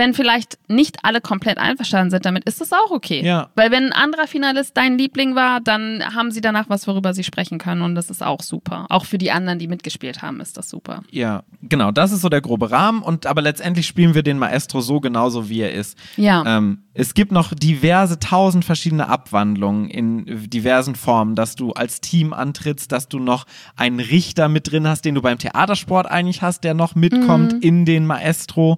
wenn 0.00 0.14
vielleicht 0.14 0.58
nicht 0.66 1.04
alle 1.04 1.20
komplett 1.20 1.58
einverstanden 1.58 2.10
sind 2.10 2.24
damit, 2.24 2.44
ist 2.44 2.58
das 2.62 2.72
auch 2.72 2.90
okay. 2.90 3.22
Ja. 3.22 3.50
Weil 3.54 3.70
wenn 3.70 3.84
ein 3.84 3.92
anderer 3.92 4.26
Finalist 4.26 4.74
dein 4.74 4.96
Liebling 4.96 5.34
war, 5.34 5.60
dann 5.60 6.02
haben 6.14 6.30
sie 6.30 6.40
danach 6.40 6.70
was, 6.70 6.86
worüber 6.86 7.12
sie 7.12 7.22
sprechen 7.22 7.58
können 7.58 7.82
und 7.82 7.94
das 7.94 8.08
ist 8.08 8.22
auch 8.22 8.40
super. 8.40 8.86
Auch 8.88 9.04
für 9.04 9.18
die 9.18 9.30
anderen, 9.30 9.58
die 9.58 9.68
mitgespielt 9.68 10.22
haben, 10.22 10.40
ist 10.40 10.56
das 10.56 10.70
super. 10.70 11.02
Ja, 11.10 11.42
genau, 11.62 11.90
das 11.90 12.12
ist 12.12 12.22
so 12.22 12.30
der 12.30 12.40
grobe 12.40 12.70
Rahmen. 12.70 13.02
Und 13.02 13.26
aber 13.26 13.42
letztendlich 13.42 13.86
spielen 13.86 14.14
wir 14.14 14.22
den 14.22 14.38
Maestro 14.38 14.80
so 14.80 15.00
genauso, 15.00 15.50
wie 15.50 15.60
er 15.60 15.72
ist. 15.74 15.98
Ja. 16.16 16.42
Ähm, 16.46 16.84
es 16.94 17.12
gibt 17.14 17.30
noch 17.30 17.52
diverse 17.54 18.18
tausend 18.18 18.64
verschiedene 18.64 19.06
Abwandlungen 19.08 19.90
in 19.90 20.48
diversen 20.50 20.96
Formen, 20.96 21.34
dass 21.36 21.54
du 21.56 21.72
als 21.72 22.00
Team 22.00 22.32
antrittst, 22.32 22.90
dass 22.90 23.08
du 23.08 23.18
noch 23.18 23.44
einen 23.76 24.00
Richter 24.00 24.48
mit 24.48 24.70
drin 24.72 24.88
hast, 24.88 25.04
den 25.04 25.14
du 25.14 25.22
beim 25.22 25.38
Theatersport 25.38 26.10
eigentlich 26.10 26.42
hast, 26.42 26.64
der 26.64 26.72
noch 26.74 26.94
mitkommt 26.94 27.52
Mhm. 27.52 27.60
in 27.60 27.84
den 27.84 28.06
Maestro. 28.06 28.76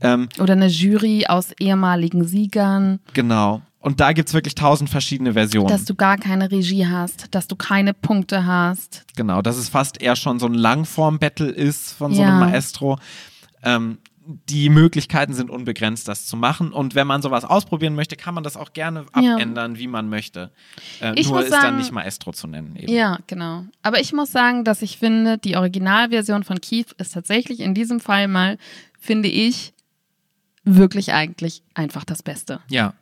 Ähm, 0.00 0.28
Oder 0.38 0.54
eine 0.54 0.66
Jury 0.68 1.26
aus 1.26 1.52
ehemaligen 1.58 2.24
Siegern, 2.24 3.00
genau. 3.12 3.62
Und 3.82 3.98
da 4.00 4.12
gibt's 4.12 4.34
wirklich 4.34 4.54
tausend 4.54 4.90
verschiedene 4.90 5.32
Versionen. 5.32 5.68
dass 5.68 5.86
du 5.86 5.94
gar 5.94 6.18
keine 6.18 6.50
Regie 6.50 6.86
hast, 6.86 7.34
dass 7.34 7.48
du 7.48 7.56
keine 7.56 7.94
Punkte 7.94 8.44
hast. 8.44 9.04
Genau, 9.16 9.40
dass 9.40 9.56
es 9.56 9.70
fast 9.70 10.02
eher 10.02 10.16
schon 10.16 10.38
so 10.38 10.46
ein 10.46 10.52
Langform-Battle 10.54 11.48
ist 11.48 11.92
von 11.92 12.12
so 12.14 12.20
Ja. 12.20 12.28
einem 12.28 12.40
Maestro. 12.40 12.98
Ähm, 13.62 13.96
die 14.48 14.68
Möglichkeiten 14.68 15.32
sind 15.32 15.48
unbegrenzt, 15.50 16.06
das 16.06 16.26
zu 16.26 16.36
machen. 16.36 16.72
Und 16.72 16.94
wenn 16.94 17.06
man 17.06 17.20
sowas 17.22 17.44
ausprobieren 17.44 17.94
möchte, 17.94 18.16
kann 18.16 18.34
man 18.34 18.44
das 18.44 18.56
auch 18.56 18.74
gerne 18.74 19.06
Ja. 19.18 19.34
abändern, 19.34 19.78
wie 19.78 19.86
man 19.86 20.08
möchte. 20.10 20.50
Äh, 21.00 21.18
Ich 21.18 21.28
nur 21.30 21.42
ist 21.42 21.50
dann 21.50 21.62
sagen- 21.62 21.76
nicht 21.78 21.90
Maestro 21.90 22.32
zu 22.32 22.46
nennen. 22.46 22.76
Eben. 22.76 22.92
Ja, 22.92 23.18
genau. 23.26 23.64
Aber 23.82 23.98
ich 24.00 24.12
muss 24.12 24.30
sagen, 24.30 24.62
dass 24.64 24.82
ich 24.82 24.98
finde, 24.98 25.38
die 25.38 25.56
Originalversion 25.56 26.44
von 26.44 26.60
Keith 26.60 26.92
ist 26.98 27.14
tatsächlich 27.14 27.60
in 27.60 27.72
diesem 27.74 27.98
Fall 27.98 28.28
mal, 28.28 28.58
finde 29.00 29.28
ich, 29.28 29.72
wirklich 30.76 31.12
eigentlich 31.12 31.62
einfach 31.74 32.04
das 32.04 32.22
Beste. 32.22 32.60
Ja. 32.68 32.94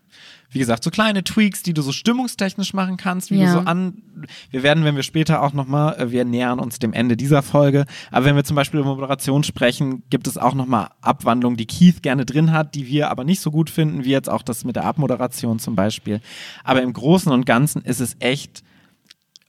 Wie 0.50 0.58
gesagt, 0.58 0.82
so 0.82 0.90
kleine 0.90 1.22
Tweaks, 1.22 1.62
die 1.62 1.74
du 1.74 1.82
so 1.82 1.92
stimmungstechnisch 1.92 2.72
machen 2.72 2.96
kannst, 2.96 3.30
wie 3.30 3.36
Ja. 3.38 3.46
du 3.46 3.52
so 3.52 3.58
an. 3.66 4.02
Wir 4.50 4.62
werden, 4.62 4.82
wenn 4.82 4.96
wir 4.96 5.02
später 5.02 5.42
auch 5.42 5.52
nochmal, 5.52 5.96
äh, 6.00 6.10
wir 6.10 6.24
nähern 6.24 6.58
uns 6.58 6.78
dem 6.78 6.94
Ende 6.94 7.16
dieser 7.18 7.42
Folge, 7.42 7.84
aber 8.10 8.24
wenn 8.24 8.34
wir 8.34 8.44
zum 8.44 8.56
Beispiel 8.56 8.80
über 8.80 8.94
Moderation 8.94 9.44
sprechen, 9.44 10.02
gibt 10.08 10.26
es 10.26 10.38
auch 10.38 10.54
nochmal 10.54 10.88
Abwandlungen, 11.02 11.58
die 11.58 11.66
Keith 11.66 12.02
gerne 12.02 12.24
drin 12.24 12.50
hat, 12.52 12.74
die 12.74 12.86
wir 12.88 13.10
aber 13.10 13.24
nicht 13.24 13.40
so 13.40 13.50
gut 13.50 13.68
finden, 13.68 14.04
wie 14.04 14.10
jetzt 14.10 14.30
auch 14.30 14.42
das 14.42 14.64
mit 14.64 14.76
der 14.76 14.84
Abmoderation 14.86 15.58
zum 15.58 15.76
Beispiel. 15.76 16.20
Aber 16.64 16.80
im 16.82 16.94
Großen 16.94 17.30
und 17.30 17.44
Ganzen 17.44 17.82
ist 17.82 18.00
es 18.00 18.16
echt 18.18 18.62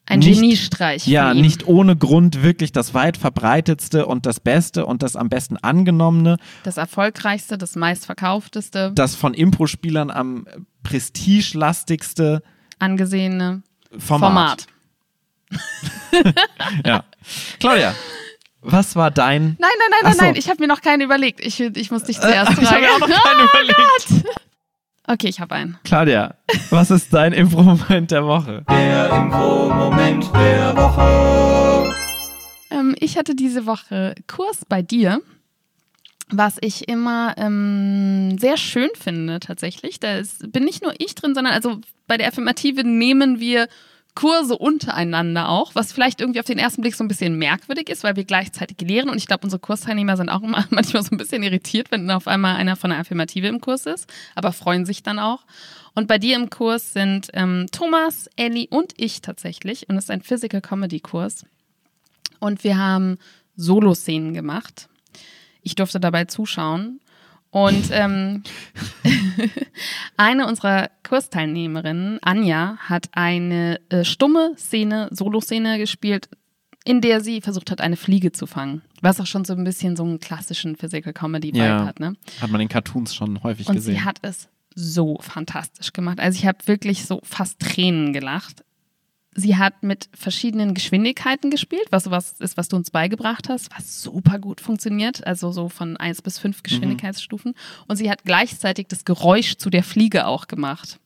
Ein 0.10 0.19
Nicht- 0.19 0.41
Geniestreich. 0.41 1.08
ja, 1.08 1.34
nicht 1.36 1.67
ohne 1.67 1.95
Grund 1.95 2.41
wirklich 2.43 2.72
das 2.72 2.93
weit 2.93 3.15
verbreitetste 3.15 4.06
und 4.08 4.26
das 4.26 4.39
Beste 4.39 4.86
und 4.86 5.04
das 5.04 5.15
am 5.15 5.30
besten 5.30 5.56
angenommene, 5.58 6.38
Das 6.63 6.78
erfolgreichste, 6.78 7.58
das 7.60 7.76
meistverkaufteste, 7.76 8.91
das 8.95 9.15
von 9.15 9.34
Impro-Spielern 9.36 10.10
am 10.12 10.48
prestigelastigste 10.84 12.41
angesehene 12.80 13.62
Format. 13.98 14.65
Format. 15.52 16.34
Ja. 16.86 17.04
Claudia, 17.60 17.93
was 18.62 18.95
war 18.95 19.12
dein. 19.12 19.43
Nein, 19.43 19.56
nein, 19.60 19.69
nein, 19.89 20.00
Ach 20.04 20.08
nein, 20.10 20.17
nein, 20.19 20.36
ich 20.36 20.50
habe 20.50 20.62
mir 20.62 20.67
noch 20.67 20.82
keinen 20.82 21.02
überlegt. 21.02 21.39
Ich, 21.45 21.60
ich 21.60 21.91
muss 21.91 22.04
dich 22.04 22.19
zuerst 22.19 22.52
ich 22.58 22.58
habe 22.58 22.65
fragen. 22.67 22.82
mir 22.82 22.91
auch 22.93 23.00
noch 23.00 23.24
keinen 23.24 23.48
überlegt. 23.50 24.28
Okay, 25.12 25.28
ich 25.28 25.39
habe 25.39 25.56
einen. 25.56 25.76
Claudia, 25.84 26.36
was 26.69 26.91
ist 26.91 27.12
dein 27.12 27.34
Impro-Moment 27.34 28.12
der 28.12 28.28
Woche? 28.28 28.63
Der 28.69 29.10
Info-Moment 29.12 30.32
der 30.36 30.78
Woche. 30.78 31.95
Ähm, 32.69 32.95
ich 33.00 33.17
hatte 33.17 33.34
diese 33.34 33.65
Woche 33.65 34.13
Kurs 34.28 34.65
bei 34.69 34.84
dir, 34.84 35.19
was 36.30 36.58
ich 36.62 36.88
immer 36.88 37.34
ähm, 37.38 38.38
sehr 38.38 38.56
schön 38.56 38.89
finde 38.93 39.39
tatsächlich. 39.39 40.00
Da 40.00 40.17
ist, 40.17 40.52
bin 40.52 40.63
nicht 40.63 40.84
nur 40.84 40.93
ich 41.00 41.15
drin, 41.15 41.34
sondern 41.34 41.54
also 41.54 41.80
bei 42.06 42.17
der 42.17 42.28
Affirmative 42.28 42.84
nehmen 42.84 43.39
wir 43.39 43.67
Kurse 44.15 44.58
untereinander 44.58 45.50
auch, 45.50 45.76
was 45.76 45.93
vielleicht 45.93 46.19
irgendwie 46.19 46.39
auf 46.39 46.45
den 46.45 46.58
ersten 46.58 46.82
Blick 46.82 46.95
so 46.95 47.04
ein 47.04 47.08
bisschen 47.08 47.38
merkwürdig 47.38 47.89
ist, 47.89 48.04
weil 48.04 48.15
wir 48.15 48.26
gleichzeitig 48.26 48.82
lehren 48.82 49.10
und 49.10 49.17
ich 49.17 49.28
glaube, 49.28 49.43
unsere 49.43 49.60
Kursteilnehmer 49.60 50.17
sind 50.17 50.30
auch 50.30 50.41
immer 50.41 50.65
manchmal 50.69 51.04
so 51.04 51.12
ein 51.12 51.17
bisschen 51.17 51.43
irritiert, 51.43 51.91
wenn 51.91 52.10
auf 52.12 52.28
einmal 52.28 52.56
einer 52.56 52.76
von 52.76 52.89
der 52.89 53.00
Affirmative 53.00 53.48
im 53.48 53.62
Kurs 53.62 53.86
ist, 53.86 54.12
aber 54.36 54.52
freuen 54.52 54.86
sich 54.86 55.04
dann 55.04 55.19
auch. 55.19 55.45
Und 55.95 56.08
bei 56.08 56.17
dir 56.17 56.36
im 56.36 56.50
Kurs 56.50 56.93
sind 56.93 57.30
ähm, 57.34 57.67
Thomas, 57.72 58.30
Ellie 58.36 58.67
und 58.69 58.93
ich 58.98 59.22
tatsächlich 59.22 59.89
und 59.89 59.98
es 59.98 60.06
ist 60.06 60.12
ein 60.12 60.22
Physical 60.22 60.62
Comedy 60.62 61.00
Kurs. 61.00 61.45
Und 62.39 62.63
wir 62.63 62.78
haben 62.78 63.17
Solo-Szenen 63.56 64.34
gemacht. 64.34 64.88
Ich 65.62 65.76
durfte 65.76 66.00
dabei 66.00 66.26
zuschauen. 66.26 67.02
Und 67.52 67.90
ähm, 67.92 68.44
eine 70.18 70.48
unserer 70.48 70.89
Kursteilnehmerinnen, 71.08 72.20
Anja, 72.22 72.78
hat 72.78 73.10
eine 73.14 73.80
äh, 73.89 74.04
stumme 74.04 74.54
Szene, 74.58 75.08
Solo-Szene 75.12 75.78
gespielt, 75.78 76.30
in 76.86 77.02
der 77.02 77.22
sie 77.22 77.41
versucht 77.41 77.72
hat, 77.72 77.82
eine 77.82 77.97
Fliege 77.97 78.32
zu 78.32 78.45
fangen. 78.47 78.82
Was 79.02 79.20
auch 79.20 79.26
schon 79.28 79.45
so 79.45 79.54
ein 79.54 79.64
bisschen 79.64 79.95
so 79.95 80.04
einen 80.04 80.20
klassischen 80.20 80.76
Physical 80.76 81.14
Comedy 81.14 81.50
Vibe 81.50 81.58
Ja. 81.66 81.86
hat, 81.86 82.00
ne? 82.00 82.14
Hat 82.41 82.50
man 82.52 82.62
in 82.62 82.68
Cartoons 82.68 83.16
schon 83.16 83.41
häufig 83.43 83.68
Und 83.68 83.76
gesehen. 83.76 83.95
sie 83.95 84.02
hat 84.02 84.18
es 84.22 84.47
so 84.76 85.18
fantastisch 85.22 85.93
gemacht. 85.93 86.20
Also 86.20 86.38
ich 86.38 86.45
habe 86.45 86.60
wirklich 86.66 87.06
so 87.06 87.20
fast 87.24 87.60
Tränen 87.60 88.14
gelacht. 88.14 88.64
Sie 89.40 89.56
hat 89.56 89.84
mit 89.84 90.10
verschiedenen 90.14 90.74
Geschwindigkeiten 90.74 91.50
gespielt, 91.50 91.88
was 91.92 92.04
sowas 92.04 92.36
ist, 92.40 92.58
was 92.58 92.68
du 92.68 92.76
uns 92.76 92.92
beigebracht 92.92 93.48
hast, 93.48 93.70
was 93.74 94.02
super 94.02 94.38
gut 94.38 94.60
funktioniert, 94.60 95.26
also 95.26 95.54
so 95.54 95.70
von 95.70 95.96
1 95.96 96.22
bis 96.22 96.40
5 96.40 96.62
Geschwindigkeitsstufen. 96.62 97.56
Und 97.88 97.96
sie 97.96 98.12
hat 98.12 98.26
gleichzeitig 98.26 98.88
das 98.90 99.06
Geräusch 99.06 99.56
zu 99.56 99.70
der 99.70 99.84
Fliege 99.84 100.28
auch 100.28 100.48
gemacht. 100.48 101.00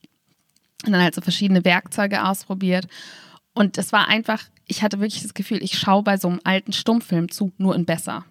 Und 0.84 0.94
dann 0.94 1.02
halt 1.04 1.14
so 1.14 1.22
verschiedene 1.22 1.64
Werkzeuge 1.64 2.26
ausprobiert. 2.26 2.88
Und 3.54 3.78
es 3.78 3.92
war 3.92 4.08
einfach, 4.08 4.44
ich 4.68 4.82
hatte 4.82 5.00
wirklich 5.00 5.22
das 5.22 5.36
Gefühl, 5.36 5.62
ich 5.62 5.78
schaue 5.78 6.02
bei 6.02 6.18
so 6.18 6.28
einem 6.28 6.40
alten 6.44 6.74
Stummfilm 6.74 7.30
zu, 7.30 7.52
nur 7.60 7.76
in 7.76 7.86
besser. 7.86 8.26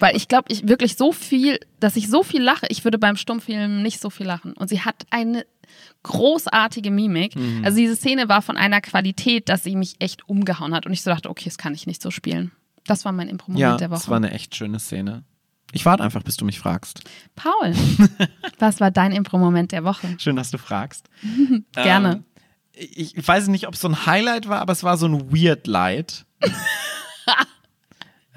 Weil 0.00 0.16
ich 0.16 0.28
glaube, 0.28 0.46
ich 0.48 0.68
wirklich 0.68 0.96
so 0.96 1.12
viel, 1.12 1.58
dass 1.80 1.96
ich 1.96 2.08
so 2.08 2.22
viel 2.22 2.42
lache, 2.42 2.66
ich 2.68 2.84
würde 2.84 2.98
beim 2.98 3.16
Stummfilm 3.16 3.82
nicht 3.82 4.00
so 4.00 4.10
viel 4.10 4.26
lachen. 4.26 4.52
Und 4.54 4.68
sie 4.68 4.80
hat 4.82 5.06
eine 5.10 5.44
großartige 6.02 6.90
Mimik. 6.90 7.34
Also 7.62 7.78
diese 7.78 7.96
Szene 7.96 8.28
war 8.28 8.42
von 8.42 8.56
einer 8.56 8.80
Qualität, 8.80 9.48
dass 9.48 9.64
sie 9.64 9.76
mich 9.76 9.96
echt 9.98 10.28
umgehauen 10.28 10.74
hat. 10.74 10.86
Und 10.86 10.92
ich 10.92 11.02
so 11.02 11.10
dachte, 11.10 11.28
okay, 11.28 11.44
das 11.46 11.58
kann 11.58 11.74
ich 11.74 11.86
nicht 11.86 12.02
so 12.02 12.10
spielen. 12.10 12.52
Das 12.86 13.04
war 13.04 13.12
mein 13.12 13.28
Impro-Moment 13.28 13.60
ja, 13.60 13.76
der 13.76 13.90
Woche. 13.90 13.98
das 13.98 14.08
war 14.08 14.16
eine 14.16 14.30
echt 14.30 14.56
schöne 14.56 14.78
Szene. 14.78 15.24
Ich 15.72 15.84
warte 15.84 16.02
einfach, 16.02 16.22
bis 16.22 16.36
du 16.36 16.46
mich 16.46 16.58
fragst. 16.58 17.02
Paul, 17.34 17.74
was 18.58 18.80
war 18.80 18.90
dein 18.90 19.12
Impro-Moment 19.12 19.72
der 19.72 19.84
Woche? 19.84 20.16
Schön, 20.18 20.36
dass 20.36 20.50
du 20.50 20.58
fragst. 20.58 21.10
Gerne. 21.72 22.12
Ähm, 22.12 22.24
ich, 22.72 23.16
ich 23.16 23.28
weiß 23.28 23.48
nicht, 23.48 23.66
ob 23.66 23.74
es 23.74 23.80
so 23.80 23.88
ein 23.88 24.06
Highlight 24.06 24.48
war, 24.48 24.60
aber 24.60 24.72
es 24.72 24.82
war 24.82 24.96
so 24.96 25.06
ein 25.06 25.30
Weird 25.30 25.66
Light. 25.66 26.24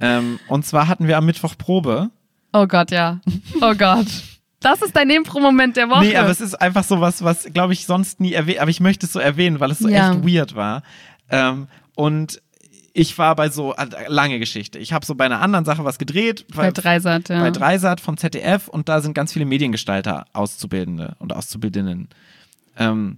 ähm, 0.02 0.40
und 0.48 0.66
zwar 0.66 0.88
hatten 0.88 1.08
wir 1.08 1.18
am 1.18 1.26
Mittwoch 1.26 1.56
Probe. 1.58 2.10
Oh 2.54 2.68
Gott, 2.68 2.92
ja. 2.92 3.22
Oh 3.62 3.74
Gott. 3.76 4.08
Das 4.60 4.82
ist 4.82 4.96
dein 4.96 5.10
Impro-Moment 5.10 5.76
der 5.78 5.90
Woche. 5.90 6.02
Nee, 6.06 6.16
aber 6.18 6.30
es 6.30 6.40
ist 6.42 6.54
einfach 6.56 6.84
so 6.84 7.02
was, 7.02 7.24
was, 7.24 7.46
glaube 7.54 7.74
ich, 7.74 7.86
sonst 7.86 8.20
nie 8.20 8.34
erwähnt, 8.34 8.60
aber 8.60 8.70
ich 8.70 8.80
möchte 8.80 9.06
es 9.08 9.14
so 9.14 9.20
erwähnen, 9.20 9.60
weil 9.60 9.72
es 9.72 9.80
so 9.80 9.88
Ja. 9.88 10.12
echt 10.12 10.24
weird 10.28 10.56
war. 10.56 10.84
Ähm, 11.30 11.68
und 11.96 12.42
ich 12.94 13.18
war 13.18 13.36
bei 13.36 13.50
so, 13.50 13.74
äh, 13.76 13.88
lange 14.08 14.38
Geschichte. 14.38 14.78
Ich 14.78 14.94
habe 14.94 15.06
so 15.06 15.16
bei 15.16 15.26
einer 15.26 15.42
anderen 15.42 15.66
Sache 15.66 15.86
was 15.86 15.98
gedreht. 15.98 16.46
bei 16.54 16.72
Dreisat, 16.72 17.30
ja. 17.30 17.40
bei 17.42 17.50
Dreisat 17.50 18.02
vom 18.02 18.18
ZDF 18.18 18.68
und 18.68 18.90
da 18.90 19.02
sind 19.02 19.14
ganz 19.14 19.34
viele 19.34 19.46
Mediengestalter, 19.46 20.26
Auszubildende 20.34 21.16
und 21.20 21.34
Auszubildinnen, 21.34 22.10
ähm, 22.78 23.18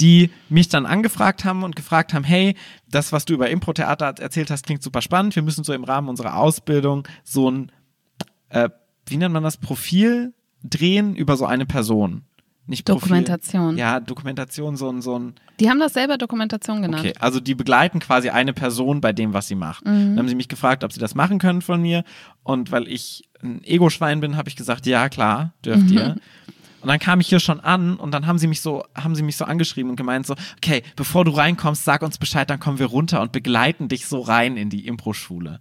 die 0.00 0.30
mich 0.48 0.68
dann 0.68 0.86
angefragt 0.86 1.44
haben 1.44 1.62
und 1.62 1.76
gefragt 1.76 2.14
haben, 2.14 2.24
hey, 2.24 2.54
das, 2.88 3.12
was 3.12 3.24
du 3.24 3.34
über 3.34 3.50
Impro-Theater 3.50 4.14
erzählt 4.18 4.50
hast, 4.50 4.66
klingt 4.66 4.82
super 4.82 5.02
spannend. 5.02 5.34
Wir 5.36 5.42
müssen 5.42 5.64
so 5.64 5.72
im 5.72 5.84
Rahmen 5.84 6.08
unserer 6.08 6.36
Ausbildung 6.36 7.06
so 7.24 7.50
ein, 7.50 7.72
äh, 8.48 8.68
wie 9.06 9.16
nennt 9.16 9.32
man 9.32 9.42
das, 9.42 9.56
Profil 9.56 10.34
drehen 10.62 11.14
über 11.14 11.36
so 11.36 11.46
eine 11.46 11.66
Person. 11.66 12.22
Nicht 12.68 12.84
Profil. 12.84 13.00
Dokumentation. 13.00 13.78
Ja, 13.78 14.00
Dokumentation, 14.00 14.76
so 14.76 14.90
ein, 14.90 15.00
so 15.00 15.18
ein 15.18 15.34
Die 15.60 15.70
haben 15.70 15.78
das 15.78 15.92
selber 15.92 16.18
Dokumentation 16.18 16.82
genannt. 16.82 17.04
Okay, 17.04 17.14
also 17.20 17.38
die 17.38 17.54
begleiten 17.54 18.00
quasi 18.00 18.30
eine 18.30 18.52
Person 18.52 19.00
bei 19.00 19.12
dem, 19.12 19.32
was 19.32 19.46
sie 19.46 19.54
macht. 19.54 19.86
Dann 19.86 20.18
haben 20.18 20.28
sie 20.28 20.34
mich 20.34 20.48
gefragt, 20.48 20.82
ob 20.82 20.92
sie 20.92 20.98
das 20.98 21.14
machen 21.14 21.38
können 21.38 21.62
von 21.62 21.80
mir. 21.80 22.02
Und 22.42 22.72
weil 22.72 22.88
ich 22.88 23.28
ein 23.40 23.62
Ego-Schwein 23.62 24.20
bin, 24.20 24.36
habe 24.36 24.48
ich 24.48 24.56
gesagt, 24.56 24.86
ja, 24.86 25.08
klar, 25.08 25.54
dürft 25.64 25.90
ihr. 25.90 26.16
Und 26.86 26.90
dann 26.90 27.00
kam 27.00 27.18
ich 27.18 27.26
hier 27.26 27.40
schon 27.40 27.58
an 27.58 27.96
und 27.96 28.12
dann 28.12 28.28
haben 28.28 28.38
sie 28.38 28.46
mich 28.46 28.60
so, 28.60 28.84
haben 28.94 29.16
sie 29.16 29.24
mich 29.24 29.36
so 29.36 29.44
angeschrieben 29.44 29.90
und 29.90 29.96
gemeint 29.96 30.24
so, 30.24 30.36
okay, 30.58 30.84
bevor 30.94 31.24
du 31.24 31.32
reinkommst, 31.32 31.84
sag 31.84 32.00
uns 32.02 32.16
Bescheid, 32.16 32.48
dann 32.48 32.60
kommen 32.60 32.78
wir 32.78 32.86
runter 32.86 33.20
und 33.22 33.32
begleiten 33.32 33.88
dich 33.88 34.06
so 34.06 34.20
rein 34.20 34.56
in 34.56 34.70
die 34.70 34.86
Impro-Schule. 34.86 35.58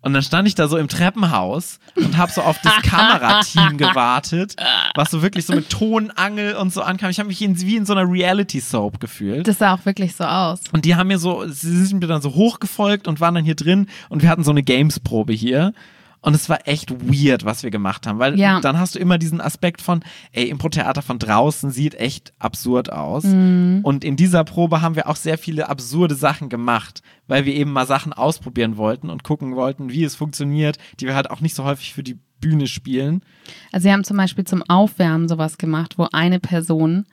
Und 0.00 0.12
dann 0.12 0.22
stand 0.22 0.46
ich 0.46 0.54
da 0.54 0.68
so 0.68 0.76
im 0.76 0.86
Treppenhaus 0.86 1.80
und 1.96 2.16
habe 2.16 2.30
so 2.30 2.42
auf 2.42 2.60
das 2.62 2.72
Kamerateam 2.82 3.78
gewartet, 3.78 4.54
was 4.94 5.10
so 5.10 5.22
wirklich 5.22 5.44
so 5.44 5.56
mit 5.56 5.70
Tonangel 5.70 6.54
und 6.54 6.72
so 6.72 6.82
ankam. 6.82 7.10
Ich 7.10 7.18
habe 7.18 7.26
mich 7.26 7.42
in, 7.42 7.60
wie 7.60 7.74
in 7.74 7.84
so 7.84 7.92
einer 7.92 8.08
Reality-Soap 8.08 9.00
gefühlt. 9.00 9.48
Das 9.48 9.58
sah 9.58 9.74
auch 9.74 9.84
wirklich 9.84 10.14
so 10.14 10.22
aus. 10.22 10.60
Und 10.70 10.84
die 10.84 10.94
haben 10.94 11.08
mir 11.08 11.18
so, 11.18 11.48
sie 11.48 11.84
sind 11.84 11.98
mir 11.98 12.06
dann 12.06 12.22
so 12.22 12.32
hochgefolgt 12.32 13.08
und 13.08 13.20
waren 13.20 13.34
dann 13.34 13.44
hier 13.44 13.56
drin 13.56 13.88
und 14.08 14.22
wir 14.22 14.28
hatten 14.28 14.44
so 14.44 14.52
eine 14.52 14.62
Games-Probe 14.62 15.32
hier. 15.32 15.72
Und 16.24 16.34
es 16.34 16.48
war 16.48 16.66
echt 16.66 16.90
weird, 16.90 17.44
was 17.44 17.62
wir 17.62 17.70
gemacht 17.70 18.06
haben, 18.06 18.18
weil 18.18 18.38
Ja. 18.38 18.58
dann 18.60 18.78
hast 18.78 18.94
du 18.94 18.98
immer 18.98 19.18
diesen 19.18 19.40
Aspekt 19.42 19.82
von, 19.82 20.02
ey, 20.32 20.48
Impro-Theater 20.48 21.02
von 21.02 21.18
draußen 21.18 21.70
sieht 21.70 21.94
echt 21.96 22.32
absurd 22.38 22.90
aus. 22.90 23.24
Und 23.24 24.04
in 24.04 24.16
dieser 24.16 24.42
Probe 24.44 24.80
haben 24.80 24.96
wir 24.96 25.06
auch 25.08 25.16
sehr 25.16 25.36
viele 25.36 25.68
absurde 25.68 26.14
Sachen 26.14 26.48
gemacht, 26.48 27.02
weil 27.26 27.44
wir 27.44 27.54
eben 27.54 27.72
mal 27.72 27.86
Sachen 27.86 28.14
ausprobieren 28.14 28.78
wollten 28.78 29.10
und 29.10 29.22
gucken 29.22 29.54
wollten, 29.54 29.90
wie 29.90 30.02
es 30.04 30.14
funktioniert, 30.16 30.78
die 30.98 31.06
wir 31.06 31.14
halt 31.14 31.30
auch 31.30 31.40
nicht 31.42 31.54
so 31.54 31.64
häufig 31.64 31.92
für 31.92 32.02
die 32.02 32.18
Bühne 32.40 32.68
spielen. 32.68 33.22
Also 33.72 33.84
sie 33.84 33.92
haben 33.92 34.04
zum 34.04 34.16
Beispiel 34.16 34.44
zum 34.44 34.62
Aufwärmen 34.66 35.28
sowas 35.28 35.58
gemacht, 35.58 35.98
wo 35.98 36.08
eine 36.12 36.40
Person 36.40 37.04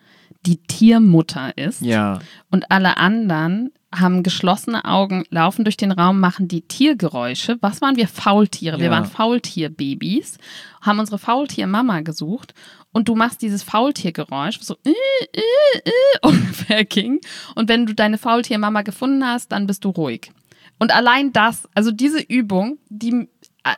die 0.46 0.58
Tiermutter 0.64 1.58
ist 1.58 1.82
Ja. 1.82 2.20
und 2.50 2.72
alle 2.72 2.96
anderen 2.98 3.72
haben 3.94 4.24
geschlossene 4.24 4.86
Augen, 4.86 5.26
laufen 5.30 5.66
durch 5.66 5.76
den 5.78 5.92
Raum, 5.92 6.20
machen 6.20 6.48
die 6.48 6.62
Tiergeräusche. 6.62 7.58
Was 7.62 7.82
waren 7.82 7.98
wir? 7.98 8.08
Faultiere. 8.08 8.78
Wir 8.80 8.86
Ja. 8.86 8.92
waren 8.92 9.06
Faultierbabys, 9.06 10.38
haben 10.82 11.00
unsere 11.00 11.18
Faultiermama 11.20 12.02
gesucht 12.02 12.54
und 12.94 13.08
du 13.10 13.16
machst 13.16 13.42
dieses 13.42 13.64
Faultiergeräusch, 13.64 14.60
was 14.60 14.68
so 14.68 14.76
äh, 14.86 14.92
äh, 15.34 15.42
äh, 15.86 15.92
ungefähr 16.28 16.86
ging. 16.86 17.20
Und 17.56 17.70
wenn 17.70 17.86
du 17.86 17.94
deine 17.94 18.18
Faultiermama 18.18 18.82
gefunden 18.84 19.26
hast, 19.26 19.52
dann 19.52 19.68
bist 19.68 19.84
du 19.84 19.90
ruhig. 19.90 20.32
Und 20.80 20.96
allein 20.96 21.32
das, 21.32 21.68
also 21.76 21.92
diese 21.92 22.20
Übung, 22.22 22.80
die 22.90 23.28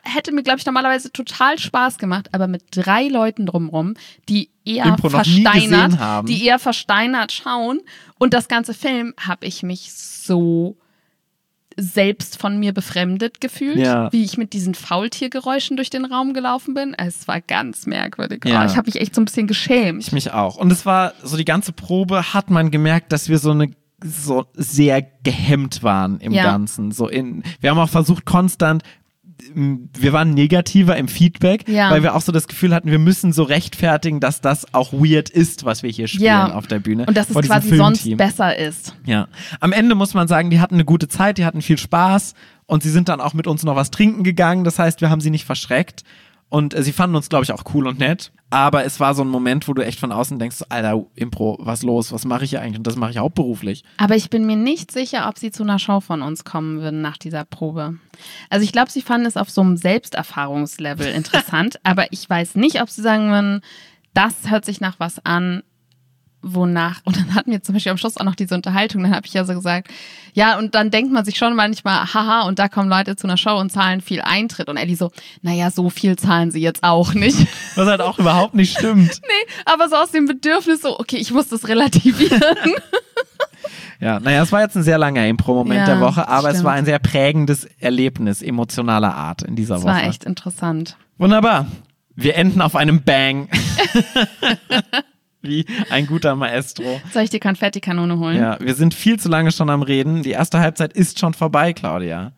hätte 0.02 0.32
mir, 0.32 0.42
glaube 0.42 0.58
ich, 0.58 0.66
normalerweise 0.66 1.12
total 1.12 1.58
Spaß 1.58 1.98
gemacht, 1.98 2.28
aber 2.32 2.46
mit 2.46 2.64
drei 2.70 3.08
Leuten 3.08 3.46
drumrum, 3.46 3.94
die 4.28 4.50
eher 4.64 4.86
Impro 4.86 5.10
versteinert, 5.10 6.28
die 6.28 6.44
eher 6.44 6.58
versteinert 6.58 7.32
schauen 7.32 7.80
und 8.18 8.32
das 8.32 8.48
ganze 8.48 8.72
Film 8.74 9.12
habe 9.18 9.46
ich 9.46 9.62
mich 9.62 9.92
so 9.92 10.76
selbst 11.76 12.38
von 12.38 12.58
mir 12.58 12.72
befremdet 12.72 13.40
gefühlt, 13.40 13.78
Ja. 13.78 14.12
wie 14.12 14.22
ich 14.24 14.38
mit 14.38 14.52
diesen 14.52 14.74
Faultiergeräuschen 14.74 15.76
durch 15.76 15.90
den 15.90 16.04
Raum 16.04 16.32
gelaufen 16.32 16.72
bin. 16.74 16.94
Es 16.94 17.26
war 17.26 17.40
ganz 17.40 17.86
merkwürdig. 17.86 18.44
Ja. 18.44 18.62
Oh, 18.62 18.66
ich 18.66 18.76
habe 18.76 18.86
mich 18.86 19.00
echt 19.00 19.14
so 19.14 19.20
ein 19.20 19.24
bisschen 19.24 19.48
geschämt. 19.48 20.00
Ich 20.00 20.12
mich 20.12 20.32
auch. 20.32 20.56
Und 20.56 20.70
es 20.70 20.86
war 20.86 21.14
so 21.22 21.36
die 21.36 21.44
ganze 21.44 21.72
Probe 21.72 22.32
hat 22.32 22.48
man 22.48 22.70
gemerkt, 22.70 23.10
dass 23.12 23.28
wir 23.28 23.38
so 23.38 23.50
eine 23.50 23.70
so 24.04 24.44
sehr 24.54 25.02
gehemmt 25.24 25.82
waren 25.82 26.20
im 26.20 26.32
Ja. 26.32 26.44
Ganzen. 26.44 26.92
So 26.92 27.08
in, 27.08 27.42
wir 27.60 27.70
haben 27.70 27.78
auch 27.78 27.88
versucht 27.88 28.24
konstant 28.24 28.82
wir 29.54 30.12
waren 30.12 30.32
negativer 30.34 30.96
im 30.96 31.08
Feedback, 31.08 31.68
Ja. 31.68 31.90
weil 31.90 32.02
wir 32.02 32.14
auch 32.14 32.20
so 32.22 32.32
das 32.32 32.48
Gefühl 32.48 32.74
hatten, 32.74 32.90
wir 32.90 32.98
müssen 32.98 33.32
so 33.32 33.42
rechtfertigen, 33.42 34.20
dass 34.20 34.40
das 34.40 34.72
auch 34.72 34.92
weird 34.92 35.28
ist, 35.28 35.64
was 35.64 35.82
wir 35.82 35.90
hier 35.90 36.08
spielen 36.08 36.24
Ja. 36.24 36.54
auf 36.54 36.66
der 36.66 36.78
Bühne. 36.78 37.04
Und 37.06 37.16
dass 37.16 37.30
es 37.30 37.36
quasi 37.36 37.76
sonst 37.76 38.16
besser 38.16 38.56
ist. 38.58 38.96
Ja. 39.04 39.28
Am 39.60 39.72
Ende 39.72 39.94
muss 39.94 40.14
man 40.14 40.28
sagen, 40.28 40.50
die 40.50 40.60
hatten 40.60 40.74
eine 40.74 40.84
gute 40.84 41.08
Zeit, 41.08 41.38
die 41.38 41.44
hatten 41.44 41.62
viel 41.62 41.78
Spaß 41.78 42.34
und 42.66 42.82
sie 42.82 42.90
sind 42.90 43.08
dann 43.08 43.20
auch 43.20 43.34
mit 43.34 43.46
uns 43.46 43.62
noch 43.64 43.76
was 43.76 43.90
trinken 43.90 44.24
gegangen. 44.24 44.64
Das 44.64 44.78
heißt, 44.78 45.00
wir 45.00 45.10
haben 45.10 45.20
sie 45.20 45.30
nicht 45.30 45.44
verschreckt. 45.44 46.04
Und 46.48 46.74
äh, 46.74 46.82
sie 46.82 46.92
fanden 46.92 47.16
uns, 47.16 47.28
glaube 47.28 47.44
ich, 47.44 47.52
auch 47.52 47.64
cool 47.74 47.86
und 47.86 47.98
nett. 47.98 48.32
Aber 48.50 48.84
es 48.84 49.00
war 49.00 49.14
so 49.14 49.24
ein 49.24 49.28
Moment, 49.28 49.66
wo 49.66 49.74
du 49.74 49.82
echt 49.84 49.98
von 49.98 50.12
außen 50.12 50.38
denkst, 50.38 50.62
Alter, 50.68 51.04
Impro, 51.16 51.58
was 51.60 51.82
los? 51.82 52.12
Was 52.12 52.24
mache 52.24 52.44
ich 52.44 52.50
hier 52.50 52.60
eigentlich? 52.60 52.78
Und 52.78 52.86
das 52.86 52.94
mache 52.94 53.10
ich 53.10 53.18
hauptberuflich. 53.18 53.82
Aber 53.96 54.14
ich 54.14 54.30
bin 54.30 54.46
mir 54.46 54.54
nicht 54.54 54.92
sicher, 54.92 55.28
ob 55.28 55.38
sie 55.38 55.50
zu 55.50 55.64
einer 55.64 55.80
Show 55.80 55.98
von 56.00 56.22
uns 56.22 56.44
kommen 56.44 56.80
würden 56.80 57.02
nach 57.02 57.18
dieser 57.18 57.44
Probe. 57.44 57.98
Also 58.50 58.64
ich 58.64 58.70
glaube, 58.70 58.92
sie 58.92 59.02
fanden 59.02 59.26
es 59.26 59.36
auf 59.36 59.50
so 59.50 59.60
einem 59.60 59.76
Selbsterfahrungslevel 59.76 61.06
interessant, 61.14 61.80
aber 61.82 62.12
ich 62.12 62.30
weiß 62.30 62.54
nicht, 62.54 62.80
ob 62.80 62.90
sie 62.90 63.02
sagen 63.02 63.30
würden, 63.30 63.60
das 64.12 64.48
hört 64.48 64.64
sich 64.64 64.80
nach 64.80 65.00
was 65.00 65.24
an, 65.26 65.64
wonach, 66.44 67.00
und 67.04 67.16
dann 67.16 67.34
hatten 67.34 67.50
wir 67.50 67.62
zum 67.62 67.74
Beispiel 67.74 67.90
am 67.92 67.98
Schluss 67.98 68.16
auch 68.16 68.24
noch 68.24 68.34
diese 68.34 68.54
Unterhaltung, 68.54 69.02
dann 69.02 69.14
habe 69.14 69.26
ich 69.26 69.32
ja 69.34 69.44
so 69.44 69.54
gesagt, 69.54 69.88
ja, 70.34 70.58
und 70.58 70.74
dann 70.74 70.90
denkt 70.90 71.12
man 71.12 71.24
sich 71.24 71.36
schon 71.36 71.54
manchmal, 71.56 72.12
haha, 72.12 72.42
und 72.42 72.58
da 72.58 72.68
kommen 72.68 72.88
Leute 72.88 73.16
zu 73.16 73.26
einer 73.26 73.36
Show 73.36 73.56
und 73.58 73.70
zahlen 73.70 74.00
viel 74.00 74.20
Eintritt. 74.20 74.68
Und 74.68 74.76
Ellie 74.76 74.96
so, 74.96 75.10
naja, 75.42 75.70
so 75.70 75.90
viel 75.90 76.16
zahlen 76.16 76.50
sie 76.50 76.60
jetzt 76.60 76.82
auch 76.82 77.14
nicht. 77.14 77.38
Was 77.76 77.86
halt 77.88 78.00
auch 78.00 78.18
überhaupt 78.18 78.54
nicht 78.54 78.76
stimmt. 78.76 79.08
nee, 79.22 79.52
aber 79.64 79.88
so 79.88 79.96
aus 79.96 80.10
dem 80.10 80.26
Bedürfnis 80.26 80.82
so, 80.82 80.98
okay, 80.98 81.16
ich 81.16 81.32
muss 81.32 81.48
das 81.48 81.68
relativieren. 81.68 82.40
Ja, 84.00 84.20
naja, 84.20 84.42
es 84.42 84.52
war 84.52 84.60
jetzt 84.60 84.76
ein 84.76 84.82
sehr 84.82 84.98
langer 84.98 85.26
Impro-Moment 85.26 85.78
Ja, 85.80 85.86
der 85.86 86.00
Woche, 86.00 86.28
aber 86.28 86.48
es 86.48 86.56
stimmt. 86.56 86.64
war 86.66 86.72
ein 86.74 86.84
sehr 86.84 86.98
prägendes 86.98 87.64
Erlebnis 87.78 88.42
emotionaler 88.42 89.14
Art 89.14 89.42
in 89.42 89.56
dieser 89.56 89.76
Das 89.76 89.84
Woche. 89.84 89.92
war 89.94 90.02
echt 90.02 90.24
interessant. 90.24 90.96
Wunderbar. 91.16 91.66
Wir 92.14 92.34
enden 92.36 92.60
auf 92.60 92.76
einem 92.76 93.02
Bang. 93.02 93.48
Wie 95.44 95.66
ein 95.90 96.06
guter 96.06 96.34
Maestro. 96.36 97.00
Soll 97.12 97.22
ich 97.24 97.30
die 97.30 97.40
Konfettikanone 97.40 98.18
holen? 98.18 98.36
Ja, 98.38 98.58
wir 98.60 98.74
sind 98.74 98.94
viel 98.94 99.18
zu 99.18 99.28
lange 99.28 99.52
schon 99.52 99.70
am 99.70 99.82
Reden. 99.82 100.22
Die 100.22 100.30
erste 100.30 100.58
Halbzeit 100.60 100.92
ist 100.92 101.18
schon 101.20 101.34
vorbei, 101.34 101.72
Claudia. 101.72 102.32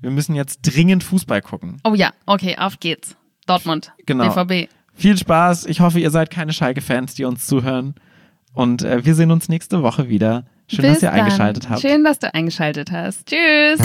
Wir 0.00 0.10
müssen 0.10 0.34
jetzt 0.34 0.60
dringend 0.62 1.02
Fußball 1.02 1.40
gucken. 1.42 1.78
Oh 1.84 1.94
ja, 1.94 2.10
okay, 2.26 2.56
auf 2.58 2.78
geht's. 2.78 3.16
Dortmund, 3.46 3.92
Genau. 4.06 4.28
BVB. 4.34 4.68
Viel 4.94 5.16
Spaß. 5.16 5.66
Ich 5.66 5.80
hoffe, 5.80 5.98
ihr 6.00 6.10
seid 6.10 6.30
keine 6.30 6.52
Schalke-Fans, 6.52 7.14
die 7.14 7.24
uns 7.24 7.46
zuhören. 7.46 7.94
Und 8.54 8.82
äh, 8.82 9.04
wir 9.04 9.14
sehen 9.14 9.30
uns 9.30 9.48
nächste 9.48 9.82
Woche 9.82 10.08
wieder. 10.08 10.44
Schön, 10.68 10.82
Bis 10.82 10.94
dass 10.94 11.02
ihr 11.02 11.10
dann. 11.10 11.20
eingeschaltet 11.20 11.68
habt. 11.68 11.80
Schön, 11.80 12.02
dass 12.04 12.18
du 12.18 12.32
eingeschaltet 12.34 12.90
hast. 12.90 13.26
Tschüss. 13.28 13.78